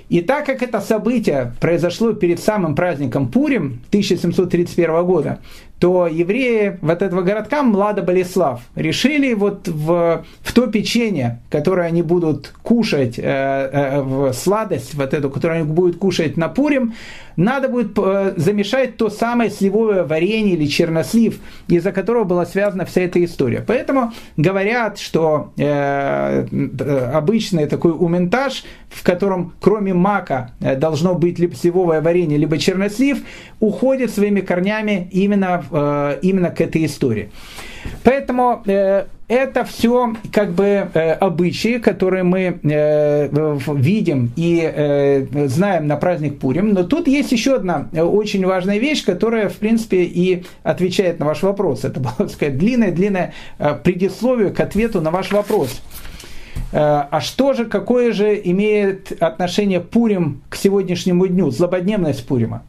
И 0.08 0.22
так 0.22 0.46
как 0.46 0.62
это 0.62 0.80
событие 0.80 1.52
произошло 1.60 2.12
перед 2.14 2.40
самым 2.40 2.74
праздником 2.74 3.28
Пурим 3.28 3.80
1731 3.90 5.04
года, 5.04 5.40
то 5.78 6.08
евреи 6.08 6.78
вот 6.82 7.02
этого 7.02 7.22
городка 7.22 7.62
Млада 7.62 8.02
Болеслав 8.02 8.62
решили 8.74 9.32
вот 9.34 9.68
в, 9.68 10.24
в 10.40 10.52
то 10.52 10.66
печенье, 10.66 11.40
которое 11.50 11.86
они 11.86 12.02
будут 12.02 12.52
кушать, 12.62 13.18
э, 13.18 13.22
э, 13.22 14.00
в 14.02 14.32
сладость 14.32 14.94
вот 14.94 15.14
эту, 15.14 15.30
которую 15.30 15.60
они 15.62 15.72
будут 15.72 15.98
кушать 15.98 16.36
на 16.36 16.48
Пурим, 16.48 16.94
надо 17.36 17.68
будет 17.68 17.96
э, 17.96 18.34
замешать 18.36 18.96
то 18.96 19.10
самое 19.10 19.50
сливовое 19.50 20.04
варенье 20.04 20.54
или 20.54 20.66
чернослив, 20.66 21.38
из-за 21.68 21.92
которого 21.92 22.24
была 22.24 22.44
связана 22.44 22.84
вся 22.84 23.02
эта 23.02 23.24
история. 23.24 23.62
Поэтому 23.64 24.12
говорят, 24.36 24.98
что 24.98 25.52
э, 25.56 26.46
обычный 27.12 27.66
такой 27.66 27.92
ументаж, 27.92 28.64
в 28.88 29.04
котором 29.04 29.52
кроме 29.60 29.94
мака 29.94 30.50
должно 30.58 31.14
быть 31.14 31.38
либо 31.38 31.54
сливовое 31.54 32.00
варенье, 32.00 32.38
либо 32.38 32.58
чернослив, 32.58 33.18
уходит 33.60 34.10
своими 34.10 34.40
корнями 34.40 35.08
именно, 35.12 35.64
именно 35.70 36.50
к 36.50 36.60
этой 36.60 36.84
истории. 36.84 37.30
Поэтому 38.04 38.62
это 39.28 39.64
все 39.64 40.14
как 40.32 40.52
бы 40.52 40.88
э, 40.92 41.12
обычаи, 41.12 41.78
которые 41.78 42.24
мы 42.24 42.58
э, 42.62 43.58
видим 43.74 44.32
и 44.36 44.60
э, 44.62 45.26
знаем 45.48 45.86
на 45.86 45.96
праздник 45.96 46.38
Пурим. 46.38 46.72
Но 46.72 46.82
тут 46.82 47.06
есть 47.06 47.30
еще 47.30 47.56
одна 47.56 47.88
очень 47.92 48.44
важная 48.46 48.78
вещь, 48.78 49.04
которая, 49.04 49.50
в 49.50 49.56
принципе, 49.56 50.04
и 50.04 50.44
отвечает 50.62 51.18
на 51.20 51.26
ваш 51.26 51.42
вопрос. 51.42 51.84
Это, 51.84 52.00
было 52.00 52.26
сказать, 52.28 52.56
длинное-длинное 52.56 53.34
предисловие 53.84 54.48
к 54.50 54.60
ответу 54.60 55.02
на 55.02 55.10
ваш 55.10 55.30
вопрос. 55.30 55.82
А 56.72 57.20
что 57.20 57.52
же, 57.52 57.66
какое 57.66 58.12
же 58.12 58.40
имеет 58.42 59.12
отношение 59.22 59.80
Пурим 59.80 60.42
к 60.48 60.56
сегодняшнему 60.56 61.26
дню, 61.26 61.50
злободневность 61.50 62.26
Пурима? 62.26 62.62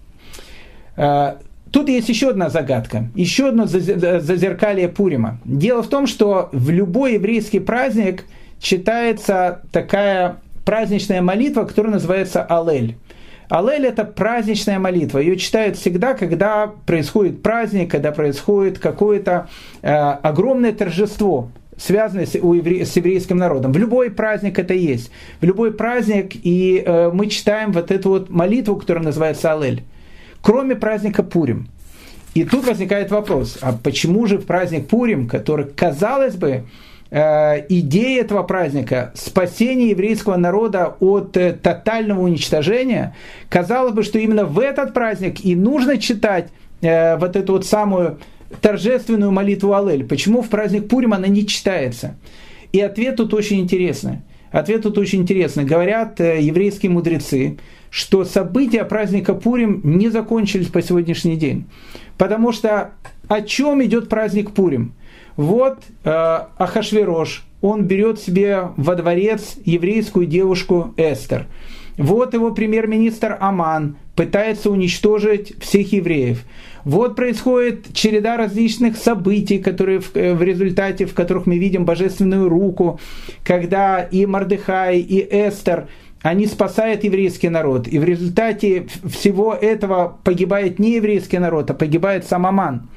Тут 1.72 1.90
есть 1.90 2.10
еще 2.10 2.30
одна 2.30 2.50
загадка, 2.50 3.10
еще 3.16 3.50
одно 3.50 3.66
зазеркалье 3.66 4.88
Пурима. 4.88 5.40
Дело 5.46 5.84
в 5.84 5.88
том, 5.88 6.08
что 6.08 6.50
в 6.52 6.70
любой 6.70 7.14
еврейский 7.14 7.60
праздник 7.60 8.26
читается 8.60 9.62
такая 9.72 10.38
праздничная 10.66 11.22
молитва, 11.22 11.64
которая 11.64 11.94
называется 11.94 12.44
Алель. 12.44 12.98
Алель– 13.50 13.86
это 13.88 14.04
праздничная 14.04 14.80
молитва. 14.80 15.20
Ее 15.20 15.36
читают 15.38 15.76
всегда, 15.76 16.14
когда 16.14 16.72
происходит 16.86 17.42
праздник, 17.42 17.90
когда 17.90 18.12
происходит 18.12 18.78
какое-то 18.78 19.50
э, 19.82 19.92
огромное 19.92 20.72
торжество, 20.72 21.50
связанное 21.76 22.28
с, 22.28 22.36
у 22.36 22.54
евре, 22.54 22.86
с 22.86 22.96
еврейским 22.96 23.38
народом. 23.38 23.72
В 23.72 23.78
любой 23.78 24.12
праздник 24.12 24.60
это 24.60 24.76
есть. 24.76 25.12
В 25.42 25.46
любой 25.46 25.74
праздник, 25.74 26.34
и 26.36 26.84
э, 26.86 27.10
мы 27.12 27.28
читаем 27.28 27.72
вот 27.72 27.90
эту 27.90 28.10
вот 28.10 28.30
молитву, 28.30 28.76
которая 28.76 29.04
называется 29.04 29.52
Алель 29.52 29.84
кроме 30.42 30.76
праздника 30.76 31.24
Пурим. 31.24 31.68
И 32.34 32.44
тут 32.44 32.66
возникает 32.66 33.12
вопрос, 33.12 33.58
а 33.62 33.74
почему 33.74 34.26
же 34.28 34.38
в 34.38 34.46
праздник 34.46 34.88
Пурим, 34.88 35.28
который, 35.28 35.66
казалось 35.66 36.36
бы, 36.36 36.64
э, 37.10 37.66
идея 37.70 38.22
этого 38.22 38.44
праздника, 38.44 39.12
спасение 39.16 39.90
еврейского 39.90 40.38
народа 40.38 40.96
от 41.00 41.36
э, 41.38 41.54
тотального 41.54 42.22
уничтожения, 42.22 43.16
казалось 43.50 43.94
бы, 43.94 44.04
что 44.04 44.20
именно 44.20 44.46
в 44.46 44.60
этот 44.60 44.94
праздник 44.94 45.44
и 45.44 45.56
нужно 45.56 45.98
читать 45.98 46.50
э, 46.82 47.18
вот 47.18 47.36
эту 47.36 47.54
вот 47.54 47.66
самую 47.66 48.20
торжественную 48.62 49.32
молитву 49.32 49.74
Алель. 49.74 50.06
Почему 50.06 50.42
в 50.42 50.50
праздник 50.50 50.88
Пурим 50.88 51.14
она 51.14 51.28
не 51.28 51.48
читается? 51.48 52.16
И 52.72 52.80
ответ 52.80 53.16
тут 53.16 53.34
очень 53.34 53.60
интересный. 53.60 54.20
Ответ 54.52 54.84
тут 54.84 54.98
очень 54.98 55.22
интересный. 55.22 55.66
Говорят 55.66 56.20
еврейские 56.20 56.92
мудрецы, 56.92 57.58
что 57.90 58.24
события 58.26 58.84
праздника 58.84 59.34
Пурим 59.34 59.82
не 59.84 60.10
закончились 60.10 60.68
по 60.68 60.82
сегодняшний 60.82 61.36
день. 61.36 61.66
Потому 62.18 62.52
что 62.52 62.92
о 63.28 63.42
чем 63.42 63.84
идет 63.84 64.10
праздник 64.10 64.52
Пурим? 64.52 64.94
Вот 65.36 65.80
э, 66.04 66.10
Ахашверош, 66.10 67.46
он 67.62 67.86
берет 67.86 68.20
себе 68.20 68.70
во 68.76 68.96
дворец 68.96 69.56
еврейскую 69.64 70.26
девушку 70.26 70.94
Эстер. 70.98 71.48
Вот 71.98 72.34
его 72.34 72.52
премьер-министр 72.52 73.38
Аман 73.40 73.98
пытается 74.16 74.70
уничтожить 74.70 75.54
всех 75.62 75.92
евреев. 75.92 76.44
Вот 76.86 77.16
происходит 77.16 77.94
череда 77.94 78.38
различных 78.38 78.96
событий, 78.98 79.60
которые 79.60 80.00
в, 80.00 80.16
э, 80.16 80.34
в 80.34 80.42
результате, 80.42 81.06
в 81.06 81.14
которых 81.14 81.46
мы 81.46 81.58
видим 81.58 81.86
божественную 81.86 82.50
руку, 82.50 83.00
когда 83.44 84.02
и 84.02 84.26
Мардыхай, 84.26 85.00
и 85.00 85.20
Эстер– 85.20 85.88
они 86.22 86.48
спасают 86.48 87.04
еврейский 87.04 87.50
народ. 87.50 87.88
И 87.88 87.98
в 87.98 88.04
результате 88.04 88.88
всего 89.06 89.54
этого 89.54 90.18
погибает 90.24 90.80
не 90.80 90.96
еврейский 90.96 91.40
народ, 91.40 91.72
а 91.72 91.74
погибает 91.74 92.26
сам 92.26 92.46
Аман. 92.46 92.90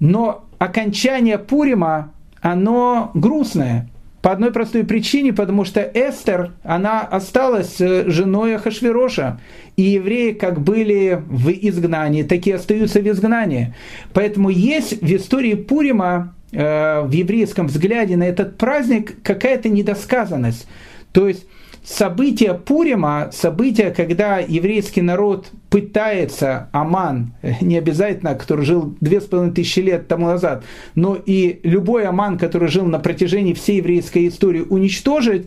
Но 0.00 0.44
окончание 0.58 1.38
Пурима, 1.38 2.12
оно 2.40 3.10
грустное. 3.14 3.88
По 4.20 4.32
одной 4.32 4.50
простой 4.50 4.84
причине, 4.84 5.32
потому 5.32 5.64
что 5.64 5.80
Эстер, 5.80 6.52
она 6.64 7.02
осталась 7.02 7.78
женой 7.78 8.56
Ахашвироша. 8.56 9.40
И 9.76 9.82
евреи 9.82 10.32
как 10.32 10.60
были 10.60 11.22
в 11.26 11.48
изгнании, 11.50 12.24
так 12.24 12.46
и 12.46 12.52
остаются 12.52 13.00
в 13.00 13.06
изгнании. 13.06 13.74
Поэтому 14.12 14.50
есть 14.50 15.00
в 15.00 15.14
истории 15.14 15.54
Пурима, 15.54 16.34
э, 16.50 17.02
в 17.02 17.12
еврейском 17.12 17.68
взгляде 17.68 18.16
на 18.16 18.24
этот 18.24 18.58
праздник, 18.58 19.22
какая-то 19.22 19.68
недосказанность. 19.68 20.66
То 21.12 21.28
есть 21.28 21.46
события 21.86 22.54
Пурима, 22.54 23.30
события, 23.32 23.90
когда 23.90 24.38
еврейский 24.38 25.02
народ 25.02 25.50
пытается, 25.70 26.68
Аман, 26.72 27.32
не 27.60 27.78
обязательно, 27.78 28.34
который 28.34 28.64
жил 28.64 28.96
две 29.00 29.20
с 29.20 29.24
половиной 29.24 29.54
тысячи 29.54 29.78
лет 29.80 30.08
тому 30.08 30.26
назад, 30.26 30.64
но 30.96 31.14
и 31.14 31.60
любой 31.62 32.04
Аман, 32.04 32.38
который 32.38 32.68
жил 32.68 32.86
на 32.86 32.98
протяжении 32.98 33.54
всей 33.54 33.76
еврейской 33.76 34.26
истории, 34.26 34.62
уничтожить, 34.68 35.46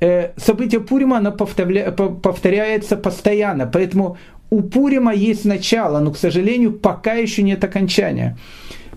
э, 0.00 0.30
событие 0.36 0.80
Пурима 0.80 1.18
оно 1.18 1.32
повторяется 1.32 2.96
постоянно. 2.96 3.66
Поэтому 3.66 4.18
у 4.50 4.62
Пурима 4.62 5.12
есть 5.12 5.44
начало, 5.44 5.98
но, 5.98 6.12
к 6.12 6.16
сожалению, 6.16 6.72
пока 6.72 7.14
еще 7.14 7.42
нет 7.42 7.64
окончания. 7.64 8.36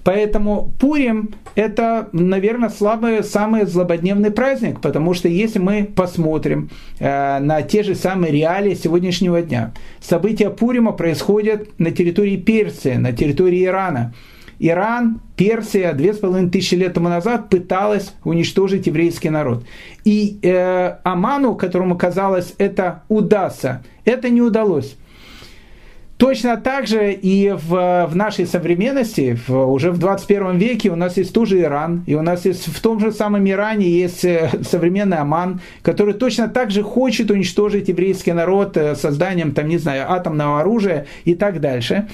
Поэтому 0.05 0.71
Пурим– 0.79 1.33
это, 1.55 2.09
наверное, 2.11 2.69
слабый, 2.69 3.23
самый 3.23 3.65
злободневный 3.65 4.29
праздник, 4.29 4.79
потому 4.79 5.15
что 5.15 5.27
если 5.27 5.57
мы 5.57 5.83
посмотрим 5.83 6.69
э, 6.99 7.39
на 7.39 7.63
те 7.63 7.81
же 7.81 7.95
самые 7.95 8.31
реалии 8.31 8.75
сегодняшнего 8.75 9.41
дня, 9.41 9.73
события 9.99 10.51
Пурима 10.51 10.91
происходят 10.91 11.79
на 11.79 11.89
территории 11.89 12.37
Персии, 12.37 12.93
на 12.93 13.13
территории 13.13 13.65
Ирана. 13.65 14.13
Иран, 14.59 15.21
Персия 15.35 15.91
две 15.93 16.13
с 16.13 16.19
половиной 16.19 16.51
тысячи 16.51 16.75
лет 16.75 16.93
тому 16.93 17.09
назад 17.09 17.49
пыталась 17.49 18.13
уничтожить 18.23 18.85
еврейский 18.85 19.31
народ. 19.31 19.65
И 20.03 20.37
э, 20.43 20.97
Аману, 21.03 21.55
которому 21.55 21.97
казалось 21.97 22.53
это 22.59 23.01
удастся, 23.09 23.83
это 24.05 24.29
не 24.29 24.43
удалось. 24.43 24.97
Точно 26.17 26.55
так 26.55 26.87
же 26.87 27.11
и 27.11 27.51
в, 27.51 28.07
в 28.09 28.15
нашей 28.15 28.45
современности, 28.45 29.37
в, 29.47 29.53
уже 29.53 29.91
в 29.91 29.97
21 29.97 30.57
веке 30.57 30.89
у 30.89 30.95
нас 30.95 31.17
есть 31.17 31.33
тоже 31.33 31.59
Иран, 31.59 32.05
и 32.07 32.15
у 32.15 32.21
нас 32.21 32.45
есть 32.45 32.67
в 32.67 32.79
том 32.79 33.01
же 33.01 33.11
самом 33.11 33.45
Иране 33.49 33.89
есть 33.89 34.23
э, 34.23 34.49
современный 34.61 35.17
Оман, 35.17 35.59
который 35.81 36.13
точно 36.13 36.47
так 36.47 36.71
же 36.71 36.83
хочет 36.83 37.31
уничтожить 37.31 37.89
еврейский 37.89 38.31
народ 38.31 38.77
э, 38.77 38.95
созданием, 38.95 39.51
там, 39.51 39.67
не 39.67 39.77
знаю, 39.77 40.09
атомного 40.09 40.61
оружия 40.61 41.05
и 41.25 41.35
так 41.35 41.59
дальше. 41.59 42.07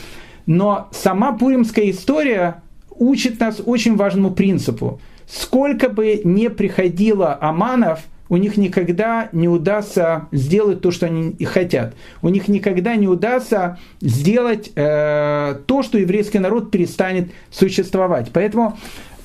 Но 0.47 0.87
сама 0.91 1.33
пуримская 1.33 1.91
история 1.91 2.63
учит 2.89 3.39
нас 3.39 3.61
очень 3.63 3.95
важному 3.97 4.31
принципу. 4.31 4.99
Сколько 5.27 5.89
бы 5.89 6.21
не 6.23 6.49
приходило 6.49 7.37
Аманов– 7.39 7.99
у 8.31 8.37
них 8.37 8.55
никогда 8.55 9.27
не 9.33 9.49
удастся 9.49 10.29
сделать 10.31 10.79
то, 10.79 10.91
что 10.91 11.07
они 11.07 11.35
хотят. 11.43 11.95
У 12.21 12.29
них 12.29 12.47
никогда 12.47 12.95
не 12.95 13.05
удастся 13.05 13.77
сделать 13.99 14.71
э, 14.73 15.55
то, 15.65 15.83
что 15.83 15.97
еврейский 15.97 16.39
народ 16.39 16.71
перестанет 16.71 17.33
существовать. 17.49 18.29
Поэтому 18.31 18.77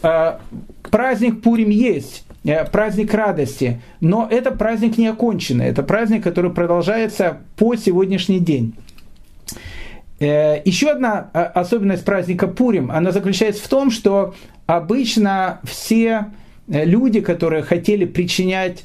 э, 0.02 0.38
праздник 0.90 1.40
Пурим 1.40 1.70
есть, 1.70 2.24
э, 2.44 2.64
праздник 2.64 3.14
радости, 3.14 3.80
но 4.00 4.26
это 4.28 4.50
праздник 4.50 4.98
не 4.98 5.06
оконченный, 5.06 5.66
это 5.66 5.84
праздник, 5.84 6.24
который 6.24 6.50
продолжается 6.50 7.38
по 7.56 7.76
сегодняшний 7.76 8.40
день. 8.40 8.74
Э, 10.18 10.60
еще 10.64 10.90
одна 10.90 11.30
э, 11.32 11.42
особенность 11.42 12.04
праздника 12.04 12.48
Пурим, 12.48 12.90
она 12.90 13.12
заключается 13.12 13.62
в 13.62 13.68
том, 13.68 13.92
что 13.92 14.34
обычно 14.66 15.60
все 15.62 16.26
люди, 16.66 17.20
которые 17.20 17.62
хотели 17.62 18.04
причинять 18.04 18.82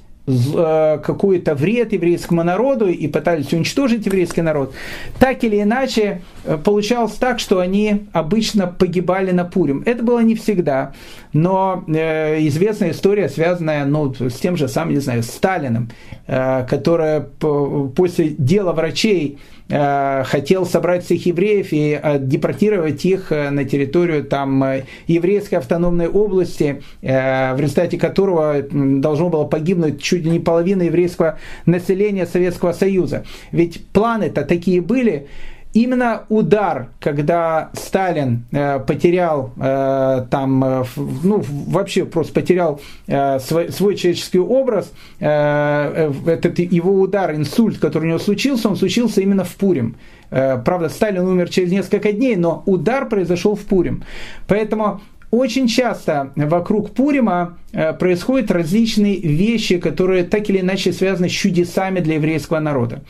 какой-то 1.04 1.56
вред 1.56 1.94
еврейскому 1.94 2.44
народу 2.44 2.88
и 2.88 3.08
пытались 3.08 3.54
уничтожить 3.54 4.06
еврейский 4.06 4.42
народ, 4.42 4.74
так 5.20 5.44
или 5.44 5.62
иначе 5.62 6.22
э, 6.44 6.58
получалось 6.58 7.14
так, 7.14 7.40
что 7.40 7.60
они 7.60 8.08
обычно 8.14 8.68
погибали 8.68 9.32
на 9.32 9.46
Пурим. 9.46 9.84
Это 9.86 10.04
было 10.04 10.20
не 10.20 10.36
всегда, 10.36 10.94
но 11.34 11.84
э, 11.88 12.46
известная 12.48 12.92
история, 12.92 13.30
связанная 13.30 13.86
ну, 13.86 14.14
с 14.14 14.36
тем 14.36 14.58
же 14.58 14.68
самым, 14.68 14.94
не 14.94 15.00
знаю, 15.00 15.24
Сталиным, 15.24 15.90
э, 16.28 16.66
которая 16.68 17.22
после 17.22 18.30
дела 18.30 18.74
врачей 18.74 19.40
Э, 19.61 19.61
хотел 19.72 20.66
собрать 20.66 21.06
всех 21.06 21.26
евреев 21.26 21.68
и 21.72 22.00
э, 22.02 22.20
депортировать 22.20 23.06
их 23.06 23.32
э, 23.32 23.50
на 23.50 23.64
территорию 23.64 24.24
там, 24.24 24.64
еврейской 25.08 25.56
автономной 25.56 26.08
области, 26.08 26.82
в 27.02 27.56
результате 27.58 27.98
которого 27.98 28.62
должно 28.72 29.30
было 29.30 29.46
погибнуть 29.46 30.02
чуть 30.02 30.24
ли 30.24 30.32
не 30.32 30.40
половина 30.40 30.84
еврейского 30.84 31.40
населения 31.66 32.26
Советского 32.26 32.74
Союза. 32.74 33.24
Ведь 33.52 33.86
планы-то 33.88 34.44
такие 34.44 34.82
были, 34.82 35.28
именно 35.74 36.24
удар, 36.30 36.90
когда 37.00 37.70
Сталин 37.74 38.46
э, 38.52 38.80
потерял 38.80 39.54
э, 39.58 40.26
там, 40.30 40.64
э, 40.64 40.84
ну, 41.24 41.44
вообще 41.68 42.06
просто 42.06 42.34
потерял 42.34 42.82
э, 43.08 43.40
свой, 43.40 43.72
свой 43.72 43.96
человеческий 43.96 44.40
образ, 44.40 44.92
э, 45.20 45.26
э, 45.26 46.32
этот 46.32 46.60
его 46.60 47.00
удар, 47.00 47.34
инсульт, 47.34 47.78
который 47.80 48.06
у 48.06 48.08
него 48.10 48.20
случился, 48.20 48.70
он 48.70 48.76
случился 48.76 49.22
именно 49.22 49.44
в 49.44 49.56
Пурим. 49.56 49.96
Э, 50.30 50.58
правда, 50.64 50.90
Сталин 50.90 51.26
умер 51.26 51.50
через 51.50 51.72
несколько 51.72 52.12
дней, 52.12 52.36
но 52.36 52.64
удар 52.66 53.08
произошел 53.08 53.56
в 53.56 53.62
Пурим. 53.62 54.04
Поэтому 54.48 55.02
очень 55.32 55.68
часто 55.68 56.32
вокруг 56.36 56.92
Пурима 56.92 57.58
э, 57.72 57.94
происходят 57.94 58.52
различные 58.52 59.20
вещи, 59.20 59.80
которые 59.80 60.26
так 60.26 60.50
или 60.50 60.60
иначе 60.60 60.92
связаны 60.92 61.30
с 61.30 61.32
чудесами 61.32 62.02
для 62.02 62.16
еврейского 62.16 62.60
народа. 62.60 63.02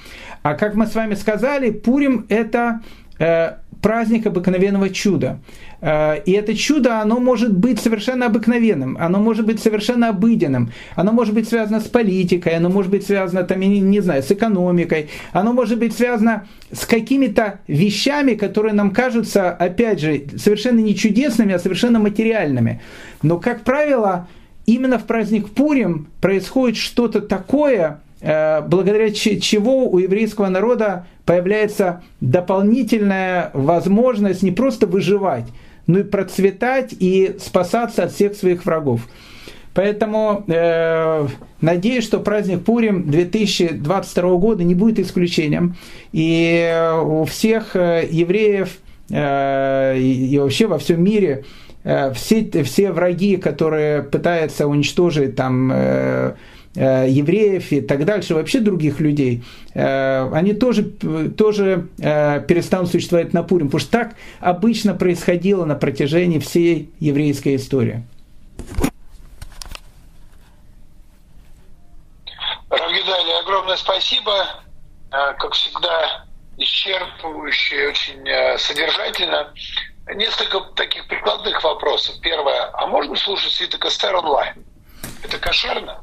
А 0.44 0.54
как 0.54 0.76
мы 0.76 0.86
с 0.86 0.96
вами 0.96 1.16
сказали, 1.16 1.72
Пурим– 1.72 2.26
это 2.30 2.82
э, 3.20 3.54
праздник 3.82 4.28
обыкновенного 4.28 4.90
чуда. 4.90 5.40
Э, 5.82 6.22
и 6.26 6.32
это 6.32 6.56
чудо, 6.56 7.02
оно 7.02 7.20
может 7.20 7.58
быть 7.58 7.80
совершенно 7.80 8.28
обыкновенным, 8.28 8.98
оно 9.00 9.20
может 9.20 9.46
быть 9.46 9.62
совершенно 9.62 10.10
обыденным, 10.10 10.72
оно 10.96 11.12
может 11.12 11.34
быть 11.34 11.50
связано 11.50 11.80
с 11.80 11.88
политикой, 11.88 12.56
оно 12.56 12.70
может 12.70 12.92
быть 12.92 13.06
связано, 13.06 13.44
там, 13.44 13.60
не, 13.60 13.80
не 13.80 14.00
знаю, 14.00 14.24
с 14.24 14.32
экономикой, 14.32 15.10
оно 15.34 15.54
может 15.54 15.80
быть 15.80 15.96
связано 15.96 16.48
с 16.72 16.86
какими-то 16.86 17.60
вещами, 17.68 18.36
которые 18.36 18.74
нам 18.74 18.92
кажутся, 18.92 19.50
опять 19.50 20.00
же, 20.00 20.24
совершенно 20.38 20.80
не 20.80 20.96
чудесными, 20.96 21.54
а 21.54 21.60
совершенно 21.60 22.00
материальными. 22.00 22.82
Но, 23.24 23.40
как 23.40 23.64
правило, 23.64 24.28
именно 24.66 25.00
в 25.00 25.06
праздник 25.06 25.50
Пурим 25.50 26.08
происходит 26.22 26.78
что-то 26.78 27.22
такое, 27.22 28.02
благодаря 28.22 29.12
чего 29.12 29.90
у 29.90 29.98
еврейского 29.98 30.48
народа 30.48 31.08
появляется 31.26 32.04
дополнительная 32.20 33.52
возможность 33.54 34.44
не 34.44 34.52
просто 34.52 34.86
выживать, 34.86 35.46
но 35.88 36.00
и 36.00 36.04
процветать 36.04 36.94
и 37.00 37.36
спасаться 37.40 38.04
от 38.04 38.12
всех 38.12 38.36
своих 38.36 38.66
врагов. 38.66 39.02
Поэтому 39.74 40.44
э, 40.48 41.28
надеюсь, 41.62 42.04
что 42.04 42.20
праздник 42.20 42.64
Пурим 42.66 43.10
2022 43.10 44.36
года 44.36 44.64
не 44.64 44.76
будет 44.76 45.00
исключением. 45.00 45.78
И 46.12 46.94
у 47.04 47.24
всех 47.24 47.76
э, 47.76 48.06
евреев 48.12 48.78
э, 49.10 49.98
и 49.98 50.38
вообще 50.38 50.68
во 50.68 50.78
всем 50.78 51.02
мире 51.02 51.46
э, 51.86 52.12
все, 52.14 52.64
все 52.64 52.92
враги, 52.92 53.38
которые 53.38 54.04
пытаются 54.04 54.68
уничтожить 54.68 55.38
там, 55.38 55.72
э, 55.72 55.72
Э, 55.78 56.34
евреев 56.76 57.72
и 57.72 57.82
так 57.82 58.06
дальше, 58.06 58.34
вообще 58.34 58.60
других 58.60 59.00
людей, 59.00 59.44
э, 59.74 60.30
они 60.34 60.54
тоже, 60.54 60.84
тоже 60.84 61.90
э, 62.00 62.42
перестанут 62.48 62.90
существовать 62.90 63.34
на 63.34 63.44
Пурим, 63.44 63.68
потому 63.68 63.82
что 63.82 63.92
так 63.92 64.16
обычно 64.40 64.94
происходило 64.94 65.66
на 65.66 65.76
протяжении 65.76 66.40
всей 66.40 66.90
еврейской 67.00 67.58
истории. 67.58 68.04
Равгидали, 72.70 73.42
огромное 73.42 73.76
спасибо. 73.76 74.48
Как 75.10 75.52
всегда, 75.52 76.26
исчерпывающе, 76.58 77.90
очень 77.90 78.58
содержательно. 78.58 79.54
Несколько 80.16 80.62
таких 80.76 81.06
прикладных 81.08 81.62
вопросов. 81.64 82.16
Первое. 82.22 82.70
А 82.74 82.88
можно 82.88 83.16
слушать 83.18 83.52
свиток 83.52 83.86
Эстер 83.86 84.16
онлайн? 84.16 84.66
Это 85.22 85.38
кошерно? 85.38 86.02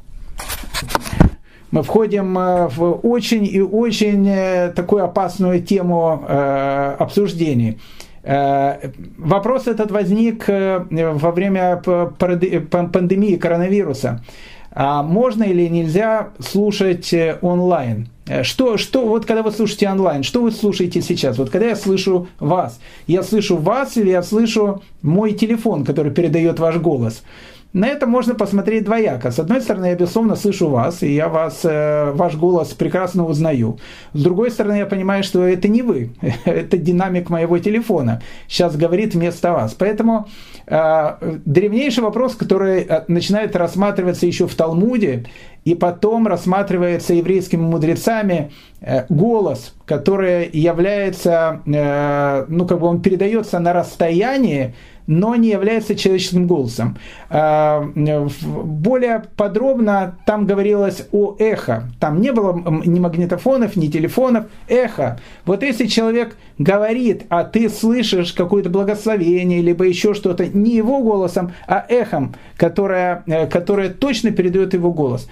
Мы 1.71 1.83
входим 1.83 2.37
э, 2.37 2.67
в 2.67 2.99
очень 3.03 3.45
и 3.45 3.61
очень 3.61 4.27
э, 4.27 4.71
такую 4.75 5.03
опасную 5.03 5.61
тему 5.61 6.23
э, 6.27 6.95
обсуждений. 6.99 7.79
Вопрос 8.21 9.67
этот 9.67 9.91
возник 9.91 10.45
во 10.47 11.31
время 11.31 11.77
пандемии 11.77 13.37
коронавируса. 13.37 14.23
А 14.71 15.01
можно 15.03 15.43
или 15.43 15.67
нельзя 15.69 16.27
слушать 16.39 17.15
онлайн? 17.41 18.09
Что, 18.43 18.77
что, 18.77 19.07
вот 19.07 19.25
когда 19.25 19.41
вы 19.41 19.51
слушаете 19.51 19.89
онлайн, 19.89 20.23
что 20.23 20.41
вы 20.41 20.51
слушаете 20.51 21.01
сейчас? 21.01 21.37
Вот 21.37 21.49
когда 21.49 21.69
я 21.69 21.75
слышу 21.77 22.27
вас, 22.41 22.79
я 23.07 23.23
слышу 23.23 23.55
вас 23.55 23.95
или 23.95 24.09
я 24.09 24.21
слышу 24.21 24.83
мой 25.01 25.31
телефон, 25.31 25.85
который 25.85 26.11
передает 26.11 26.59
ваш 26.59 26.75
голос? 26.75 27.23
На 27.71 27.87
это 27.87 28.07
можно 28.07 28.33
посмотреть 28.33 28.85
двояко. 28.85 29.29
С 29.29 29.37
одной 29.37 29.61
стороны, 29.61 29.87
я 29.87 29.95
безусловно 29.95 30.35
слышу 30.35 30.69
вас, 30.69 31.03
и 31.03 31.13
я 31.13 31.27
вас, 31.29 31.61
э, 31.63 32.11
ваш 32.13 32.35
голос 32.35 32.69
прекрасно 32.69 33.27
узнаю. 33.27 33.77
С 34.13 34.23
другой 34.23 34.49
стороны, 34.49 34.77
я 34.77 34.85
понимаю, 34.87 35.23
что 35.23 35.43
это 35.43 35.67
не 35.67 35.83
вы, 35.83 36.09
это 36.45 36.77
динамик 36.77 37.29
моего 37.29 37.59
телефона. 37.59 38.23
Сейчас 38.47 38.75
говорит 38.75 39.13
вместо 39.13 39.51
вас. 39.53 39.75
Поэтому 39.77 40.27
э, 40.65 41.39
древнейший 41.45 42.03
вопрос, 42.03 42.33
который 42.33 42.81
э, 42.81 43.03
начинает 43.07 43.55
рассматриваться 43.55 44.25
еще 44.25 44.47
в 44.47 44.55
Талмуде, 44.55 45.25
и 45.63 45.75
потом 45.75 46.25
рассматривается 46.25 47.13
еврейскими 47.13 47.61
мудрецами 47.61 48.51
э, 48.81 49.05
голос, 49.09 49.75
который 49.85 50.49
является, 50.51 51.61
э, 51.67 52.45
ну 52.47 52.65
как 52.65 52.79
бы 52.79 52.87
он 52.87 53.03
передается 53.03 53.59
на 53.59 53.73
расстоянии, 53.73 54.73
но 55.09 55.35
не 55.35 55.49
является 55.49 55.95
человеческим 55.95 56.45
голосом. 56.45 56.95
А, 57.31 57.81
более 57.95 59.23
подробно 59.35 60.19
там 60.27 60.45
говорилось 60.45 61.07
о 61.11 61.35
эхо. 61.39 61.89
Там 61.99 62.21
не 62.21 62.31
было 62.31 62.55
ни 62.85 62.99
магнитофонов, 62.99 63.75
ни 63.75 63.87
телефонов. 63.87 64.45
Эхо. 64.67 65.19
Вот 65.45 65.63
если 65.63 65.87
человек 65.87 66.37
говорит, 66.59 67.23
а 67.29 67.43
ты 67.43 67.69
слышишь 67.69 68.33
какое-то 68.33 68.69
благословение, 68.69 69.63
либо 69.63 69.83
еще 69.83 70.13
что-то, 70.13 70.45
не 70.45 70.75
его 70.75 71.01
голосом, 71.01 71.53
а 71.67 71.83
эхом, 71.89 72.35
которое, 72.55 73.23
э, 73.25 73.47
которое 73.47 73.89
точно 73.89 74.29
передает 74.29 74.75
его 74.75 74.93
голос. 74.93 75.27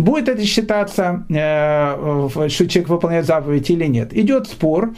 Будет 0.00 0.30
это 0.30 0.46
считаться, 0.46 1.26
э, 1.28 2.48
что 2.48 2.68
человек 2.68 2.88
выполняет 2.88 3.26
заповедь 3.26 3.68
или 3.68 3.84
нет? 3.84 4.16
Идет 4.16 4.46
спор, 4.48 4.94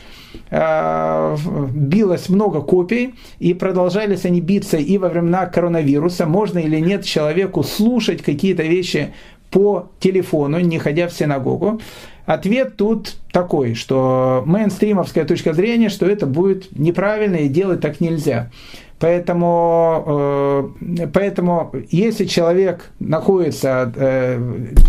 э, 0.51 1.37
билось 1.75 2.29
много 2.29 2.61
копий, 2.61 3.15
и 3.41 3.53
продолжались 3.53 4.25
они 4.25 4.41
биться 4.41 4.77
и 4.77 4.99
во 4.99 5.09
времена 5.09 5.47
коронавируса. 5.47 6.27
Можно 6.27 6.61
или 6.61 6.79
нет 6.79 7.05
человеку 7.05 7.65
слушать 7.65 8.23
какие-то 8.23 8.63
вещи 8.63 9.13
по 9.53 9.91
телефону, 10.01 10.59
не 10.59 10.79
ходя 10.79 11.07
в 11.07 11.13
синагогу. 11.13 11.81
Ответ 12.27 12.77
тут 12.77 13.17
такой, 13.33 13.75
что 13.75 14.43
мейнстримовская 14.47 15.25
точка 15.25 15.53
зрения, 15.53 15.89
что 15.89 16.07
это 16.07 16.27
будет 16.27 16.77
неправильно 16.77 17.37
и 17.37 17.49
делать 17.49 17.81
так 17.81 18.01
нельзя. 18.01 18.51
Поэтому, 19.03 20.71
э, 20.81 21.07
поэтому 21.13 21.73
если 21.91 22.25
человек 22.25 22.93
находится 23.01 23.93
э, 23.97 24.39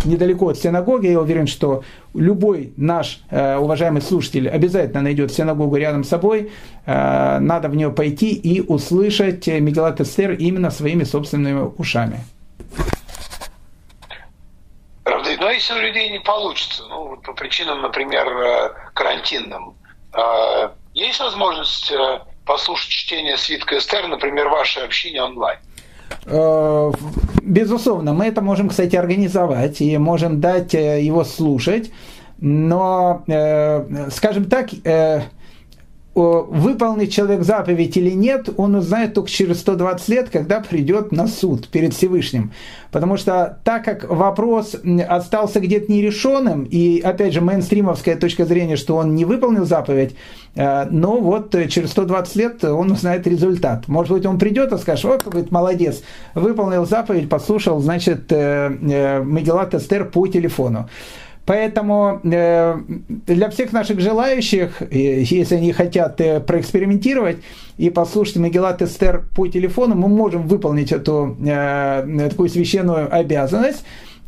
недалеко 0.04 0.50
от 0.50 0.58
синагоги, 0.58 1.08
я 1.08 1.20
уверен, 1.20 1.48
что 1.48 1.82
любой 2.14 2.72
наш 2.76 3.24
э, 3.30 3.56
уважаемый 3.56 4.02
слушатель 4.02 4.48
обязательно 4.48 5.02
найдет 5.02 5.32
синагогу 5.32 5.74
рядом 5.76 6.04
с 6.04 6.08
собой, 6.08 6.50
надо 6.86 7.68
в 7.68 7.74
нее 7.74 7.90
пойти 7.90 8.34
и 8.34 8.60
услышать 8.60 9.46
Мегелат 9.46 10.00
Эстер 10.00 10.32
именно 10.32 10.70
своими 10.70 11.02
собственными 11.02 11.70
ушами. 11.78 12.20
У 15.70 15.78
людей 15.78 16.10
не 16.10 16.20
получится, 16.20 16.84
ну, 16.88 17.16
по 17.16 17.32
причинам, 17.32 17.82
например, 17.82 18.74
карантинным, 18.94 19.76
есть 20.94 21.20
возможность 21.20 21.92
послушать 22.44 22.90
чтение 22.90 23.36
свитка 23.36 23.78
Эстер, 23.78 24.06
например, 24.08 24.48
ваше 24.48 24.80
общение 24.80 25.22
онлайн? 25.22 25.58
Э, 26.26 26.92
безусловно, 27.42 28.12
мы 28.12 28.26
это 28.26 28.40
можем, 28.40 28.68
кстати, 28.68 28.96
организовать 28.96 29.80
и 29.80 29.96
можем 29.98 30.40
дать 30.40 30.74
э, 30.74 31.02
его 31.02 31.24
слушать, 31.24 31.90
но, 32.38 33.22
э, 33.26 34.10
скажем 34.10 34.46
так, 34.46 34.70
выполнит 36.14 37.10
человек 37.10 37.42
заповедь 37.42 37.96
или 37.96 38.10
нет, 38.10 38.48
он 38.56 38.76
узнает 38.76 39.14
только 39.14 39.28
через 39.28 39.60
120 39.60 40.08
лет, 40.08 40.28
когда 40.30 40.60
придет 40.60 41.10
на 41.12 41.26
суд 41.26 41.68
перед 41.68 41.92
Всевышним. 41.92 42.52
Потому 42.92 43.16
что 43.16 43.58
так 43.64 43.84
как 43.84 44.08
вопрос 44.08 44.76
остался 45.08 45.58
где-то 45.58 45.90
нерешенным, 45.90 46.62
и 46.62 47.00
опять 47.00 47.32
же 47.32 47.40
мейнстримовская 47.40 48.14
точка 48.16 48.44
зрения, 48.44 48.76
что 48.76 48.96
он 48.96 49.16
не 49.16 49.24
выполнил 49.24 49.64
заповедь, 49.64 50.14
э, 50.54 50.86
но 50.90 51.18
вот 51.18 51.54
через 51.68 51.90
120 51.90 52.36
лет 52.36 52.64
он 52.64 52.92
узнает 52.92 53.26
результат. 53.26 53.88
Может 53.88 54.12
быть, 54.12 54.26
он 54.26 54.38
придет 54.38 54.72
и 54.72 54.78
скажет, 54.78 55.04
вот 55.04 55.22
какой 55.24 55.44
молодец, 55.50 56.02
выполнил 56.34 56.86
заповедь, 56.86 57.28
послушал, 57.28 57.80
значит, 57.80 58.30
э, 58.30 58.70
э, 58.80 59.24
Мегелат 59.24 59.74
Эстер 59.74 60.04
по 60.04 60.28
телефону. 60.28 60.88
Поэтому 61.46 62.20
э, 62.24 62.78
для 63.08 63.50
всех 63.50 63.72
наших 63.72 64.00
желающих, 64.00 64.82
если 64.90 65.56
они 65.56 65.72
хотят 65.72 66.20
э, 66.20 66.40
проэкспериментировать 66.40 67.36
и 67.76 67.90
послушать 67.90 68.36
Магеллат 68.36 68.80
Эстер 68.80 69.24
по 69.34 69.46
телефону, 69.46 69.94
мы 69.94 70.08
можем 70.08 70.48
выполнить 70.48 70.90
эту 70.90 71.36
э, 71.44 72.28
такую 72.30 72.48
священную 72.48 73.14
обязанность. 73.14 73.84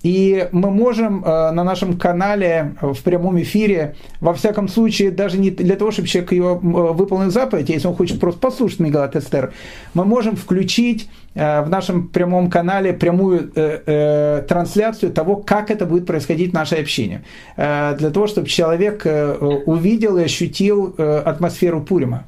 И 0.07 0.49
мы 0.53 0.71
можем 0.71 1.25
э, 1.25 1.51
на 1.51 1.65
нашем 1.65 1.99
канале 1.99 2.77
в 2.81 3.03
прямом 3.03 3.43
эфире, 3.43 3.97
во 4.21 4.35
всяком 4.35 4.69
случае, 4.69 5.11
даже 5.11 5.37
не 5.37 5.51
для 5.51 5.75
того, 5.75 5.91
чтобы 5.91 6.07
человек 6.07 6.31
ее 6.31 6.55
выполнил 6.55 7.33
заповедь, 7.33 7.71
а 7.71 7.73
если 7.73 7.89
он 7.89 7.97
хочет 7.97 8.21
просто 8.21 8.39
послушать 8.39 8.79
Мегалат 8.79 9.17
Эстер, 9.17 9.53
мы 9.95 10.05
можем 10.05 10.37
включить 10.37 11.09
в 11.35 11.67
нашем 11.69 12.07
прямом 12.07 12.51
канале 12.51 12.93
прямую 12.93 13.51
э, 13.57 13.83
э, 13.85 14.43
трансляцию 14.49 15.13
того, 15.13 15.37
как 15.37 15.73
это 15.73 15.87
будет 15.87 16.07
происходить 16.07 16.53
в 16.53 16.55
нашей 16.55 16.83
общине. 16.83 17.25
Э, 17.57 17.97
для 17.99 18.11
того, 18.11 18.29
чтобы 18.29 18.47
человек 18.47 19.07
э, 19.07 19.35
увидел 19.67 20.19
и 20.19 20.23
ощутил 20.23 20.95
э, 20.97 21.23
атмосферу 21.27 21.83
Пурима. 21.83 22.25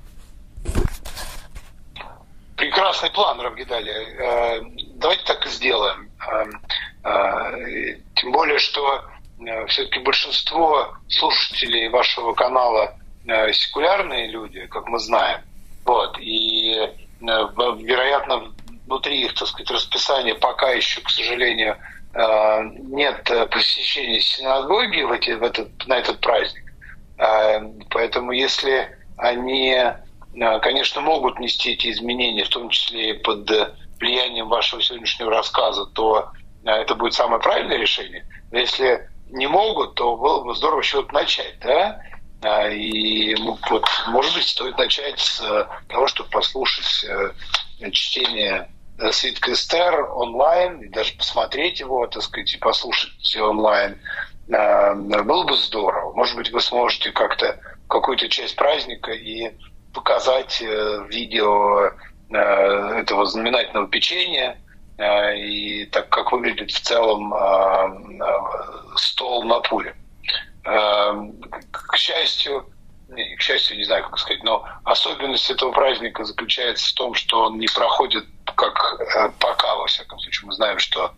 Прекрасный 2.56 3.10
план, 3.10 3.40
Равгидали. 3.40 3.92
Э, 4.20 4.62
давайте 4.96 5.22
так 5.26 5.46
и 5.46 5.48
сделаем. 5.48 6.08
Э, 7.04 7.10
э, 7.10 7.98
тем 8.14 8.32
более, 8.32 8.58
что 8.58 9.04
все-таки 9.68 10.00
большинство 10.00 10.96
слушателей 11.06 11.88
вашего 11.90 12.34
канала 12.34 12.96
секулярные 13.52 14.26
люди, 14.28 14.66
как 14.66 14.88
мы 14.88 14.98
знаем. 14.98 15.40
Вот. 15.84 16.18
И, 16.18 16.76
вероятно, 17.20 18.52
внутри 18.86 19.22
их, 19.22 19.34
так 19.34 19.46
сказать, 19.46 19.70
расписания 19.70 20.34
пока 20.34 20.70
еще, 20.70 21.00
к 21.02 21.08
сожалению, 21.08 21.76
нет 22.14 23.22
посещения 23.52 24.20
синагоги 24.20 25.02
в, 25.02 25.12
эти, 25.12 25.30
в 25.30 25.42
этот, 25.44 25.86
на 25.86 25.98
этот 25.98 26.20
праздник. 26.20 26.72
Поэтому 27.90 28.32
если 28.32 28.88
они 29.18 29.76
Э, 30.40 30.60
конечно, 30.60 31.00
могут 31.00 31.38
нести 31.38 31.72
эти 31.72 31.90
изменения, 31.90 32.44
в 32.44 32.48
том 32.48 32.68
числе 32.70 33.10
и 33.10 33.12
под 33.14 33.50
влиянием 33.98 34.48
вашего 34.48 34.82
сегодняшнего 34.82 35.30
рассказа, 35.30 35.86
то 35.86 36.30
э, 36.32 36.37
это 36.64 36.94
будет 36.94 37.14
самое 37.14 37.40
правильное 37.40 37.76
решение. 37.76 38.26
Но 38.50 38.58
если 38.58 39.08
не 39.30 39.46
могут, 39.46 39.94
то 39.94 40.16
было 40.16 40.42
бы 40.42 40.54
здорово 40.54 40.82
чего-то 40.82 41.12
начать, 41.14 41.58
да? 41.60 42.00
Э, 42.42 42.72
и 42.72 43.34
ну, 43.36 43.58
вот, 43.70 43.84
может 44.08 44.34
быть, 44.34 44.48
стоит 44.48 44.78
начать 44.78 45.18
с 45.18 45.68
того, 45.88 46.06
чтобы 46.06 46.30
послушать 46.30 47.06
чтение 47.92 48.70
свитка 49.12 49.52
Эстер 49.52 50.10
онлайн, 50.12 50.80
и 50.80 50.88
даже 50.88 51.14
посмотреть 51.14 51.80
его, 51.80 52.06
так 52.06 52.22
сказать, 52.22 52.52
и 52.54 52.58
послушать 52.58 53.36
онлайн. 53.36 54.00
Было 54.48 55.44
бы 55.44 55.56
здорово. 55.56 56.12
Может 56.14 56.36
быть, 56.36 56.50
вы 56.50 56.60
сможете 56.60 57.12
как-то 57.12 57.60
какую-то 57.88 58.28
часть 58.28 58.56
праздника 58.56 59.12
и 59.12 59.52
показать 59.92 60.62
э, 60.62 61.06
видео 61.08 61.90
э, 62.30 62.36
этого 63.00 63.26
знаменательного 63.26 63.88
печенья 63.88 64.52
э, 64.52 64.67
и 64.98 65.86
так 65.92 66.08
как 66.08 66.32
выглядит 66.32 66.70
в 66.70 66.80
целом 66.80 67.32
стол 68.96 69.44
на 69.44 69.60
пуле. 69.60 69.94
К 70.64 71.96
счастью, 71.96 72.66
к 73.08 73.40
счастью, 73.40 73.76
не 73.76 73.84
знаю, 73.84 74.04
как 74.04 74.18
сказать, 74.18 74.42
но 74.42 74.66
особенность 74.84 75.50
этого 75.50 75.70
праздника 75.70 76.24
заключается 76.24 76.88
в 76.88 76.94
том, 76.94 77.14
что 77.14 77.44
он 77.44 77.58
не 77.58 77.68
проходит 77.68 78.24
как 78.56 79.00
пока, 79.38 79.76
во 79.76 79.86
всяком 79.86 80.18
случае. 80.18 80.48
Мы 80.48 80.52
знаем, 80.54 80.78
что 80.78 81.12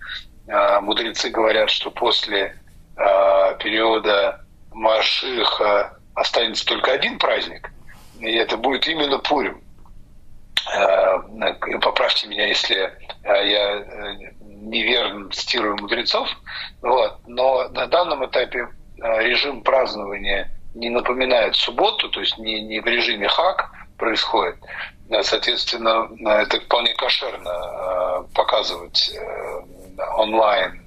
мудрецы 0.82 1.30
говорят, 1.30 1.70
что 1.70 1.90
после 1.90 2.56
периода 2.96 4.44
Машиха 4.72 5.98
останется 6.14 6.66
только 6.66 6.92
один 6.92 7.18
праздник– 7.18 7.70
и 8.20 8.32
это 8.34 8.56
будет 8.56 8.86
именно 8.86 9.18
Пурим. 9.18 9.62
Э, 10.68 11.18
поправьте 11.80 12.28
меня, 12.28 12.46
если 12.46 12.76
э, 12.76 12.90
я 13.24 13.76
э, 13.76 14.14
неверно 14.40 15.30
цитирую 15.30 15.76
мудрецов. 15.78 16.28
Вот. 16.82 17.18
Но 17.26 17.68
на 17.68 17.86
данном 17.86 18.26
этапе 18.26 18.68
режим 18.98 19.62
празднования 19.62 20.50
не 20.74 20.90
напоминает 20.90 21.56
субботу, 21.56 22.10
то 22.10 22.20
есть 22.20 22.36
не, 22.38 22.60
не 22.62 22.80
в 22.80 22.86
режиме 22.86 23.28
хак 23.28 23.70
происходит. 23.96 24.56
Соответственно, 25.22 26.08
это 26.24 26.60
вполне 26.60 26.94
кошерно 26.94 28.26
показывать 28.34 29.10
онлайн 30.16 30.86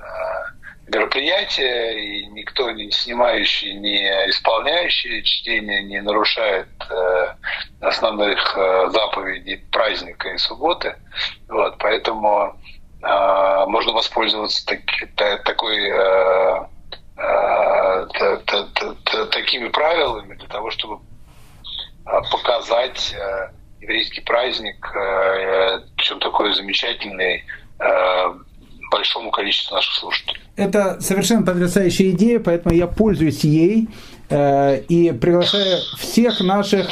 мероприятие, 0.87 2.21
и 2.21 2.25
никто 2.27 2.71
не 2.71 2.89
снимающий, 2.91 3.73
не 3.73 4.05
исполняющий 4.29 5.23
чтение 5.23 5.83
не 5.83 6.01
нарушает 6.01 6.67
основных 7.83 8.57
э, 8.57 8.89
заповедей 8.91 9.57
праздника 9.71 10.29
и 10.29 10.37
субботы. 10.37 10.95
Вот, 11.49 11.77
поэтому 11.79 12.55
э, 13.01 13.65
можно 13.67 13.93
воспользоваться 13.93 14.65
так, 14.65 14.79
та, 15.15 15.37
такой 15.39 15.77
э, 15.89 16.65
э, 17.17 18.07
та, 18.13 18.37
та, 18.45 18.95
та, 19.03 19.25
такими 19.25 19.69
правилами 19.69 20.35
для 20.35 20.47
того, 20.47 20.71
чтобы 20.71 20.99
э, 22.05 22.21
показать 22.31 23.13
э, 23.13 23.49
еврейский 23.81 24.21
праздник, 24.21 24.91
э, 24.95 25.79
причем 25.97 26.19
такой 26.19 26.53
замечательный, 26.53 27.43
э, 27.79 28.33
большому 28.91 29.31
количеству 29.31 29.75
наших 29.75 29.93
слушателей. 29.95 30.41
Это 30.55 31.01
совершенно 31.01 31.43
потрясающая 31.43 32.11
идея, 32.11 32.39
поэтому 32.39 32.75
я 32.75 32.85
пользуюсь 32.87 33.43
ей 33.43 33.89
и 34.29 35.13
приглашаю 35.19 35.79
всех 35.97 36.41
наших 36.41 36.87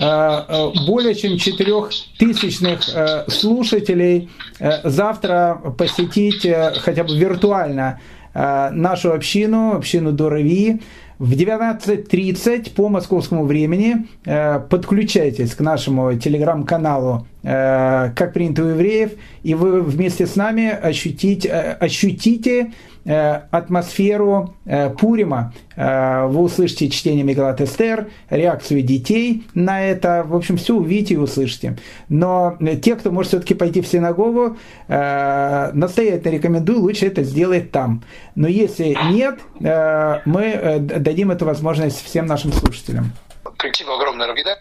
э, 0.00 0.04
э 0.04 0.70
более 0.86 1.14
чем 1.14 1.38
четырехтысячных 1.38 2.88
э, 2.94 3.24
слушателей 3.28 4.30
э, 4.58 4.88
завтра 4.88 5.60
посетить 5.78 6.44
э, 6.44 6.74
хотя 6.80 7.04
бы 7.04 7.16
виртуально 7.16 8.00
э, 8.34 8.70
нашу 8.70 9.12
общину, 9.12 9.74
общину 9.76 10.12
Дорови, 10.12 10.80
в 11.18 11.32
19.30 11.32 12.74
по 12.74 12.88
московскому 12.88 13.44
времени 13.44 14.06
э, 14.24 14.60
подключайтесь 14.68 15.54
к 15.54 15.60
нашему 15.60 16.18
телеграм-каналу 16.18 17.26
э, 17.42 18.10
«Как 18.16 18.32
принято 18.32 18.64
у 18.64 18.68
евреев», 18.68 19.12
и 19.44 19.54
вы 19.54 19.80
вместе 19.80 20.26
с 20.26 20.34
нами 20.34 20.68
ощутить, 20.68 21.46
э, 21.46 21.76
ощутите 21.80 22.72
Э, 22.72 22.93
атмосферу 23.04 24.54
э, 24.64 24.90
Пурима. 24.90 25.52
Э, 25.76 26.26
вы 26.26 26.42
услышите 26.42 26.88
чтение 26.88 27.24
Мегалат 27.24 27.60
Эстер, 27.60 28.10
реакцию 28.30 28.82
детей 28.82 29.46
на 29.54 29.84
это. 29.84 30.24
В 30.26 30.34
общем, 30.34 30.56
все 30.56 30.74
увидите 30.74 31.14
и 31.14 31.16
услышите. 31.16 31.76
Но 32.08 32.56
те, 32.82 32.96
кто 32.96 33.10
может 33.10 33.28
все-таки 33.28 33.54
пойти 33.54 33.80
в 33.80 33.86
синагогу, 33.86 34.56
настоятельно 34.88 36.32
рекомендую, 36.32 36.80
лучше 36.80 37.06
это 37.06 37.22
сделать 37.22 37.70
там. 37.70 38.02
Но 38.34 38.48
если 38.48 38.96
нет, 39.10 39.38
мы 39.58 40.78
дадим 40.80 41.30
эту 41.30 41.44
возможность 41.44 42.04
всем 42.04 42.26
нашим 42.26 42.52
слушателям. 42.52 43.12
Спасибо 43.58 43.94
огромное, 43.96 44.26
Равида. 44.26 44.58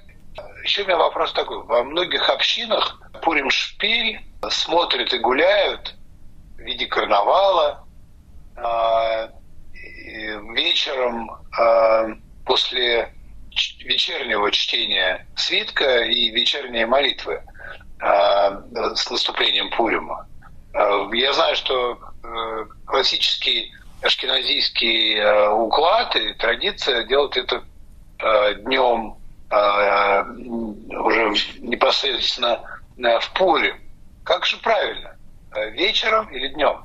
Еще 0.63 0.83
у 0.83 0.85
меня 0.85 0.97
вопрос 0.97 1.33
такой. 1.33 1.63
Во 1.63 1.83
многих 1.83 2.29
общинах 2.29 3.01
Пурим 3.21 3.49
Шпиль 3.49 4.19
смотрят 4.49 5.13
и 5.13 5.19
гуляют 5.19 5.95
в 6.57 6.61
виде 6.61 6.85
карнавала, 6.85 7.85
вечером 10.53 11.31
а, 11.57 12.07
после 12.45 13.13
вечернего 13.79 14.51
чтения 14.51 15.27
свитка 15.35 16.03
и 16.03 16.29
вечерние 16.31 16.85
молитвы 16.85 17.41
а, 17.99 18.61
с 18.95 19.09
наступлением 19.09 19.69
Пурима. 19.71 20.27
Я 21.13 21.33
знаю, 21.33 21.55
что 21.55 21.99
э, 22.23 22.65
классический 22.87 23.71
ашкеназийский 24.01 25.19
э, 25.19 25.49
уклад 25.49 26.15
и 26.15 26.33
традиция 26.33 27.03
делать 27.03 27.37
это 27.37 27.63
днем 28.61 29.17
уже 29.51 31.29
непосредственно 31.59 32.59
в 32.97 33.33
Пуре. 33.35 33.79
Как 34.23 34.47
же 34.47 34.57
правильно? 34.57 35.15
Вечером 35.73 36.27
или 36.33 36.47
днем? 36.47 36.83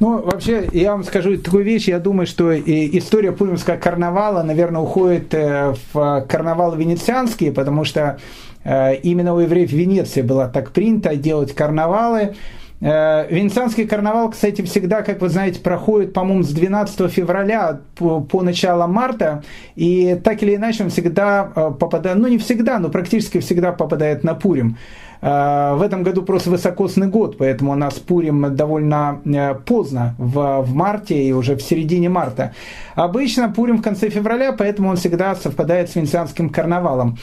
Ну, 0.00 0.22
вообще, 0.22 0.66
я 0.72 0.92
вам 0.92 1.04
скажу 1.04 1.36
такую 1.36 1.62
вещь. 1.62 1.86
Я 1.86 1.98
думаю, 1.98 2.26
что 2.26 2.58
история 2.58 3.32
Пуримского 3.32 3.76
карнавала, 3.76 4.42
наверное, 4.42 4.80
уходит 4.80 5.34
э, 5.34 5.74
в 5.92 6.26
карнавал 6.26 6.74
венецианский, 6.74 7.52
потому 7.52 7.84
что 7.84 8.18
э, 8.64 8.96
именно 9.02 9.34
у 9.34 9.40
евреев 9.40 9.68
в 9.68 9.74
Венеции 9.74 10.22
было 10.22 10.48
так 10.48 10.70
принято 10.70 11.14
делать 11.16 11.54
карнавалы. 11.54 12.34
Э, 12.80 13.26
венецианский 13.28 13.86
карнавал, 13.86 14.30
кстати, 14.30 14.62
всегда, 14.62 15.02
как 15.02 15.20
вы 15.20 15.28
знаете, 15.28 15.60
проходит, 15.60 16.14
по-моему, 16.14 16.44
с 16.44 16.48
12 16.48 17.12
февраля 17.12 17.80
по, 17.94 18.22
по 18.22 18.40
начало 18.40 18.86
марта, 18.86 19.44
и 19.76 20.18
так 20.24 20.42
или 20.42 20.56
иначе 20.56 20.84
он 20.84 20.88
всегда 20.88 21.44
попадает, 21.78 22.16
ну 22.16 22.26
не 22.26 22.38
всегда, 22.38 22.78
но 22.78 22.88
практически 22.88 23.38
всегда 23.40 23.72
попадает 23.72 24.24
на 24.24 24.32
Пурим. 24.32 24.78
Э, 25.22 25.74
в 25.74 25.82
этом 25.82 26.02
году 26.02 26.22
просто 26.22 26.50
высокосный 26.50 27.08
год, 27.08 27.36
поэтому 27.38 27.72
у 27.72 27.74
нас 27.74 27.94
Пурим 27.94 28.54
довольно 28.54 29.20
э, 29.24 29.54
поздно, 29.54 30.14
в, 30.18 30.62
в 30.62 30.74
марте 30.74 31.22
и 31.22 31.32
уже 31.32 31.56
в 31.56 31.62
середине 31.62 32.08
марта. 32.08 32.54
Обычно 32.94 33.50
Пурим 33.50 33.78
в 33.78 33.82
конце 33.82 34.08
февраля, 34.08 34.52
поэтому 34.52 34.90
он 34.90 34.96
всегда 34.96 35.34
совпадает 35.34 35.90
с 35.90 35.96
венецианским 35.96 36.50
карнавалом. 36.50 37.18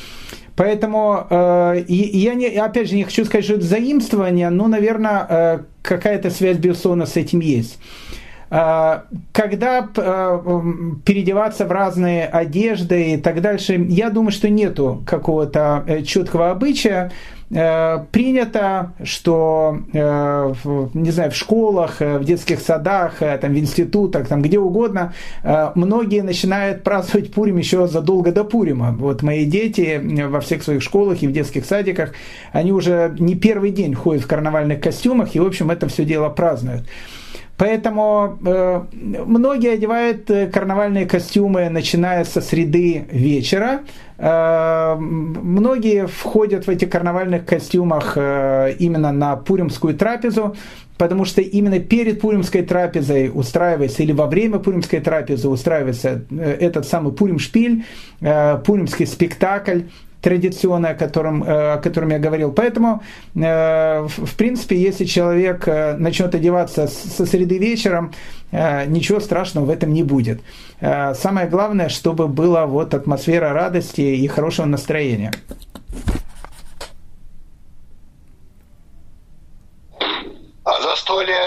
Поэтому 0.55 1.27
э, 1.29 1.83
я 1.87 2.33
не, 2.33 2.47
опять 2.47 2.89
же 2.89 2.95
не 2.95 3.03
хочу 3.03 3.25
сказать, 3.25 3.45
что 3.45 3.55
это 3.55 3.65
заимствование, 3.65 4.49
но, 4.49 4.67
наверное, 4.67 5.25
э, 5.29 5.59
какая-то 5.83 6.31
связь, 6.31 6.57
безусловно, 6.57 7.05
с 7.05 7.15
этим 7.15 7.41
есть. 7.41 7.77
Когда 8.49 9.89
переодеваться 11.05 11.65
в 11.65 11.71
разные 11.71 12.25
одежды 12.25 13.13
и 13.13 13.17
так 13.17 13.41
дальше, 13.41 13.75
я 13.89 14.09
думаю, 14.09 14.31
что 14.31 14.49
нету 14.49 15.03
какого-то 15.05 15.85
четкого 16.05 16.51
обычая. 16.51 17.11
Э, 17.49 17.99
принято, 18.11 18.91
что, 19.03 19.79
э, 19.93 20.53
не 20.93 21.11
знаю, 21.11 21.31
в 21.31 21.35
школах, 21.35 22.01
э, 22.01 22.17
в 22.17 22.25
детских 22.25 22.59
садах, 22.59 23.19
там, 23.19 23.53
в 23.53 23.57
институтах, 23.57 24.27
там, 24.27 24.41
где 24.41 24.59
угодно, 24.59 25.13
многие 25.75 26.23
начинают 26.23 26.83
праздновать 26.83 27.31
Пурим 27.31 27.57
еще 27.57 27.87
задолго 27.87 28.31
до 28.31 28.43
Пурима. 28.43 28.93
Вот 28.97 29.23
мои 29.23 29.45
дети 29.45 30.01
во 30.25 30.41
всех 30.41 30.63
своих 30.63 30.81
школах 30.81 31.23
и 31.23 31.27
в 31.27 31.31
детских 31.31 31.65
садиках, 31.65 32.13
они 32.51 32.73
уже 32.73 33.15
не 33.17 33.35
первый 33.35 33.71
день 33.71 33.93
ходят 33.93 34.23
в 34.23 34.27
карнавальных 34.27 34.81
костюмах, 34.81 35.35
и, 35.35 35.39
в 35.39 35.45
общем, 35.45 35.71
это 35.71 35.87
все 35.87 36.03
дело 36.03 36.29
празднуют. 36.29 36.85
Поэтому 37.57 38.37
э, 38.45 38.81
многие 38.93 39.73
одевают 39.73 40.29
э, 40.29 40.47
карнавальные 40.47 41.07
костюмы, 41.07 41.69
начиная 41.69 42.23
со 42.23 42.39
среды 42.39 43.07
вечера. 43.11 43.81
Э, 44.19 44.95
многие 44.99 46.05
входят 46.05 46.67
в 46.67 46.69
эти 46.69 46.85
карнавальных 46.85 47.45
костюмах 47.45 48.13
э, 48.15 48.75
именно 48.77 49.11
на 49.11 49.35
пуримскую 49.37 49.95
трапезу, 49.95 50.55
потому 50.97 51.25
что 51.25 51.41
именно 51.41 51.79
перед 51.79 52.21
пуримской 52.21 52.63
трапезой 52.63 53.31
устраивается, 53.33 54.03
или 54.03 54.11
во 54.11 54.27
время 54.27 54.59
пуримской 54.59 54.99
трапезы 54.99 55.47
устраивается 55.47 56.25
э, 56.29 56.57
этот 56.59 56.87
самый 56.87 57.13
пурим-шпиль, 57.13 57.83
э, 58.21 58.57
пуримский 58.65 59.05
спектакль, 59.05 59.81
традиционное, 60.21 60.91
о 60.91 60.95
котором, 60.95 61.43
э, 61.43 61.73
о 61.73 61.77
котором 61.77 62.09
я 62.09 62.19
говорил. 62.19 62.51
Поэтому, 62.51 63.01
в 63.33 64.35
принципе, 64.37 64.75
если 64.75 65.05
человек 65.05 65.67
начнет 65.67 66.33
одеваться 66.33 66.87
со 66.87 67.25
среды 67.25 67.59
вечером, 67.59 68.11
ничего 68.51 69.19
страшного 69.19 69.65
в 69.65 69.69
этом 69.69 69.93
не 69.93 70.03
будет. 70.03 70.41
Самое 70.79 71.47
главное, 71.47 71.89
чтобы 71.89 72.27
была 72.27 72.65
вот 72.65 72.93
атмосфера 72.93 73.53
радости 73.53 74.01
и 74.01 74.27
хорошего 74.27 74.65
настроения. 74.65 75.31
А 80.67 80.81
застолье 80.81 81.37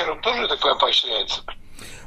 вечером 0.00 0.20
тоже 0.20 0.48
такое 0.48 0.74
поощряется? 0.74 1.42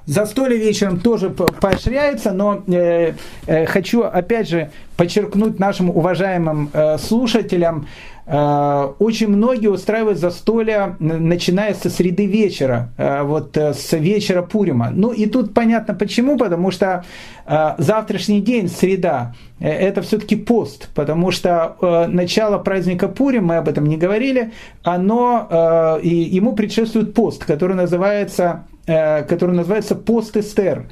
Застолье 0.06 0.58
вечером 0.58 0.99
тоже 0.99 1.30
поощряется, 1.30 2.34
но 2.34 2.62
э, 2.68 3.14
э, 3.47 3.66
хочу 3.66 4.01
опять 4.04 4.49
же 4.49 4.70
подчеркнуть 4.97 5.60
нашим 5.60 5.89
уважаемым 5.89 6.70
э, 6.74 6.97
слушателям, 6.97 7.88
э, 8.26 8.88
очень 8.99 9.30
многие 9.30 9.70
устраивают 9.70 10.20
застолья, 10.20 10.97
начиная 10.99 11.74
со 11.74 11.89
среды 11.89 12.26
вечера, 12.26 12.89
э, 12.97 13.24
вот 13.24 13.56
э, 13.56 13.74
с 13.74 13.93
вечера 13.93 14.41
Пурима. 14.41 14.89
Ну 14.91 15.14
и 15.14 15.26
тут 15.26 15.54
понятно 15.54 15.93
почему, 15.93 16.38
потому 16.38 16.72
что 16.72 17.06
завтрашний 17.78 18.39
день, 18.39 18.70
среда, 18.70 19.36
это 19.60 20.01
все-таки 20.01 20.38
пост, 20.38 20.88
потому 20.95 21.32
что 21.32 22.08
начало 22.10 22.58
праздника 22.58 23.10
Пурим, 23.10 23.47
мы 23.47 23.58
об 23.58 23.68
этом 23.68 23.86
не 23.86 23.97
говорили, 23.97 24.54
оно, 24.82 25.99
ему 26.01 26.54
предшествует 26.54 27.14
пост, 27.14 27.43
который 27.43 27.76
называется 27.76 28.64
который 28.86 29.55
называется 29.55 29.95
пост 29.95 30.36
Эстер. 30.38 30.86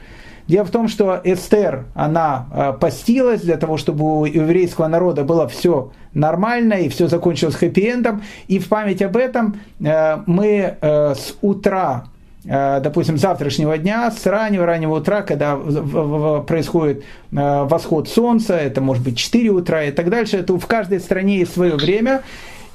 Дело 0.48 0.66
в 0.66 0.72
том, 0.72 0.88
что 0.88 1.20
Эстер, 1.24 1.86
она 1.94 2.48
э, 2.52 2.74
постилась 2.80 3.42
для 3.42 3.58
того, 3.58 3.78
чтобы 3.78 4.20
у 4.20 4.26
еврейского 4.26 4.88
народа 4.88 5.24
было 5.24 5.48
все 5.48 5.92
нормально 6.14 6.74
и 6.74 6.90
все 6.90 7.08
закончилось 7.08 7.56
хэппи-эндом. 7.56 8.22
И 8.48 8.60
в 8.60 8.68
память 8.68 9.02
об 9.02 9.16
этом 9.16 9.62
э, 9.80 10.18
мы 10.26 10.78
с 10.82 11.36
утра 11.42 12.06
допустим, 12.44 13.20
завтрашнего 13.20 13.78
дня, 13.78 14.10
с 14.10 14.26
раннего-раннего 14.26 14.96
утра, 14.96 15.22
когда 15.22 15.56
происходит 15.56 17.04
восход 17.30 18.10
солнца, 18.10 18.56
это 18.58 18.82
может 18.82 19.04
быть 19.04 19.16
4 19.16 19.50
утра 19.52 19.84
и 19.84 19.92
так 19.92 20.10
дальше, 20.10 20.38
это 20.38 20.58
в 20.58 20.66
каждой 20.66 21.02
стране 21.02 21.38
есть 21.38 21.54
свое 21.54 21.76
время, 21.76 22.24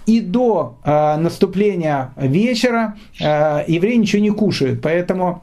и 0.06 0.20
до 0.20 0.78
э, 0.84 1.16
наступления 1.16 2.12
вечера 2.16 2.96
э, 3.20 3.64
евреи 3.66 3.96
ничего 3.96 4.22
не 4.22 4.30
кушают. 4.30 4.80
Поэтому 4.80 5.42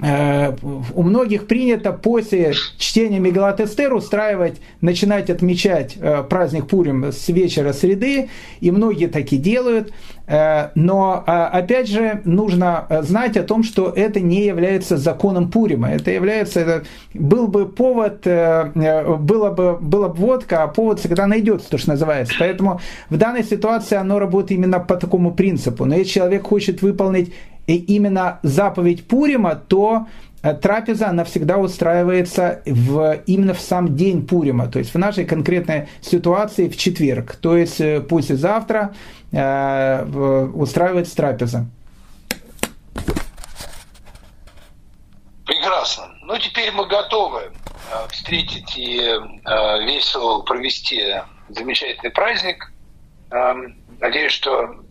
Э, 0.00 0.56
у 0.94 1.02
многих 1.02 1.46
принято 1.46 1.92
после 1.92 2.52
чтения 2.78 3.20
Мегалат 3.20 3.60
Эстер 3.60 3.94
устраивать, 3.94 4.60
начинать 4.80 5.30
отмечать 5.30 5.96
э, 5.96 6.24
праздник 6.28 6.66
Пурим 6.66 7.04
с 7.04 7.28
вечера 7.28 7.72
среды, 7.72 8.28
и 8.60 8.70
многие 8.70 9.06
таки 9.06 9.36
делают. 9.36 9.92
Э, 10.26 10.70
но, 10.74 11.22
опять 11.26 11.88
же, 11.88 12.20
нужно 12.24 12.86
знать 13.02 13.36
о 13.36 13.42
том, 13.42 13.62
что 13.62 13.92
это 13.94 14.20
не 14.20 14.44
является 14.44 14.96
законом 14.96 15.50
Пурима. 15.50 15.90
Это 15.90 16.10
является, 16.10 16.60
это 16.60 16.84
был 17.12 17.48
бы 17.48 17.66
повод, 17.66 18.22
было 18.24 19.50
бы, 19.50 19.78
была 19.80 20.08
бы 20.08 20.14
водка, 20.14 20.62
а 20.62 20.68
повод 20.68 21.00
всегда 21.00 21.26
найдется, 21.26 21.70
то, 21.70 21.78
что 21.78 21.90
называется. 21.90 22.34
Поэтому 22.38 22.80
в 23.10 23.16
данной 23.16 23.44
ситуации 23.44 23.96
оно 23.96 24.18
работает 24.18 24.58
именно 24.58 24.80
по 24.80 24.96
такому 24.96 25.34
принципу. 25.34 25.84
Но 25.84 25.94
если 25.94 26.12
человек 26.12 26.46
хочет 26.46 26.82
выполнить 26.82 27.32
и 27.66 27.76
именно 27.76 28.40
заповедь 28.42 29.06
Пурима, 29.06 29.54
то 29.54 30.06
э, 30.42 30.54
трапеза, 30.54 31.08
она 31.08 31.24
всегда 31.24 31.58
устраивается 31.58 32.62
в, 32.66 33.22
именно 33.26 33.54
в 33.54 33.60
сам 33.60 33.96
день 33.96 34.26
Пурима, 34.26 34.68
то 34.68 34.78
есть 34.78 34.92
в 34.94 34.98
нашей 34.98 35.24
конкретной 35.24 35.88
ситуации 36.00 36.68
в 36.68 36.76
четверг, 36.76 37.36
то 37.36 37.56
есть 37.56 37.80
э, 37.80 38.00
послезавтра 38.00 38.94
э, 39.32 40.50
устраивается 40.54 41.16
трапеза. 41.16 41.66
Прекрасно. 45.46 46.08
Ну, 46.22 46.38
теперь 46.38 46.72
мы 46.72 46.86
готовы 46.86 47.42
э, 47.42 48.08
встретить 48.10 48.76
и 48.76 48.98
э, 48.98 49.84
весело 49.84 50.40
провести 50.42 51.02
замечательный 51.50 52.10
праздник. 52.10 52.72
Э, 53.30 53.54
надеюсь, 54.00 54.32
что 54.32 54.83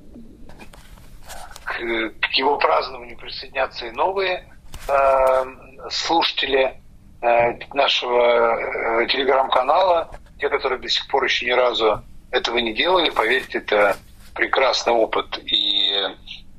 к, 1.64 2.20
к 2.20 2.32
его 2.34 2.58
празднованию 2.58 3.18
присоединятся 3.18 3.88
и 3.88 3.92
новые 3.92 4.48
э, 4.88 5.46
слушатели 5.90 6.82
э, 7.22 7.54
нашего 7.74 9.02
э, 9.02 9.08
телеграм-канала, 9.08 10.12
те, 10.40 10.50
которые 10.50 10.80
до 10.80 10.90
сих 10.90 11.08
пор 11.08 11.24
еще 11.24 11.46
ни 11.46 11.52
разу 11.52 12.04
этого 12.32 12.58
не 12.58 12.74
делали, 12.74 13.10
поверьте, 13.10 13.60
это 13.60 13.96
прекрасный 14.34 14.94
опыт, 14.94 15.40
и 15.46 15.92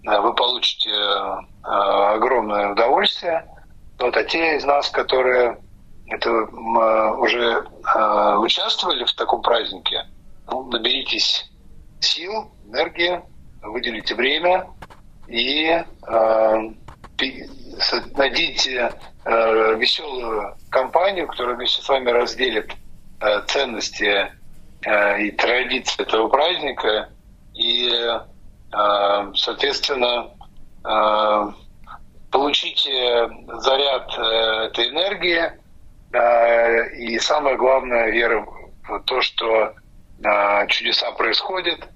э, 0.07 0.21
вы 0.21 0.35
получите 0.35 0.91
э, 0.91 1.67
огромное 1.67 2.73
удовольствие. 2.73 3.47
Вот, 3.99 4.17
а 4.17 4.25
те 4.25 4.57
из 4.57 4.65
нас, 4.65 4.91
которые 4.91 5.59
это, 6.07 6.31
э, 6.31 7.15
уже 7.17 7.65
э, 7.95 8.37
участвовали 8.37 9.05
в 9.05 9.15
таком 9.15 9.43
празднике, 9.43 10.07
ну, 10.47 10.65
наберитесь 10.65 11.51
сил, 12.01 12.53
энергии, 12.67 13.23
выделите 13.65 14.15
время, 14.15 14.67
и 15.29 15.67
э, 15.67 16.71
найдите 18.17 18.93
э, 19.25 19.75
веселую 19.77 20.57
компанию, 20.71 21.27
которая 21.27 21.57
вместе 21.57 21.83
с 21.83 21.89
вами 21.89 22.11
разделит 22.11 22.73
э, 23.21 23.41
ценности 23.47 24.31
э, 24.85 25.23
и 25.23 25.31
традиции 25.33 26.03
этого 26.03 26.29
праздника, 26.29 27.09
и, 27.55 27.91
э, 27.91 29.33
соответственно, 29.35 30.31
э, 30.85 31.53
получите 32.31 33.31
заряд 33.61 34.13
э, 34.19 34.23
этой 34.67 34.91
энергии, 34.91 35.53
э, 36.13 36.97
и 36.97 37.19
самое 37.19 37.57
главное, 37.57 38.11
вера 38.11 38.47
в 38.89 39.01
то, 39.05 39.21
что 39.23 39.73
э, 40.23 40.67
чудеса 40.69 41.11
происходят, 41.13 41.89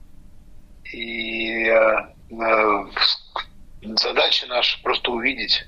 и 0.92 1.66
э, 1.68 2.08
Э, 2.30 2.84
задача 3.80 4.46
наша 4.48 4.82
просто 4.82 5.10
увидеть, 5.10 5.64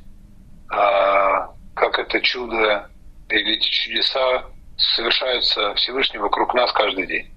а, 0.69 1.51
как 1.75 1.99
это 1.99 2.21
чудо 2.21 2.89
или 3.29 3.55
эти 3.55 3.69
чудеса 3.69 4.45
совершаются 4.77 5.75
Всевышним 5.75 6.23
вокруг 6.23 6.55
нас 6.55 6.73
каждый 6.73 7.07
день. 7.07 7.31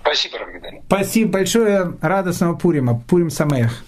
Спасибо, 0.00 0.38
Равгидан. 0.38 0.82
Спасибо 0.86 1.32
большое. 1.32 1.94
Радостного 2.00 2.54
Пурима. 2.56 3.00
Пурим 3.08 3.30
Самех. 3.30 3.84